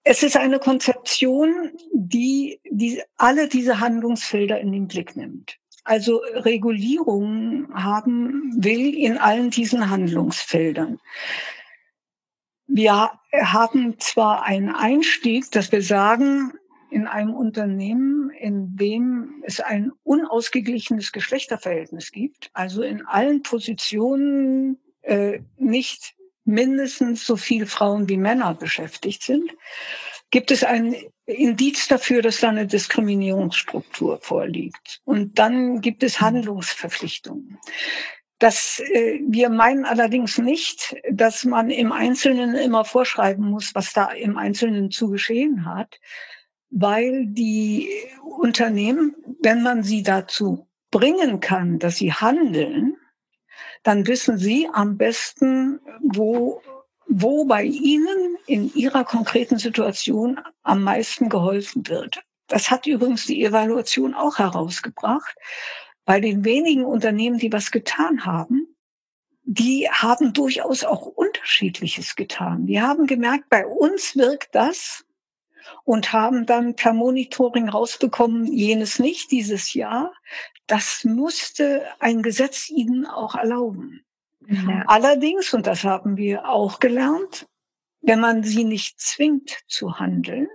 Es 0.03 0.21
ist 0.21 0.37
eine 0.37 0.59
Konzeption, 0.59 1.71
die, 1.91 2.59
die 2.69 3.01
alle 3.17 3.49
diese 3.49 3.79
Handlungsfelder 3.79 4.59
in 4.59 4.71
den 4.71 4.87
Blick 4.87 5.15
nimmt. 5.15 5.57
Also 5.83 6.21
Regulierung 6.33 7.67
haben 7.73 8.51
will 8.57 8.95
in 8.95 9.17
allen 9.17 9.49
diesen 9.49 9.89
Handlungsfeldern. 9.89 10.99
Wir 12.67 13.11
haben 13.31 13.99
zwar 13.99 14.43
einen 14.43 14.69
Einstieg, 14.69 15.51
dass 15.51 15.71
wir 15.71 15.81
sagen, 15.81 16.53
in 16.95 17.07
einem 17.07 17.33
Unternehmen, 17.33 18.29
in 18.29 18.77
dem 18.77 19.43
es 19.45 19.59
ein 19.59 19.91
unausgeglichenes 20.03 21.11
Geschlechterverhältnis 21.11 22.09
gibt, 22.09 22.49
also 22.53 22.83
in 22.83 23.05
allen 23.05 23.43
Positionen 23.43 24.79
äh, 25.01 25.41
nicht 25.57 26.15
mindestens 26.45 27.25
so 27.25 27.35
viel 27.35 27.65
Frauen 27.65 28.07
wie 28.07 28.15
Männer 28.15 28.53
beschäftigt 28.53 29.23
sind, 29.23 29.51
gibt 30.31 30.51
es 30.51 30.63
ein 30.63 30.95
Indiz 31.25 31.89
dafür, 31.89 32.21
dass 32.21 32.39
da 32.39 32.47
eine 32.47 32.65
Diskriminierungsstruktur 32.65 34.19
vorliegt. 34.21 35.01
Und 35.03 35.37
dann 35.37 35.81
gibt 35.81 36.01
es 36.01 36.21
Handlungsverpflichtungen. 36.21 37.59
Das, 38.39 38.79
äh, 38.79 39.19
wir 39.27 39.49
meinen 39.49 39.83
allerdings 39.83 40.37
nicht, 40.37 40.95
dass 41.11 41.43
man 41.43 41.69
im 41.69 41.91
Einzelnen 41.91 42.55
immer 42.55 42.85
vorschreiben 42.85 43.49
muss, 43.49 43.75
was 43.75 43.91
da 43.91 44.11
im 44.11 44.37
Einzelnen 44.37 44.91
zu 44.91 45.09
geschehen 45.09 45.65
hat, 45.65 45.99
weil 46.77 47.27
die 47.27 47.89
Unternehmen, 48.21 49.15
wenn 49.41 49.63
man 49.63 49.81
sie 49.81 50.03
dazu 50.03 50.67
bringen 50.91 51.39
kann, 51.39 51.79
dass 51.79 51.95
sie 51.95 52.11
handeln, 52.11 52.97
dann 53.83 54.05
wissen 54.07 54.37
sie 54.37 54.67
am 54.73 54.97
besten, 54.97 55.79
wo, 56.01 56.61
wo 57.07 57.45
bei 57.45 57.63
ihnen 57.63 58.35
in 58.45 58.73
ihrer 58.73 59.05
konkreten 59.05 59.57
Situation 59.57 60.41
am 60.63 60.83
meisten 60.83 61.29
geholfen 61.29 61.87
wird. 61.87 62.21
Das 62.47 62.69
hat 62.69 62.87
übrigens 62.87 63.25
die 63.25 63.45
Evaluation 63.45 64.13
auch 64.13 64.37
herausgebracht. 64.37 65.33
Bei 66.03 66.19
den 66.19 66.43
wenigen 66.43 66.83
Unternehmen, 66.83 67.37
die 67.37 67.53
was 67.53 67.71
getan 67.71 68.25
haben, 68.25 68.67
die 69.43 69.87
haben 69.89 70.33
durchaus 70.33 70.83
auch 70.83 71.05
Unterschiedliches 71.05 72.17
getan. 72.17 72.65
Die 72.65 72.81
haben 72.81 73.07
gemerkt, 73.07 73.47
bei 73.49 73.65
uns 73.65 74.17
wirkt 74.17 74.53
das, 74.53 75.04
und 75.83 76.13
haben 76.13 76.45
dann 76.45 76.75
per 76.75 76.93
Monitoring 76.93 77.69
rausbekommen, 77.69 78.45
jenes 78.45 78.99
nicht 78.99 79.31
dieses 79.31 79.73
Jahr. 79.73 80.13
Das 80.67 81.03
musste 81.03 81.85
ein 81.99 82.21
Gesetz 82.21 82.69
ihnen 82.69 83.05
auch 83.05 83.35
erlauben. 83.35 84.05
Ja. 84.47 84.83
Allerdings, 84.87 85.53
und 85.53 85.67
das 85.67 85.83
haben 85.83 86.17
wir 86.17 86.47
auch 86.47 86.79
gelernt, 86.79 87.47
wenn 88.01 88.19
man 88.19 88.43
sie 88.43 88.63
nicht 88.63 88.99
zwingt 88.99 89.59
zu 89.67 89.99
handeln, 89.99 90.47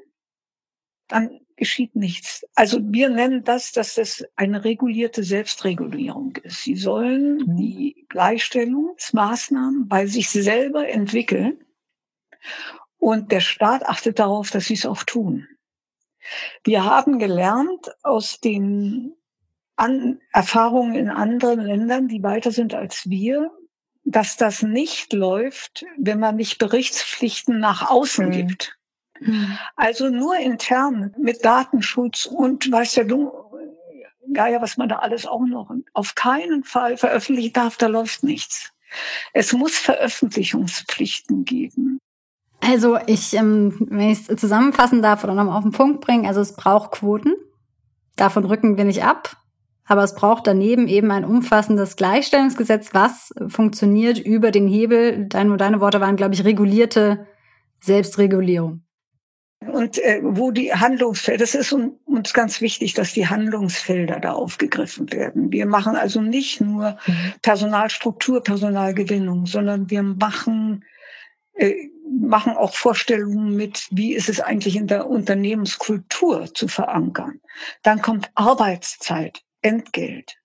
dann 1.09 1.41
geschieht 1.57 1.95
nichts. 1.97 2.47
Also 2.55 2.79
wir 2.83 3.11
nennen 3.11 3.45
das, 3.45 3.73
dass 3.73 3.97
das 3.97 4.25
eine 4.37 4.65
regulierte 4.65 5.25
Selbstregulierung 5.25 6.37
ist. 6.43 6.63
Sie 6.63 6.77
sollen 6.77 7.39
mhm. 7.39 7.57
die 7.57 8.07
Gleichstellungsmaßnahmen 8.09 9.89
bei 9.89 10.07
sich 10.07 10.31
selber 10.31 10.89
entwickeln 10.89 11.59
und 13.01 13.33
der 13.33 13.41
Staat 13.41 13.85
achtet 13.87 14.21
darauf, 14.21 14.51
dass 14.51 14.67
sie 14.67 14.75
es 14.75 14.87
auch 14.87 15.03
tun. 15.03 15.49
Wir 16.63 16.85
haben 16.85 17.19
gelernt 17.19 17.91
aus 18.03 18.39
den 18.41 19.15
An 19.75 20.21
Erfahrungen 20.33 20.95
in 20.95 21.09
anderen 21.09 21.61
Ländern, 21.61 22.09
die 22.09 22.23
weiter 22.23 22.53
sind 22.53 22.75
als 22.75 23.09
wir, 23.09 23.51
dass 24.05 24.37
das 24.37 24.63
nicht 24.63 25.13
läuft, 25.15 25.85
wenn 25.97 26.21
man 26.21 26.37
nicht 26.37 26.59
Berichtspflichten 26.59 27.59
nach 27.59 27.91
außen 27.91 28.27
mhm. 28.27 28.33
gibt. 28.33 28.79
Mhm. 29.21 29.59
Also 29.77 30.11
nur 30.11 30.37
intern 30.37 31.15
mit 31.19 31.45
Datenschutz 31.45 32.27
und 32.27 32.71
weiß 32.71 32.97
ja 32.97 33.05
du, 33.05 33.33
Geier, 34.33 34.63
was 34.63 34.77
man 34.77 34.89
da 34.89 34.97
alles 34.97 35.27
auch 35.27 35.45
noch 35.45 35.75
auf 35.93 36.15
keinen 36.15 36.63
Fall 36.63 36.97
veröffentlichen 36.97 37.53
darf, 37.53 37.77
da 37.77 37.87
läuft 37.87 38.23
nichts. 38.23 38.73
Es 39.33 39.53
muss 39.53 39.77
Veröffentlichungspflichten 39.79 41.45
geben. 41.45 42.00
Also 42.61 42.99
ich, 43.07 43.35
ähm, 43.35 43.87
wenn 43.91 44.11
ich 44.11 44.29
es 44.29 44.41
zusammenfassen 44.41 45.03
darf 45.03 45.25
oder 45.25 45.35
nochmal 45.35 45.57
auf 45.57 45.65
den 45.65 45.73
Punkt 45.73 46.01
bringen, 46.01 46.27
also 46.27 46.41
es 46.41 46.55
braucht 46.55 46.93
Quoten. 46.93 47.35
Davon 48.17 48.45
rücken 48.45 48.77
wir 48.77 48.85
nicht 48.85 49.03
ab. 49.03 49.37
Aber 49.87 50.05
es 50.05 50.15
braucht 50.15 50.47
daneben 50.47 50.87
eben 50.87 51.11
ein 51.11 51.25
umfassendes 51.25 51.97
Gleichstellungsgesetz, 51.97 52.91
was 52.93 53.35
funktioniert 53.49 54.21
über 54.21 54.53
den 54.53 54.69
Hebel, 54.69 55.27
deine, 55.27 55.57
deine 55.57 55.81
Worte 55.81 56.01
waren, 56.01 56.15
glaube 56.15 56.35
ich, 56.35 56.45
regulierte 56.45 57.27
Selbstregulierung. 57.81 58.83
Und 59.61 59.99
äh, 59.99 60.21
wo 60.23 60.53
die 60.53 60.73
Handlungsfelder, 60.73 61.41
das 61.41 61.55
ist 61.55 61.73
uns 61.73 62.33
ganz 62.33 62.61
wichtig, 62.61 62.95
dass 62.95 63.13
die 63.13 63.27
Handlungsfelder 63.27 64.21
da 64.21 64.33
aufgegriffen 64.33 65.13
werden. 65.13 65.53
Wir 65.53 65.67
machen 65.67 65.97
also 65.97 66.21
nicht 66.23 66.61
nur 66.61 66.97
mhm. 67.07 67.33
Personalstruktur, 67.43 68.43
Personalgewinnung, 68.43 69.47
sondern 69.47 69.91
wir 69.91 70.03
machen 70.03 70.85
äh, 71.55 71.90
machen 72.19 72.57
auch 72.57 72.75
Vorstellungen 72.75 73.55
mit, 73.57 73.87
wie 73.91 74.15
ist 74.15 74.29
es 74.29 74.41
eigentlich 74.41 74.77
in 74.77 74.87
der 74.87 75.09
Unternehmenskultur 75.09 76.53
zu 76.55 76.69
verankern. 76.69 77.41
Dann 77.83 78.03
kommt 78.03 78.31
Arbeitszeit, 78.35 79.43
Entgelt, 79.63 80.37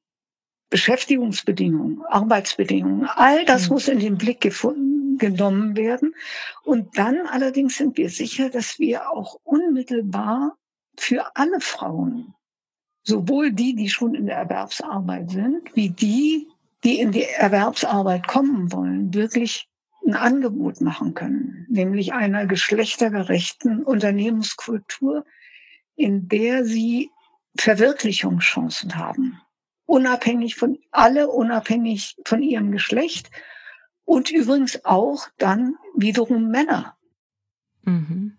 Beschäftigungsbedingungen, 0.69 2.03
Arbeitsbedingungen. 2.09 3.07
All 3.15 3.45
das 3.45 3.67
mhm. 3.67 3.73
muss 3.73 3.87
in 3.87 3.99
den 3.99 4.17
Blick 4.17 4.41
gefunden, 4.41 5.17
genommen 5.17 5.75
werden. 5.75 6.13
Und 6.63 6.97
dann 6.97 7.25
allerdings 7.27 7.77
sind 7.77 7.97
wir 7.97 8.09
sicher, 8.09 8.49
dass 8.49 8.79
wir 8.79 9.09
auch 9.09 9.39
unmittelbar 9.43 10.57
für 10.97 11.35
alle 11.35 11.59
Frauen, 11.61 12.33
sowohl 13.03 13.51
die, 13.51 13.75
die 13.75 13.89
schon 13.89 14.15
in 14.15 14.25
der 14.25 14.37
Erwerbsarbeit 14.37 15.29
sind, 15.29 15.75
wie 15.75 15.89
die, 15.89 16.47
die 16.83 16.99
in 16.99 17.11
die 17.11 17.23
Erwerbsarbeit 17.23 18.27
kommen 18.27 18.71
wollen, 18.71 19.13
wirklich 19.13 19.69
ein 20.05 20.13
Angebot 20.13 20.81
machen 20.81 21.13
können, 21.13 21.65
nämlich 21.69 22.13
einer 22.13 22.45
geschlechtergerechten 22.45 23.83
Unternehmenskultur, 23.83 25.25
in 25.95 26.27
der 26.27 26.65
sie 26.65 27.09
Verwirklichungschancen 27.57 28.95
haben. 28.95 29.41
Unabhängig 29.85 30.55
von, 30.55 30.77
alle 30.91 31.29
unabhängig 31.29 32.15
von 32.25 32.41
ihrem 32.41 32.71
Geschlecht 32.71 33.29
und 34.03 34.31
übrigens 34.31 34.83
auch 34.85 35.27
dann 35.37 35.75
wiederum 35.95 36.49
Männer. 36.49 36.97
Mhm. 37.83 38.37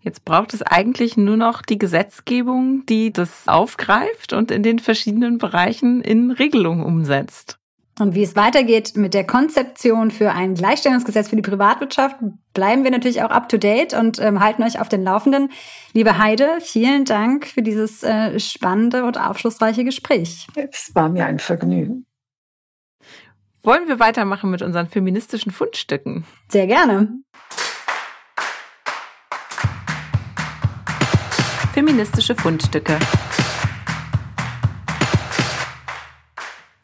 Jetzt 0.00 0.24
braucht 0.24 0.54
es 0.54 0.62
eigentlich 0.62 1.16
nur 1.16 1.36
noch 1.36 1.62
die 1.62 1.78
Gesetzgebung, 1.78 2.86
die 2.86 3.12
das 3.12 3.48
aufgreift 3.48 4.32
und 4.32 4.50
in 4.50 4.62
den 4.62 4.78
verschiedenen 4.78 5.38
Bereichen 5.38 6.00
in 6.00 6.30
Regelungen 6.30 6.84
umsetzt. 6.84 7.58
Und 8.00 8.16
wie 8.16 8.24
es 8.24 8.34
weitergeht 8.34 8.96
mit 8.96 9.14
der 9.14 9.24
Konzeption 9.24 10.10
für 10.10 10.32
ein 10.32 10.54
Gleichstellungsgesetz 10.54 11.28
für 11.28 11.36
die 11.36 11.42
Privatwirtschaft, 11.42 12.16
bleiben 12.52 12.82
wir 12.82 12.90
natürlich 12.90 13.22
auch 13.22 13.30
up 13.30 13.48
to 13.48 13.56
date 13.56 13.94
und 13.94 14.18
ähm, 14.18 14.40
halten 14.40 14.64
euch 14.64 14.80
auf 14.80 14.88
den 14.88 15.04
Laufenden. 15.04 15.50
Liebe 15.92 16.18
Heide, 16.18 16.58
vielen 16.60 17.04
Dank 17.04 17.46
für 17.46 17.62
dieses 17.62 18.02
äh, 18.02 18.40
spannende 18.40 19.04
und 19.04 19.16
aufschlussreiche 19.16 19.84
Gespräch. 19.84 20.48
Es 20.56 20.92
war 20.94 21.08
mir 21.08 21.26
ein 21.26 21.38
Vergnügen. 21.38 22.04
Wollen 23.62 23.86
wir 23.86 24.00
weitermachen 24.00 24.50
mit 24.50 24.60
unseren 24.60 24.88
feministischen 24.88 25.52
Fundstücken? 25.52 26.24
Sehr 26.48 26.66
gerne. 26.66 27.20
Feministische 31.72 32.34
Fundstücke. 32.34 32.98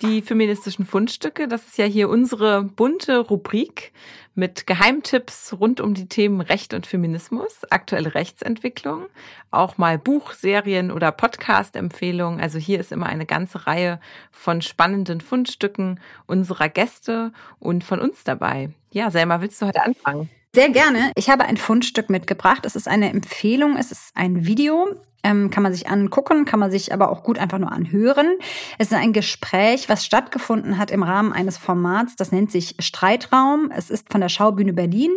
Die 0.02 0.22
feministischen 0.22 0.86
Fundstücke, 0.86 1.46
das 1.46 1.66
ist 1.66 1.76
ja 1.76 1.84
hier 1.84 2.08
unsere 2.08 2.62
bunte 2.62 3.18
Rubrik 3.18 3.92
mit 4.34 4.66
Geheimtipps 4.66 5.54
rund 5.60 5.78
um 5.78 5.92
die 5.92 6.08
Themen 6.08 6.40
Recht 6.40 6.72
und 6.72 6.86
Feminismus, 6.86 7.64
aktuelle 7.68 8.14
Rechtsentwicklung, 8.14 9.08
auch 9.50 9.76
mal 9.76 9.98
Buchserien 9.98 10.90
oder 10.90 11.12
Podcast-Empfehlungen. 11.12 12.40
Also 12.40 12.58
hier 12.58 12.80
ist 12.80 12.92
immer 12.92 13.06
eine 13.06 13.26
ganze 13.26 13.66
Reihe 13.66 14.00
von 14.30 14.62
spannenden 14.62 15.20
Fundstücken 15.20 16.00
unserer 16.26 16.70
Gäste 16.70 17.32
und 17.58 17.84
von 17.84 18.00
uns 18.00 18.24
dabei. 18.24 18.70
Ja, 18.92 19.10
Selma, 19.10 19.42
willst 19.42 19.60
du 19.60 19.66
heute 19.66 19.82
anfangen? 19.82 20.30
Sehr 20.52 20.70
gerne. 20.70 21.12
Ich 21.14 21.30
habe 21.30 21.44
ein 21.44 21.56
Fundstück 21.56 22.10
mitgebracht. 22.10 22.66
Es 22.66 22.74
ist 22.74 22.88
eine 22.88 23.10
Empfehlung. 23.10 23.76
Es 23.76 23.92
ist 23.92 24.10
ein 24.16 24.46
Video. 24.46 24.88
Ähm, 25.22 25.50
kann 25.50 25.62
man 25.62 25.72
sich 25.72 25.88
angucken, 25.88 26.46
kann 26.46 26.60
man 26.60 26.70
sich 26.70 26.94
aber 26.94 27.10
auch 27.10 27.22
gut 27.22 27.38
einfach 27.38 27.58
nur 27.58 27.72
anhören. 27.72 28.38
Es 28.78 28.86
ist 28.86 28.96
ein 28.96 29.12
Gespräch, 29.12 29.88
was 29.90 30.04
stattgefunden 30.04 30.78
hat 30.78 30.90
im 30.90 31.02
Rahmen 31.02 31.34
eines 31.34 31.58
Formats, 31.58 32.16
das 32.16 32.32
nennt 32.32 32.50
sich 32.50 32.76
Streitraum. 32.78 33.70
Es 33.70 33.90
ist 33.90 34.10
von 34.10 34.22
der 34.22 34.30
Schaubühne 34.30 34.72
Berlin 34.72 35.10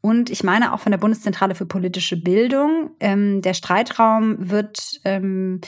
und 0.00 0.30
ich 0.30 0.42
meine 0.42 0.72
auch 0.74 0.80
von 0.80 0.90
der 0.90 0.98
Bundeszentrale 0.98 1.54
für 1.54 1.64
politische 1.64 2.16
Bildung. 2.16 2.90
Ähm, 2.98 3.40
der 3.40 3.54
Streitraum 3.54 4.50
wird 4.50 5.00
ähm, 5.04 5.60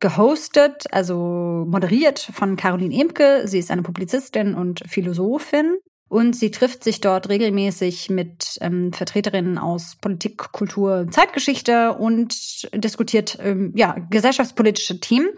gehostet, 0.00 0.92
also 0.92 1.64
moderiert 1.68 2.18
von 2.18 2.56
Caroline 2.56 2.94
Emke. 2.94 3.42
Sie 3.46 3.60
ist 3.60 3.70
eine 3.70 3.82
Publizistin 3.82 4.56
und 4.56 4.82
Philosophin. 4.88 5.76
Und 6.12 6.36
sie 6.36 6.50
trifft 6.50 6.84
sich 6.84 7.00
dort 7.00 7.30
regelmäßig 7.30 8.10
mit 8.10 8.58
ähm, 8.60 8.92
Vertreterinnen 8.92 9.56
aus 9.56 9.96
Politik, 9.98 10.52
Kultur, 10.52 11.06
Zeitgeschichte 11.10 11.94
und 11.94 12.68
diskutiert 12.74 13.38
ähm, 13.40 13.72
ja, 13.74 13.96
gesellschaftspolitische 14.10 15.00
Themen. 15.00 15.30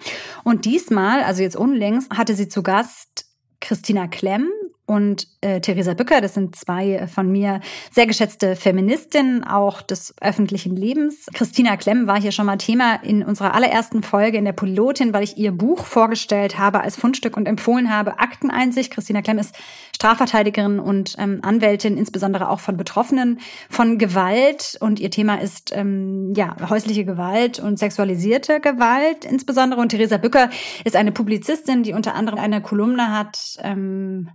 Und 0.43 0.65
diesmal, 0.65 1.23
also 1.23 1.43
jetzt 1.43 1.55
unlängst, 1.55 2.11
hatte 2.11 2.35
sie 2.35 2.49
zu 2.49 2.65
Gast 2.65 3.27
Christina 3.61 4.09
Klemm 4.09 4.51
und 4.87 5.29
äh, 5.41 5.61
Theresa 5.61 5.95
Bücker. 5.95 6.21
Das 6.21 6.35
sind 6.35 6.57
zwei 6.57 7.07
von 7.07 7.31
mir 7.31 7.61
sehr 7.91 8.07
geschätzte 8.07 8.55
Feministinnen 8.55 9.45
auch 9.45 9.81
des 9.81 10.15
öffentlichen 10.21 10.77
Lebens. 10.77 11.27
Christina 11.33 11.77
Klemm 11.77 12.07
war 12.07 12.21
hier 12.21 12.33
schon 12.33 12.47
mal 12.47 12.57
Thema 12.57 12.97
in 12.97 13.23
unserer 13.23 13.55
allerersten 13.55 14.03
Folge 14.03 14.37
in 14.37 14.45
der 14.45 14.53
Pilotin, 14.53 15.15
weil 15.15 15.25
ich 15.25 15.39
ihr 15.39 15.53
Buch 15.53 15.85
vorgestellt 15.85 16.59
habe 16.59 16.81
als 16.81 16.97
Fundstück 16.97 17.37
und 17.37 17.47
empfohlen 17.47 17.91
habe, 17.91 18.19
Akteneinsicht. 18.19 18.93
Christina 18.93 19.23
Klemm 19.23 19.39
ist 19.39 19.55
Strafverteidigerin 19.95 20.81
und 20.81 21.15
ähm, 21.19 21.39
Anwältin, 21.43 21.97
insbesondere 21.97 22.51
auch 22.51 22.61
von 22.61 22.77
Betroffenen 22.77 23.39
von 23.71 23.97
Gewalt. 23.99 24.77
Und 24.81 25.01
ihr 25.01 25.11
Thema 25.11 25.37
ist 25.37 25.73
ähm, 25.75 26.33
ja 26.37 26.57
häusliche 26.69 27.05
Gewalt 27.05 27.61
und 27.61 27.79
sexualisierte 27.79 28.61
Gewalt 28.61 29.25
insbesondere. 29.25 29.81
Und 29.81 29.91
Theresa 29.91 30.17
Bücker 30.17 30.51
ist 30.85 30.97
eine 30.97 31.13
Publizistin, 31.13 31.83
die 31.83 31.93
unter 31.93 32.15
anderem 32.15 32.39
eine 32.39 32.61
Kolumne 32.61 33.17
hat. 33.17 33.59
Ähm, 33.63 34.31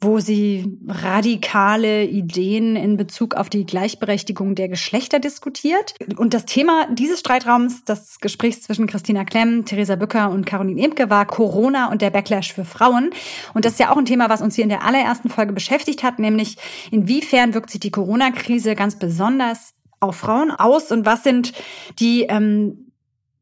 wo 0.00 0.18
sie 0.18 0.78
radikale 0.88 2.04
Ideen 2.04 2.74
in 2.74 2.96
Bezug 2.96 3.34
auf 3.34 3.50
die 3.50 3.66
Gleichberechtigung 3.66 4.54
der 4.54 4.68
Geschlechter 4.68 5.18
diskutiert. 5.18 5.94
Und 6.16 6.32
das 6.32 6.46
Thema 6.46 6.86
dieses 6.92 7.20
Streitraums, 7.20 7.84
das 7.84 8.18
Gesprächs 8.18 8.62
zwischen 8.62 8.86
Christina 8.86 9.24
Klemm, 9.24 9.66
Theresa 9.66 9.96
Bücker 9.96 10.30
und 10.30 10.46
Caroline 10.46 10.82
Emke 10.82 11.10
war 11.10 11.26
Corona 11.26 11.90
und 11.90 12.00
der 12.00 12.10
Backlash 12.10 12.54
für 12.54 12.64
Frauen. 12.64 13.10
Und 13.52 13.66
das 13.66 13.72
ist 13.72 13.78
ja 13.78 13.92
auch 13.92 13.98
ein 13.98 14.06
Thema, 14.06 14.30
was 14.30 14.40
uns 14.40 14.54
hier 14.54 14.64
in 14.64 14.70
der 14.70 14.84
allerersten 14.84 15.28
Folge 15.28 15.52
beschäftigt 15.52 16.02
hat, 16.02 16.18
nämlich 16.18 16.56
inwiefern 16.90 17.52
wirkt 17.52 17.70
sich 17.70 17.80
die 17.80 17.90
Corona-Krise 17.90 18.74
ganz 18.74 18.98
besonders 18.98 19.74
auf 20.00 20.16
Frauen 20.16 20.50
aus 20.50 20.90
und 20.90 21.04
was 21.04 21.22
sind 21.24 21.52
die 21.98 22.22
ähm, 22.22 22.90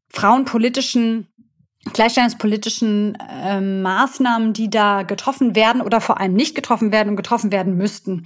frauenpolitischen 0.08 1.27
gleichstellungspolitischen 1.92 3.16
äh, 3.16 3.60
Maßnahmen, 3.60 4.52
die 4.52 4.70
da 4.70 5.02
getroffen 5.02 5.54
werden 5.54 5.80
oder 5.80 6.00
vor 6.00 6.20
allem 6.20 6.34
nicht 6.34 6.54
getroffen 6.54 6.92
werden 6.92 7.10
und 7.10 7.16
getroffen 7.16 7.52
werden 7.52 7.76
müssten. 7.76 8.24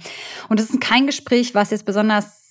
Und 0.49 0.59
es 0.59 0.69
ist 0.69 0.81
kein 0.81 1.05
Gespräch, 1.07 1.55
was 1.55 1.71
jetzt 1.71 1.85
besonders 1.85 2.43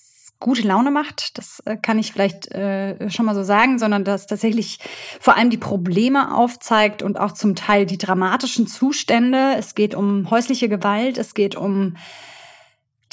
gute 0.43 0.67
Laune 0.67 0.91
macht, 0.91 1.37
das 1.37 1.61
äh, 1.65 1.77
kann 1.77 1.97
ich 1.97 2.11
vielleicht 2.11 2.51
äh, 2.51 3.09
schon 3.09 3.25
mal 3.25 3.33
so 3.33 3.43
sagen, 3.43 3.79
sondern 3.79 4.03
das 4.03 4.27
tatsächlich 4.27 4.79
vor 5.19 5.37
allem 5.37 5.49
die 5.49 5.57
Probleme 5.57 6.35
aufzeigt 6.35 7.01
und 7.01 7.17
auch 7.17 7.31
zum 7.31 7.55
Teil 7.55 7.85
die 7.85 7.97
dramatischen 7.97 8.67
Zustände. 8.67 9.55
Es 9.57 9.73
geht 9.73 9.95
um 9.95 10.29
häusliche 10.29 10.67
Gewalt, 10.67 11.17
es 11.17 11.33
geht 11.33 11.55
um 11.55 11.95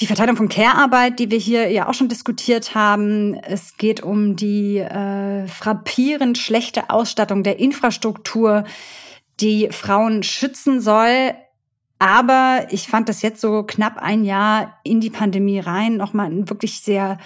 die 0.01 0.07
Verteilung 0.07 0.37
von 0.37 0.49
Care-Arbeit, 0.49 1.19
die 1.19 1.31
wir 1.31 1.39
hier 1.39 1.71
ja 1.71 1.89
auch 1.89 1.95
schon 1.95 2.09
diskutiert 2.09 2.75
haben. 2.75 3.35
Es 3.35 3.77
geht 3.77 4.03
um 4.03 4.35
die 4.35 4.79
äh, 4.79 5.47
frappierend 5.47 6.39
schlechte 6.39 6.89
Ausstattung 6.89 7.43
der 7.43 7.59
Infrastruktur, 7.59 8.65
die 9.41 9.69
Frauen 9.71 10.23
schützen 10.23 10.81
soll. 10.81 11.35
Aber 11.99 12.67
ich 12.71 12.89
fand 12.89 13.11
das 13.11 13.21
jetzt 13.21 13.43
so 13.43 13.63
knapp 13.63 13.99
ein 13.99 14.25
Jahr 14.25 14.79
in 14.85 15.01
die 15.01 15.11
Pandemie 15.11 15.59
rein 15.59 15.99
nochmal 15.99 16.31
ein 16.31 16.49
wirklich 16.49 16.81
sehr 16.81 17.19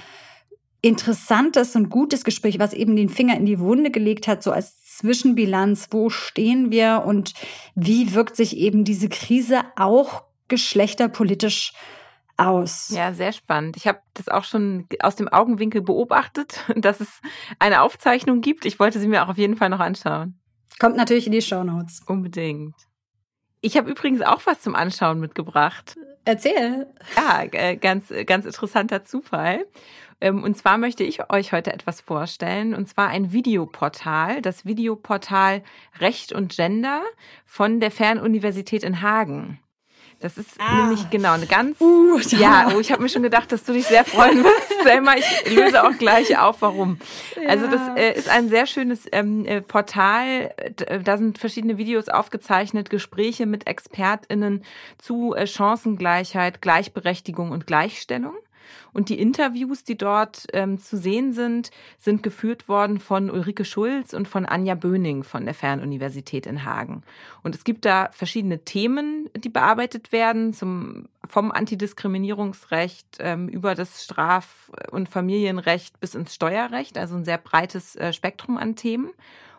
interessantes 0.80 1.76
und 1.76 1.90
gutes 1.90 2.24
Gespräch, 2.24 2.58
was 2.58 2.72
eben 2.72 2.96
den 2.96 3.08
Finger 3.08 3.36
in 3.36 3.46
die 3.46 3.60
Wunde 3.60 3.92
gelegt 3.92 4.26
hat, 4.26 4.42
so 4.42 4.50
als 4.50 4.82
Zwischenbilanz. 4.96 5.88
Wo 5.92 6.10
stehen 6.10 6.72
wir 6.72 7.04
und 7.06 7.34
wie 7.76 8.14
wirkt 8.14 8.34
sich 8.34 8.56
eben 8.56 8.84
diese 8.84 9.08
Krise 9.08 9.60
auch 9.76 10.24
geschlechterpolitisch 10.48 11.72
aus. 12.36 12.90
Ja, 12.90 13.12
sehr 13.12 13.32
spannend. 13.32 13.76
Ich 13.76 13.86
habe 13.86 14.00
das 14.14 14.28
auch 14.28 14.44
schon 14.44 14.86
aus 15.00 15.16
dem 15.16 15.28
Augenwinkel 15.28 15.82
beobachtet, 15.82 16.64
dass 16.76 17.00
es 17.00 17.20
eine 17.58 17.82
Aufzeichnung 17.82 18.40
gibt. 18.40 18.64
Ich 18.64 18.78
wollte 18.78 18.98
sie 18.98 19.08
mir 19.08 19.24
auch 19.24 19.28
auf 19.28 19.38
jeden 19.38 19.56
Fall 19.56 19.68
noch 19.68 19.80
anschauen. 19.80 20.38
Kommt 20.78 20.96
natürlich 20.96 21.26
in 21.26 21.32
die 21.32 21.42
Show 21.42 21.62
Notes. 21.62 22.02
Unbedingt. 22.06 22.74
Ich 23.60 23.76
habe 23.76 23.90
übrigens 23.90 24.20
auch 24.20 24.42
was 24.44 24.60
zum 24.60 24.74
Anschauen 24.74 25.20
mitgebracht. 25.20 25.96
Erzähl. 26.24 26.86
Ja, 27.16 27.44
äh, 27.52 27.76
ganz, 27.76 28.12
ganz 28.26 28.46
interessanter 28.46 29.04
Zufall. 29.04 29.66
Ähm, 30.20 30.42
und 30.42 30.56
zwar 30.56 30.78
möchte 30.78 31.04
ich 31.04 31.30
euch 31.30 31.52
heute 31.52 31.72
etwas 31.72 32.00
vorstellen, 32.00 32.74
und 32.74 32.88
zwar 32.88 33.08
ein 33.08 33.32
Videoportal, 33.32 34.42
das 34.42 34.64
Videoportal 34.64 35.62
Recht 35.98 36.32
und 36.32 36.54
Gender 36.54 37.02
von 37.44 37.80
der 37.80 37.90
Fernuniversität 37.90 38.84
in 38.84 39.02
Hagen. 39.02 39.60
Das 40.20 40.38
ist 40.38 40.58
ah. 40.58 40.82
nämlich 40.82 41.10
genau 41.10 41.32
eine 41.32 41.46
ganz. 41.46 41.80
Uh, 41.80 42.18
ja, 42.30 42.70
oh, 42.74 42.80
ich 42.80 42.92
habe 42.92 43.02
mir 43.02 43.08
schon 43.08 43.22
gedacht, 43.22 43.52
dass 43.52 43.64
du 43.64 43.72
dich 43.72 43.86
sehr 43.86 44.04
freuen 44.04 44.42
wirst, 44.42 44.82
Selma. 44.82 45.14
Ich 45.16 45.54
löse 45.54 45.84
auch 45.84 45.96
gleich 45.98 46.38
auf, 46.38 46.62
warum. 46.62 46.98
Ja. 47.40 47.48
Also 47.48 47.66
das 47.66 47.80
äh, 47.96 48.12
ist 48.12 48.28
ein 48.28 48.48
sehr 48.48 48.66
schönes 48.66 49.06
ähm, 49.12 49.44
äh, 49.46 49.60
Portal. 49.60 50.54
Äh, 50.56 51.00
da 51.00 51.18
sind 51.18 51.38
verschiedene 51.38 51.76
Videos 51.78 52.08
aufgezeichnet, 52.08 52.90
Gespräche 52.90 53.46
mit 53.46 53.66
ExpertInnen 53.66 54.64
zu 54.98 55.34
äh, 55.34 55.46
Chancengleichheit, 55.46 56.62
Gleichberechtigung 56.62 57.50
und 57.50 57.66
Gleichstellung. 57.66 58.34
Und 58.92 59.08
die 59.08 59.18
Interviews, 59.18 59.84
die 59.84 59.96
dort 59.96 60.46
ähm, 60.52 60.78
zu 60.78 60.96
sehen 60.96 61.32
sind, 61.32 61.70
sind 61.98 62.22
geführt 62.22 62.68
worden 62.68 63.00
von 63.00 63.30
Ulrike 63.30 63.64
Schulz 63.64 64.12
und 64.12 64.28
von 64.28 64.46
Anja 64.46 64.74
Böning 64.74 65.24
von 65.24 65.44
der 65.44 65.54
Fernuniversität 65.54 66.46
in 66.46 66.64
Hagen. 66.64 67.02
Und 67.42 67.54
es 67.54 67.64
gibt 67.64 67.84
da 67.84 68.10
verschiedene 68.12 68.64
Themen, 68.64 69.30
die 69.36 69.48
bearbeitet 69.48 70.12
werden, 70.12 70.52
zum, 70.52 71.08
vom 71.28 71.50
Antidiskriminierungsrecht 71.52 73.18
ähm, 73.20 73.48
über 73.48 73.74
das 73.74 74.04
Straf- 74.04 74.70
und 74.90 75.08
Familienrecht 75.08 76.00
bis 76.00 76.14
ins 76.14 76.34
Steuerrecht, 76.34 76.98
also 76.98 77.16
ein 77.16 77.24
sehr 77.24 77.38
breites 77.38 77.96
äh, 77.96 78.12
Spektrum 78.12 78.56
an 78.56 78.76
Themen. 78.76 79.10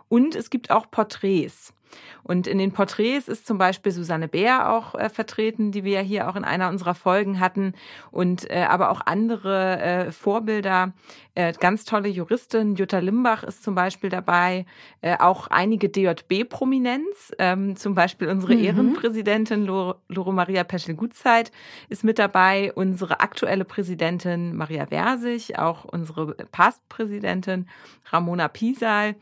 Und 0.08 0.36
es 0.36 0.50
gibt 0.50 0.72
auch 0.72 0.90
Porträts. 0.90 1.74
Und 2.24 2.48
in 2.48 2.58
den 2.58 2.72
Porträts 2.72 3.28
ist 3.28 3.46
zum 3.46 3.58
Beispiel 3.58 3.92
Susanne 3.92 4.28
Bär 4.28 4.72
auch 4.72 4.96
äh, 4.96 5.10
vertreten, 5.10 5.72
die 5.72 5.84
wir 5.84 5.94
ja 5.94 6.02
hier 6.02 6.30
auch 6.30 6.36
in 6.36 6.44
einer 6.44 6.70
unserer 6.70 6.96
Folgen 6.96 7.40
hatten. 7.40 7.74
Und 8.12 8.50
äh, 8.50 8.66
aber 8.70 8.90
auch 8.90 9.02
andere 9.06 9.80
äh, 9.80 10.12
Vorbilder, 10.12 10.94
äh, 11.36 11.54
ganz 11.60 11.86
tolle 11.86 12.08
Juristin, 12.08 12.76
Jutta 12.76 13.00
Limbach 13.00 13.44
ist 13.44 13.64
zum 13.64 13.76
Beispiel 13.76 14.10
dabei, 14.10 14.66
äh, 15.02 15.18
auch 15.18 15.48
einige 15.48 15.90
DJB-Prominenz, 15.90 17.34
ähm, 17.40 17.76
zum 17.76 17.94
Beispiel 17.94 18.30
unsere 18.30 18.56
mhm. 18.56 18.64
Ehrenpräsidentin 18.64 19.66
Lore, 19.66 19.98
Lore 20.08 20.34
Maria 20.34 20.64
Peschel-Gutzeit 20.64 21.52
ist 21.90 22.04
mit 22.04 22.20
dabei, 22.20 22.72
unsere 22.74 23.20
aktuelle 23.20 23.66
Präsidentin 23.66 24.56
Maria 24.56 24.88
Versich, 24.88 25.60
auch 25.60 25.86
unsere 25.86 26.36
Past-Präsidentin 26.52 27.68
Ramona 28.12 28.48
Pisal 28.48 29.16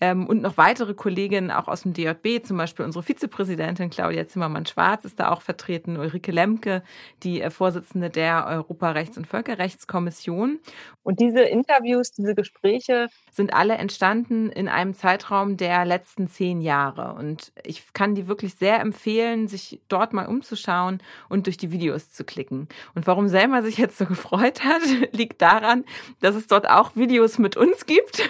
ähm, 0.00 0.26
und 0.26 0.42
noch 0.42 0.56
weitere 0.56 0.94
Kolleginnen 0.94 1.50
auch 1.50 1.68
aus 1.68 1.82
dem 1.82 1.92
DJB, 1.92 2.19
zum 2.42 2.56
Beispiel 2.56 2.84
unsere 2.84 3.02
Vizepräsidentin 3.02 3.90
Claudia 3.90 4.26
Zimmermann-Schwarz 4.26 5.04
ist 5.04 5.18
da 5.20 5.30
auch 5.30 5.42
vertreten, 5.42 5.96
Ulrike 5.96 6.32
Lemke, 6.32 6.82
die 7.22 7.40
äh, 7.40 7.50
Vorsitzende 7.50 8.10
der 8.10 8.46
Europarechts- 8.46 9.16
und 9.16 9.26
Völkerrechtskommission. 9.26 10.58
Und 11.02 11.20
diese 11.20 11.42
Interviews, 11.42 12.12
diese 12.12 12.34
Gespräche 12.34 13.08
sind 13.32 13.54
alle 13.54 13.74
entstanden 13.74 14.50
in 14.50 14.68
einem 14.68 14.94
Zeitraum 14.94 15.56
der 15.56 15.84
letzten 15.84 16.28
zehn 16.28 16.60
Jahre. 16.60 17.14
Und 17.14 17.52
ich 17.64 17.92
kann 17.92 18.14
die 18.14 18.28
wirklich 18.28 18.54
sehr 18.54 18.80
empfehlen, 18.80 19.48
sich 19.48 19.80
dort 19.88 20.12
mal 20.12 20.26
umzuschauen 20.26 21.02
und 21.28 21.46
durch 21.46 21.56
die 21.56 21.72
Videos 21.72 22.10
zu 22.10 22.24
klicken. 22.24 22.68
Und 22.94 23.06
warum 23.06 23.28
Selma 23.28 23.62
sich 23.62 23.78
jetzt 23.78 23.98
so 23.98 24.04
gefreut 24.06 24.64
hat, 24.64 24.82
liegt 25.12 25.40
daran, 25.40 25.84
dass 26.20 26.34
es 26.34 26.46
dort 26.46 26.68
auch 26.68 26.96
Videos 26.96 27.38
mit 27.38 27.56
uns 27.56 27.86
gibt. 27.86 28.28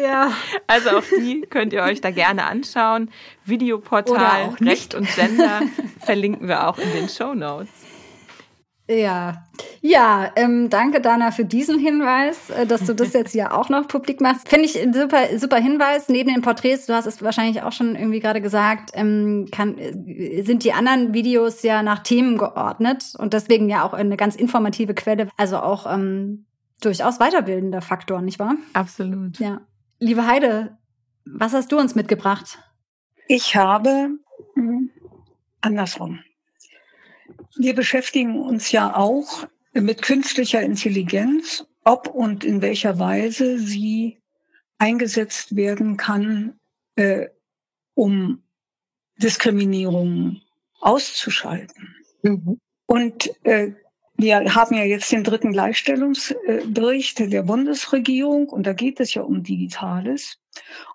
Ja. 0.00 0.32
Also 0.66 0.90
auch 0.90 1.04
die 1.18 1.42
könnt 1.42 1.72
ihr 1.72 1.82
euch 1.82 2.00
da 2.00 2.10
gerne 2.10 2.46
anschauen. 2.46 3.10
Videoportal 3.44 4.56
Recht 4.60 4.94
und 4.94 5.08
Gender 5.14 5.62
verlinken 6.00 6.48
wir 6.48 6.68
auch 6.68 6.78
in 6.78 6.90
den 6.92 7.08
Show 7.08 7.34
Notes. 7.34 7.68
Ja, 8.88 9.44
ja, 9.80 10.30
ähm, 10.36 10.68
danke 10.68 11.00
Dana 11.00 11.30
für 11.30 11.46
diesen 11.46 11.78
Hinweis, 11.78 12.50
äh, 12.50 12.66
dass 12.66 12.84
du 12.84 12.94
das 12.94 13.14
jetzt 13.14 13.32
hier 13.32 13.56
auch 13.56 13.70
noch 13.70 13.88
publik 13.88 14.20
machst. 14.20 14.46
Finde 14.46 14.66
ich 14.66 14.78
ein 14.78 14.92
super, 14.92 15.38
super 15.38 15.56
Hinweis. 15.56 16.10
Neben 16.10 16.32
den 16.32 16.42
Porträts, 16.42 16.84
du 16.84 16.94
hast 16.94 17.06
es 17.06 17.22
wahrscheinlich 17.22 17.62
auch 17.62 17.72
schon 17.72 17.96
irgendwie 17.96 18.20
gerade 18.20 18.42
gesagt, 18.42 18.90
ähm, 18.92 19.48
kann, 19.50 19.78
äh, 19.78 20.42
sind 20.42 20.64
die 20.64 20.74
anderen 20.74 21.14
Videos 21.14 21.62
ja 21.62 21.82
nach 21.82 22.02
Themen 22.02 22.36
geordnet 22.36 23.14
und 23.18 23.32
deswegen 23.32 23.70
ja 23.70 23.84
auch 23.84 23.94
eine 23.94 24.18
ganz 24.18 24.36
informative 24.36 24.92
Quelle. 24.92 25.28
Also 25.38 25.58
auch 25.58 25.90
ähm, 25.90 26.44
durchaus 26.80 27.18
weiterbildender 27.18 27.82
Faktor, 27.82 28.20
nicht 28.22 28.38
wahr? 28.38 28.56
Absolut. 28.72 29.38
Ja. 29.38 29.60
Liebe 29.98 30.26
Heide, 30.26 30.76
was 31.24 31.52
hast 31.52 31.72
du 31.72 31.78
uns 31.78 31.94
mitgebracht? 31.94 32.58
Ich 33.28 33.56
habe 33.56 34.18
hm, 34.54 34.90
andersrum. 35.60 36.20
Wir 37.56 37.74
beschäftigen 37.74 38.40
uns 38.40 38.70
ja 38.72 38.94
auch 38.94 39.46
mit 39.72 40.02
künstlicher 40.02 40.62
Intelligenz, 40.62 41.66
ob 41.84 42.08
und 42.08 42.44
in 42.44 42.62
welcher 42.62 42.98
Weise 42.98 43.58
sie 43.58 44.20
eingesetzt 44.78 45.56
werden 45.56 45.96
kann, 45.96 46.58
äh, 46.96 47.28
um 47.94 48.42
Diskriminierung 49.16 50.40
auszuschalten. 50.80 51.94
Mhm. 52.22 52.60
Und 52.86 53.30
äh, 53.44 53.72
wir 54.16 54.54
haben 54.54 54.76
ja 54.76 54.84
jetzt 54.84 55.10
den 55.10 55.24
dritten 55.24 55.52
Gleichstellungsbericht 55.52 57.18
der 57.32 57.42
Bundesregierung 57.42 58.48
und 58.48 58.66
da 58.66 58.72
geht 58.72 59.00
es 59.00 59.14
ja 59.14 59.22
um 59.22 59.42
Digitales. 59.42 60.38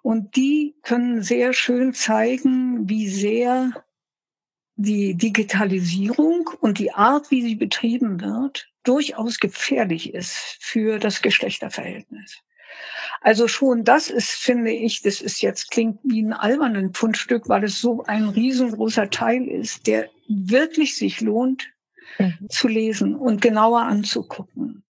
Und 0.01 0.35
die 0.35 0.75
können 0.83 1.21
sehr 1.21 1.53
schön 1.53 1.93
zeigen, 1.93 2.87
wie 2.87 3.09
sehr 3.09 3.73
die 4.75 5.15
Digitalisierung 5.15 6.49
und 6.61 6.79
die 6.79 6.93
Art, 6.93 7.29
wie 7.31 7.41
sie 7.41 7.55
betrieben 7.55 8.21
wird, 8.21 8.69
durchaus 8.83 9.39
gefährlich 9.39 10.13
ist 10.13 10.57
für 10.61 10.99
das 10.99 11.21
Geschlechterverhältnis. 11.21 12.37
Also 13.19 13.49
schon 13.49 13.83
das 13.83 14.09
ist, 14.09 14.29
finde 14.29 14.71
ich, 14.71 15.01
das 15.01 15.19
ist 15.19 15.41
jetzt 15.41 15.71
klingt 15.71 15.99
wie 16.03 16.21
ein 16.21 16.31
albernen 16.31 16.93
Fundstück, 16.93 17.49
weil 17.49 17.65
es 17.65 17.81
so 17.81 18.03
ein 18.05 18.29
riesengroßer 18.29 19.09
Teil 19.09 19.45
ist, 19.47 19.85
der 19.87 20.09
wirklich 20.29 20.95
sich 20.95 21.19
lohnt, 21.19 21.67
zu 22.49 22.67
lesen 22.67 23.15
und 23.15 23.41
genauer 23.41 23.81
anzugucken. 23.81 24.83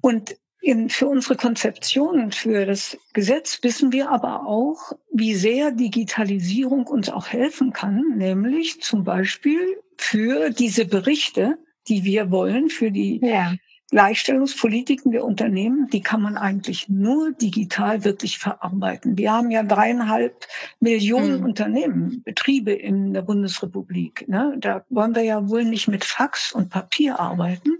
Und 0.00 0.36
in, 0.60 0.88
für 0.88 1.06
unsere 1.06 1.36
Konzeptionen 1.36 2.32
für 2.32 2.66
das 2.66 2.98
Gesetz 3.12 3.62
wissen 3.62 3.92
wir 3.92 4.10
aber 4.10 4.46
auch, 4.46 4.92
wie 5.12 5.34
sehr 5.34 5.70
Digitalisierung 5.70 6.86
uns 6.86 7.08
auch 7.08 7.28
helfen 7.28 7.72
kann, 7.72 8.16
nämlich 8.16 8.80
zum 8.80 9.04
Beispiel 9.04 9.80
für 9.96 10.50
diese 10.50 10.84
Berichte, 10.84 11.58
die 11.88 12.04
wir 12.04 12.30
wollen, 12.30 12.68
für 12.68 12.90
die 12.90 13.20
ja. 13.22 13.54
Gleichstellungspolitiken 13.90 15.12
der 15.12 15.24
Unternehmen, 15.24 15.88
die 15.92 16.00
kann 16.00 16.20
man 16.20 16.36
eigentlich 16.36 16.88
nur 16.88 17.32
digital 17.32 18.04
wirklich 18.04 18.38
verarbeiten. 18.38 19.16
Wir 19.16 19.32
haben 19.32 19.52
ja 19.52 19.62
dreieinhalb 19.62 20.46
Millionen 20.80 21.38
mhm. 21.38 21.44
Unternehmen, 21.44 22.22
Betriebe 22.24 22.72
in 22.72 23.14
der 23.14 23.22
Bundesrepublik. 23.22 24.26
Ne? 24.28 24.56
Da 24.58 24.84
wollen 24.88 25.14
wir 25.14 25.22
ja 25.22 25.48
wohl 25.48 25.64
nicht 25.64 25.86
mit 25.86 26.04
Fax 26.04 26.52
und 26.52 26.68
Papier 26.68 27.20
arbeiten, 27.20 27.78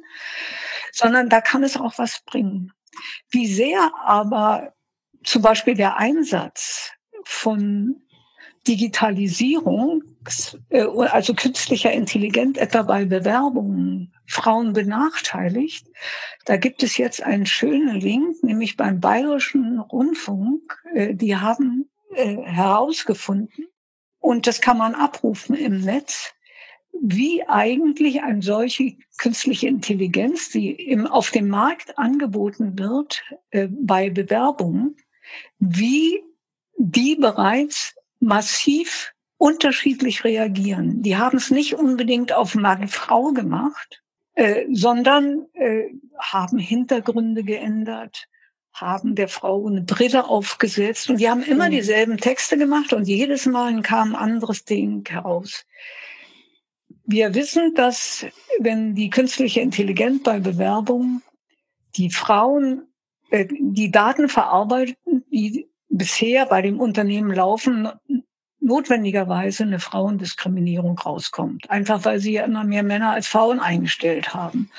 sondern 0.93 1.29
da 1.29 1.41
kann 1.41 1.65
es 1.65 1.77
auch 1.77 1.99
was 1.99 2.23
bringen. 2.25 2.73
Wie 3.31 3.49
sehr 3.49 3.91
aber 4.05 4.75
zum 5.25 5.43
Beispiel 5.43 5.75
der 5.75 5.97
Einsatz 5.97 6.93
von 7.25 7.97
Digitalisierung, 8.67 10.03
äh, 10.71 10.83
also 10.83 11.35
künstlicher 11.35 11.93
Intelligenz, 11.93 12.59
etwa 12.59 12.83
bei 12.83 13.05
Bewerbungen 13.05 14.13
Frauen 14.27 14.73
benachteiligt. 14.73 15.87
Da 16.45 16.57
gibt 16.57 16.83
es 16.83 16.97
jetzt 16.97 17.23
einen 17.23 17.47
schönen 17.47 18.01
Link, 18.01 18.43
nämlich 18.43 18.77
beim 18.77 19.01
Bayerischen 19.01 19.79
Rundfunk. 19.79 20.83
Äh, 20.95 21.15
die 21.15 21.37
haben 21.37 21.89
äh, 22.15 22.37
herausgefunden, 22.37 23.67
und 24.19 24.47
das 24.47 24.61
kann 24.61 24.79
man 24.79 24.95
abrufen 24.95 25.55
im 25.55 25.81
Netz, 25.81 26.35
wie 27.01 27.47
eigentlich 27.47 28.23
eine 28.23 28.43
solche 28.43 28.97
künstliche 29.19 29.69
Intelligenz, 29.69 30.51
die 30.51 30.73
im, 30.73 31.07
auf 31.07 31.31
dem 31.31 31.49
Markt 31.49 31.99
angeboten 31.99 32.79
wird 32.79 33.23
äh, 33.51 33.69
bei 33.71 34.11
Bewerbungen, 34.11 34.97
wie 35.59 36.23
die 36.79 37.17
bereits 37.17 37.95
massiv 38.21 39.13
unterschiedlich 39.39 40.25
reagieren. 40.25 41.03
Die 41.03 41.17
haben 41.17 41.37
es 41.37 41.51
nicht 41.51 41.75
unbedingt 41.75 42.33
auf 42.33 42.55
Mann-Frau 42.55 43.33
gemacht, 43.33 44.03
äh, 44.35 44.65
sondern 44.73 45.47
äh, 45.55 45.85
haben 46.19 46.59
Hintergründe 46.59 47.45
geändert, 47.45 48.29
haben 48.73 49.15
der 49.15 49.29
Frau 49.29 49.67
eine 49.67 49.83
Brille 49.83 50.29
aufgesetzt 50.29 51.09
und 51.11 51.21
die 51.21 51.29
haben 51.29 51.43
immer 51.43 51.67
mhm. 51.67 51.73
dieselben 51.73 52.19
Texte 52.19 52.59
gemacht 52.59 52.93
und 52.93 53.07
jedes 53.07 53.47
Mal 53.47 53.81
kam 53.83 54.15
ein 54.15 54.17
anderes 54.17 54.65
Ding 54.65 55.07
heraus. 55.09 55.65
Wir 57.05 57.35
wissen, 57.35 57.75
dass 57.75 58.27
wenn 58.59 58.95
die 58.95 59.11
künstliche 59.11 59.61
Intelligenz 59.61 60.23
bei 60.23 60.41
Bewerbungen 60.41 61.23
die 61.97 62.11
Frauen 62.11 62.83
äh, 63.31 63.47
die 63.51 63.91
Daten 63.91 64.29
verarbeiten, 64.29 65.25
die 65.31 65.69
bisher 65.89 66.47
bei 66.47 66.63
dem 66.63 66.81
Unternehmen 66.81 67.33
laufen, 67.33 67.89
notwendigerweise 68.61 69.63
eine 69.63 69.79
Frauendiskriminierung 69.79 70.99
rauskommt. 70.99 71.71
Einfach 71.71 72.05
weil 72.05 72.19
sie 72.19 72.33
ja 72.33 72.45
immer 72.45 72.65
mehr 72.65 72.83
Männer 72.83 73.13
als 73.13 73.29
Frauen 73.29 73.61
eingestellt 73.61 74.35
haben. 74.35 74.71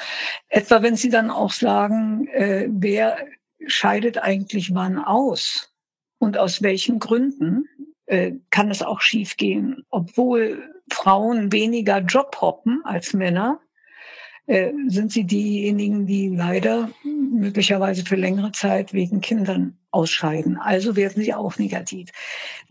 Etwa 0.50 0.82
wenn 0.82 0.96
sie 0.96 1.10
dann 1.10 1.32
auch 1.32 1.52
sagen, 1.52 2.28
äh, 2.28 2.68
wer 2.70 3.18
scheidet 3.66 4.18
eigentlich 4.18 4.74
wann 4.76 5.00
aus 5.00 5.74
und 6.20 6.38
aus 6.38 6.62
welchen 6.62 7.00
Gründen, 7.00 7.66
äh, 8.08 8.34
kann 8.50 8.72
es 8.72 8.82
auch 8.82 9.02
schiefgehen, 9.02 9.86
obwohl 9.90 10.74
Frauen 10.92 11.52
weniger 11.52 12.00
Job 12.00 12.38
hoppen 12.42 12.82
als 12.84 13.14
Männer 13.14 13.60
äh, 14.48 14.72
sind 14.88 15.12
sie 15.12 15.26
diejenigen, 15.26 16.08
die 16.08 16.30
leider 16.30 16.90
möglicherweise 17.04 18.04
für 18.04 18.16
längere 18.16 18.52
Zeit 18.54 18.94
wegen 18.94 19.22
Kindern 19.22 19.78
ausscheiden. 19.92 20.58
Also 20.58 20.96
werden 20.96 21.22
sie 21.22 21.34
auch 21.34 21.58
negativ. 21.58 22.10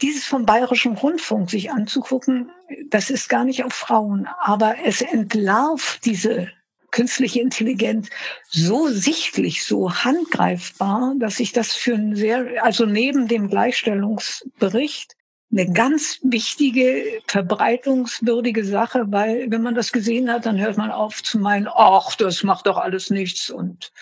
Dieses 0.02 0.24
vom 0.24 0.46
Bayerischen 0.46 0.94
Rundfunk 0.94 1.50
sich 1.50 1.70
anzugucken, 1.70 2.50
das 2.88 3.10
ist 3.10 3.28
gar 3.28 3.44
nicht 3.44 3.64
auf 3.64 3.72
Frauen, 3.72 4.26
aber 4.40 4.76
es 4.84 5.02
entlarvt 5.02 6.04
diese 6.04 6.48
künstliche 6.90 7.40
Intelligenz 7.40 8.08
so 8.48 8.88
sichtlich, 8.88 9.64
so 9.64 9.92
handgreifbar, 9.92 11.14
dass 11.18 11.40
ich 11.40 11.52
das 11.52 11.74
für 11.74 11.94
ein 11.94 12.16
sehr, 12.16 12.64
also 12.64 12.86
neben 12.86 13.28
dem 13.28 13.48
Gleichstellungsbericht 13.48 15.14
eine 15.52 15.72
ganz 15.72 16.18
wichtige, 16.22 17.20
verbreitungswürdige 17.28 18.64
Sache, 18.64 19.04
weil 19.08 19.50
wenn 19.50 19.62
man 19.62 19.74
das 19.74 19.92
gesehen 19.92 20.30
hat, 20.30 20.46
dann 20.46 20.58
hört 20.58 20.76
man 20.76 20.90
auf 20.90 21.22
zu 21.22 21.38
meinen, 21.38 21.68
ach, 21.72 22.14
das 22.16 22.42
macht 22.42 22.66
doch 22.66 22.76
alles 22.76 23.10
nichts 23.10 23.48
und 23.50 23.92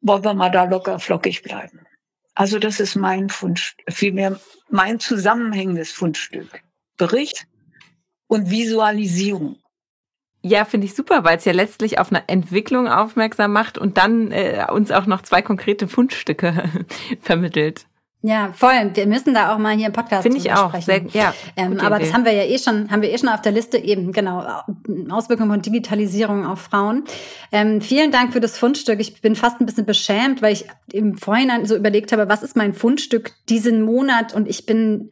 wollen 0.00 0.24
wir 0.24 0.34
mal 0.34 0.50
da 0.50 0.64
locker 0.64 0.98
flockig 0.98 1.42
bleiben. 1.42 1.80
Also 2.34 2.58
das 2.58 2.80
ist 2.80 2.96
mein 2.96 3.28
Fundstück, 3.28 3.92
vielmehr 3.92 4.40
mein 4.70 4.98
zusammenhängendes 4.98 5.92
Fundstück. 5.92 6.62
Bericht 6.96 7.46
und 8.28 8.50
Visualisierung. 8.50 9.56
Ja, 10.42 10.64
finde 10.64 10.86
ich 10.86 10.94
super, 10.94 11.22
weil 11.24 11.36
es 11.36 11.44
ja 11.44 11.52
letztlich 11.52 11.98
auf 11.98 12.10
eine 12.10 12.26
Entwicklung 12.28 12.88
aufmerksam 12.88 13.52
macht 13.52 13.76
und 13.76 13.98
dann 13.98 14.32
äh, 14.32 14.64
uns 14.70 14.90
auch 14.90 15.04
noch 15.04 15.20
zwei 15.20 15.42
konkrete 15.42 15.86
Fundstücke 15.86 16.86
vermittelt. 17.20 17.86
Ja, 18.22 18.52
voll. 18.52 18.90
Wir 18.92 19.06
müssen 19.06 19.32
da 19.32 19.54
auch 19.54 19.58
mal 19.58 19.74
hier 19.74 19.86
im 19.86 19.92
Podcast 19.94 20.22
Finde 20.24 20.36
ich 20.36 20.52
auch. 20.52 20.74
Sehr, 20.82 21.02
ja, 21.12 21.32
ähm, 21.56 21.80
aber 21.80 21.96
Idee. 21.96 22.04
das 22.04 22.14
haben 22.14 22.26
wir 22.26 22.32
ja 22.32 22.44
eh 22.44 22.58
schon, 22.58 22.90
haben 22.90 23.00
wir 23.00 23.10
eh 23.10 23.16
schon 23.16 23.30
auf 23.30 23.40
der 23.40 23.52
Liste 23.52 23.78
eben, 23.78 24.12
genau, 24.12 24.44
Auswirkungen 25.08 25.50
von 25.50 25.62
Digitalisierung 25.62 26.44
auf 26.44 26.60
Frauen. 26.60 27.04
Ähm, 27.50 27.80
vielen 27.80 28.10
Dank 28.10 28.34
für 28.34 28.40
das 28.40 28.58
Fundstück. 28.58 29.00
Ich 29.00 29.22
bin 29.22 29.36
fast 29.36 29.60
ein 29.60 29.66
bisschen 29.66 29.86
beschämt, 29.86 30.42
weil 30.42 30.52
ich 30.52 30.66
im 30.92 31.16
Vorhinein 31.16 31.64
so 31.64 31.74
überlegt 31.74 32.12
habe, 32.12 32.28
was 32.28 32.42
ist 32.42 32.56
mein 32.56 32.74
Fundstück 32.74 33.32
diesen 33.48 33.80
Monat? 33.80 34.34
Und 34.34 34.48
ich 34.48 34.66
bin 34.66 35.10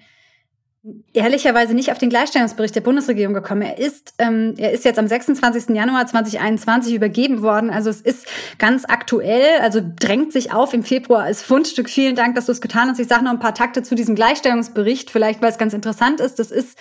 ehrlicherweise 1.12 1.74
nicht 1.74 1.90
auf 1.90 1.98
den 1.98 2.10
Gleichstellungsbericht 2.10 2.74
der 2.74 2.80
Bundesregierung 2.80 3.34
gekommen. 3.34 3.62
Er 3.62 3.78
ist, 3.78 4.14
ähm, 4.18 4.54
er 4.58 4.72
ist 4.72 4.84
jetzt 4.84 4.98
am 4.98 5.06
26. 5.06 5.74
Januar 5.74 6.06
2021 6.06 6.94
übergeben 6.94 7.42
worden. 7.42 7.70
Also 7.70 7.90
es 7.90 8.00
ist 8.00 8.26
ganz 8.58 8.84
aktuell, 8.86 9.60
also 9.60 9.80
drängt 9.98 10.32
sich 10.32 10.52
auf 10.52 10.74
im 10.74 10.82
Februar 10.82 11.22
als 11.22 11.42
Fundstück. 11.42 11.88
Vielen 11.88 12.16
Dank, 12.16 12.34
dass 12.34 12.46
du 12.46 12.52
es 12.52 12.60
getan 12.60 12.88
hast. 12.88 12.98
Ich 12.98 13.08
sage 13.08 13.24
noch 13.24 13.32
ein 13.32 13.40
paar 13.40 13.54
Takte 13.54 13.82
zu 13.82 13.94
diesem 13.94 14.14
Gleichstellungsbericht, 14.14 15.10
vielleicht 15.10 15.42
weil 15.42 15.50
es 15.50 15.58
ganz 15.58 15.74
interessant 15.74 16.20
ist. 16.20 16.38
Das 16.38 16.50
ist 16.50 16.78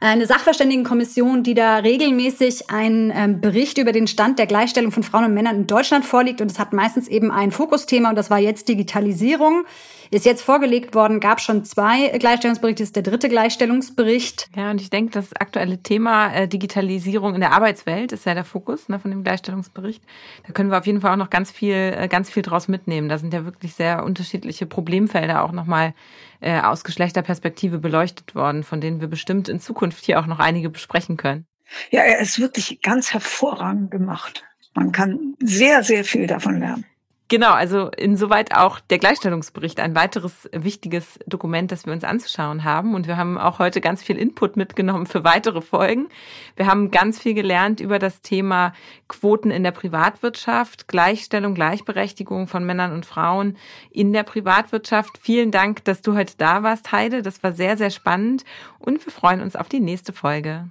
eine 0.00 0.26
Sachverständigenkommission, 0.26 1.42
die 1.42 1.54
da 1.54 1.78
regelmäßig 1.78 2.70
einen 2.70 3.12
ähm, 3.14 3.40
Bericht 3.40 3.78
über 3.78 3.92
den 3.92 4.06
Stand 4.06 4.38
der 4.38 4.46
Gleichstellung 4.46 4.92
von 4.92 5.02
Frauen 5.02 5.24
und 5.24 5.34
Männern 5.34 5.56
in 5.56 5.66
Deutschland 5.66 6.04
vorliegt. 6.04 6.40
Und 6.40 6.50
es 6.50 6.58
hat 6.58 6.72
meistens 6.72 7.08
eben 7.08 7.32
ein 7.32 7.50
Fokusthema 7.50 8.10
und 8.10 8.16
das 8.16 8.30
war 8.30 8.38
jetzt 8.38 8.68
Digitalisierung. 8.68 9.64
Ist 10.10 10.24
jetzt 10.24 10.42
vorgelegt 10.42 10.94
worden, 10.94 11.20
gab 11.20 11.40
schon 11.40 11.64
zwei 11.64 12.08
Gleichstellungsberichte, 12.18 12.82
ist 12.82 12.96
der 12.96 13.02
dritte 13.02 13.28
Gleichstellungsbericht. 13.28 14.48
Ja, 14.56 14.70
und 14.70 14.80
ich 14.80 14.88
denke, 14.90 15.12
das 15.12 15.34
aktuelle 15.34 15.82
Thema 15.82 16.32
äh, 16.32 16.48
Digitalisierung 16.48 17.34
in 17.34 17.40
der 17.40 17.52
Arbeitswelt 17.52 18.12
ist 18.12 18.24
ja 18.24 18.34
der 18.34 18.44
Fokus 18.44 18.88
ne, 18.88 18.98
von 18.98 19.10
dem 19.10 19.22
Gleichstellungsbericht. 19.22 20.02
Da 20.46 20.52
können 20.52 20.70
wir 20.70 20.78
auf 20.78 20.86
jeden 20.86 21.00
Fall 21.00 21.12
auch 21.12 21.16
noch 21.16 21.30
ganz 21.30 21.50
viel, 21.50 21.74
äh, 21.74 22.08
ganz 22.08 22.30
viel 22.30 22.42
draus 22.42 22.68
mitnehmen. 22.68 23.08
Da 23.08 23.18
sind 23.18 23.34
ja 23.34 23.44
wirklich 23.44 23.74
sehr 23.74 24.04
unterschiedliche 24.04 24.66
Problemfelder 24.66 25.44
auch 25.44 25.52
nochmal 25.52 25.94
äh, 26.40 26.60
aus 26.60 26.84
Geschlechterperspektive 26.84 27.78
beleuchtet 27.78 28.34
worden, 28.34 28.62
von 28.62 28.80
denen 28.80 29.00
wir 29.00 29.08
bestimmt 29.08 29.48
in 29.48 29.60
Zukunft 29.60 30.04
hier 30.04 30.20
auch 30.20 30.26
noch 30.26 30.38
einige 30.38 30.70
besprechen 30.70 31.16
können. 31.16 31.46
Ja, 31.90 32.00
er 32.00 32.20
ist 32.20 32.38
wirklich 32.38 32.80
ganz 32.80 33.12
hervorragend 33.12 33.90
gemacht. 33.90 34.44
Man 34.74 34.92
kann 34.92 35.34
sehr, 35.40 35.82
sehr 35.82 36.04
viel 36.04 36.26
davon 36.26 36.60
lernen. 36.60 36.86
Genau, 37.30 37.52
also 37.52 37.90
insoweit 37.90 38.54
auch 38.54 38.80
der 38.80 38.98
Gleichstellungsbericht, 38.98 39.80
ein 39.80 39.94
weiteres 39.94 40.48
wichtiges 40.50 41.18
Dokument, 41.26 41.70
das 41.70 41.84
wir 41.84 41.92
uns 41.92 42.02
anzuschauen 42.02 42.64
haben. 42.64 42.94
Und 42.94 43.06
wir 43.06 43.18
haben 43.18 43.36
auch 43.36 43.58
heute 43.58 43.82
ganz 43.82 44.02
viel 44.02 44.16
Input 44.16 44.56
mitgenommen 44.56 45.04
für 45.04 45.24
weitere 45.24 45.60
Folgen. 45.60 46.08
Wir 46.56 46.66
haben 46.66 46.90
ganz 46.90 47.18
viel 47.20 47.34
gelernt 47.34 47.80
über 47.80 47.98
das 47.98 48.22
Thema 48.22 48.72
Quoten 49.08 49.50
in 49.50 49.62
der 49.62 49.72
Privatwirtschaft, 49.72 50.88
Gleichstellung, 50.88 51.54
Gleichberechtigung 51.54 52.48
von 52.48 52.64
Männern 52.64 52.92
und 52.92 53.04
Frauen 53.04 53.58
in 53.90 54.14
der 54.14 54.22
Privatwirtschaft. 54.22 55.18
Vielen 55.20 55.50
Dank, 55.50 55.84
dass 55.84 56.00
du 56.00 56.16
heute 56.16 56.32
da 56.38 56.62
warst, 56.62 56.92
Heide. 56.92 57.20
Das 57.20 57.42
war 57.42 57.52
sehr, 57.52 57.76
sehr 57.76 57.90
spannend. 57.90 58.44
Und 58.78 59.04
wir 59.04 59.12
freuen 59.12 59.42
uns 59.42 59.54
auf 59.54 59.68
die 59.68 59.80
nächste 59.80 60.14
Folge. 60.14 60.70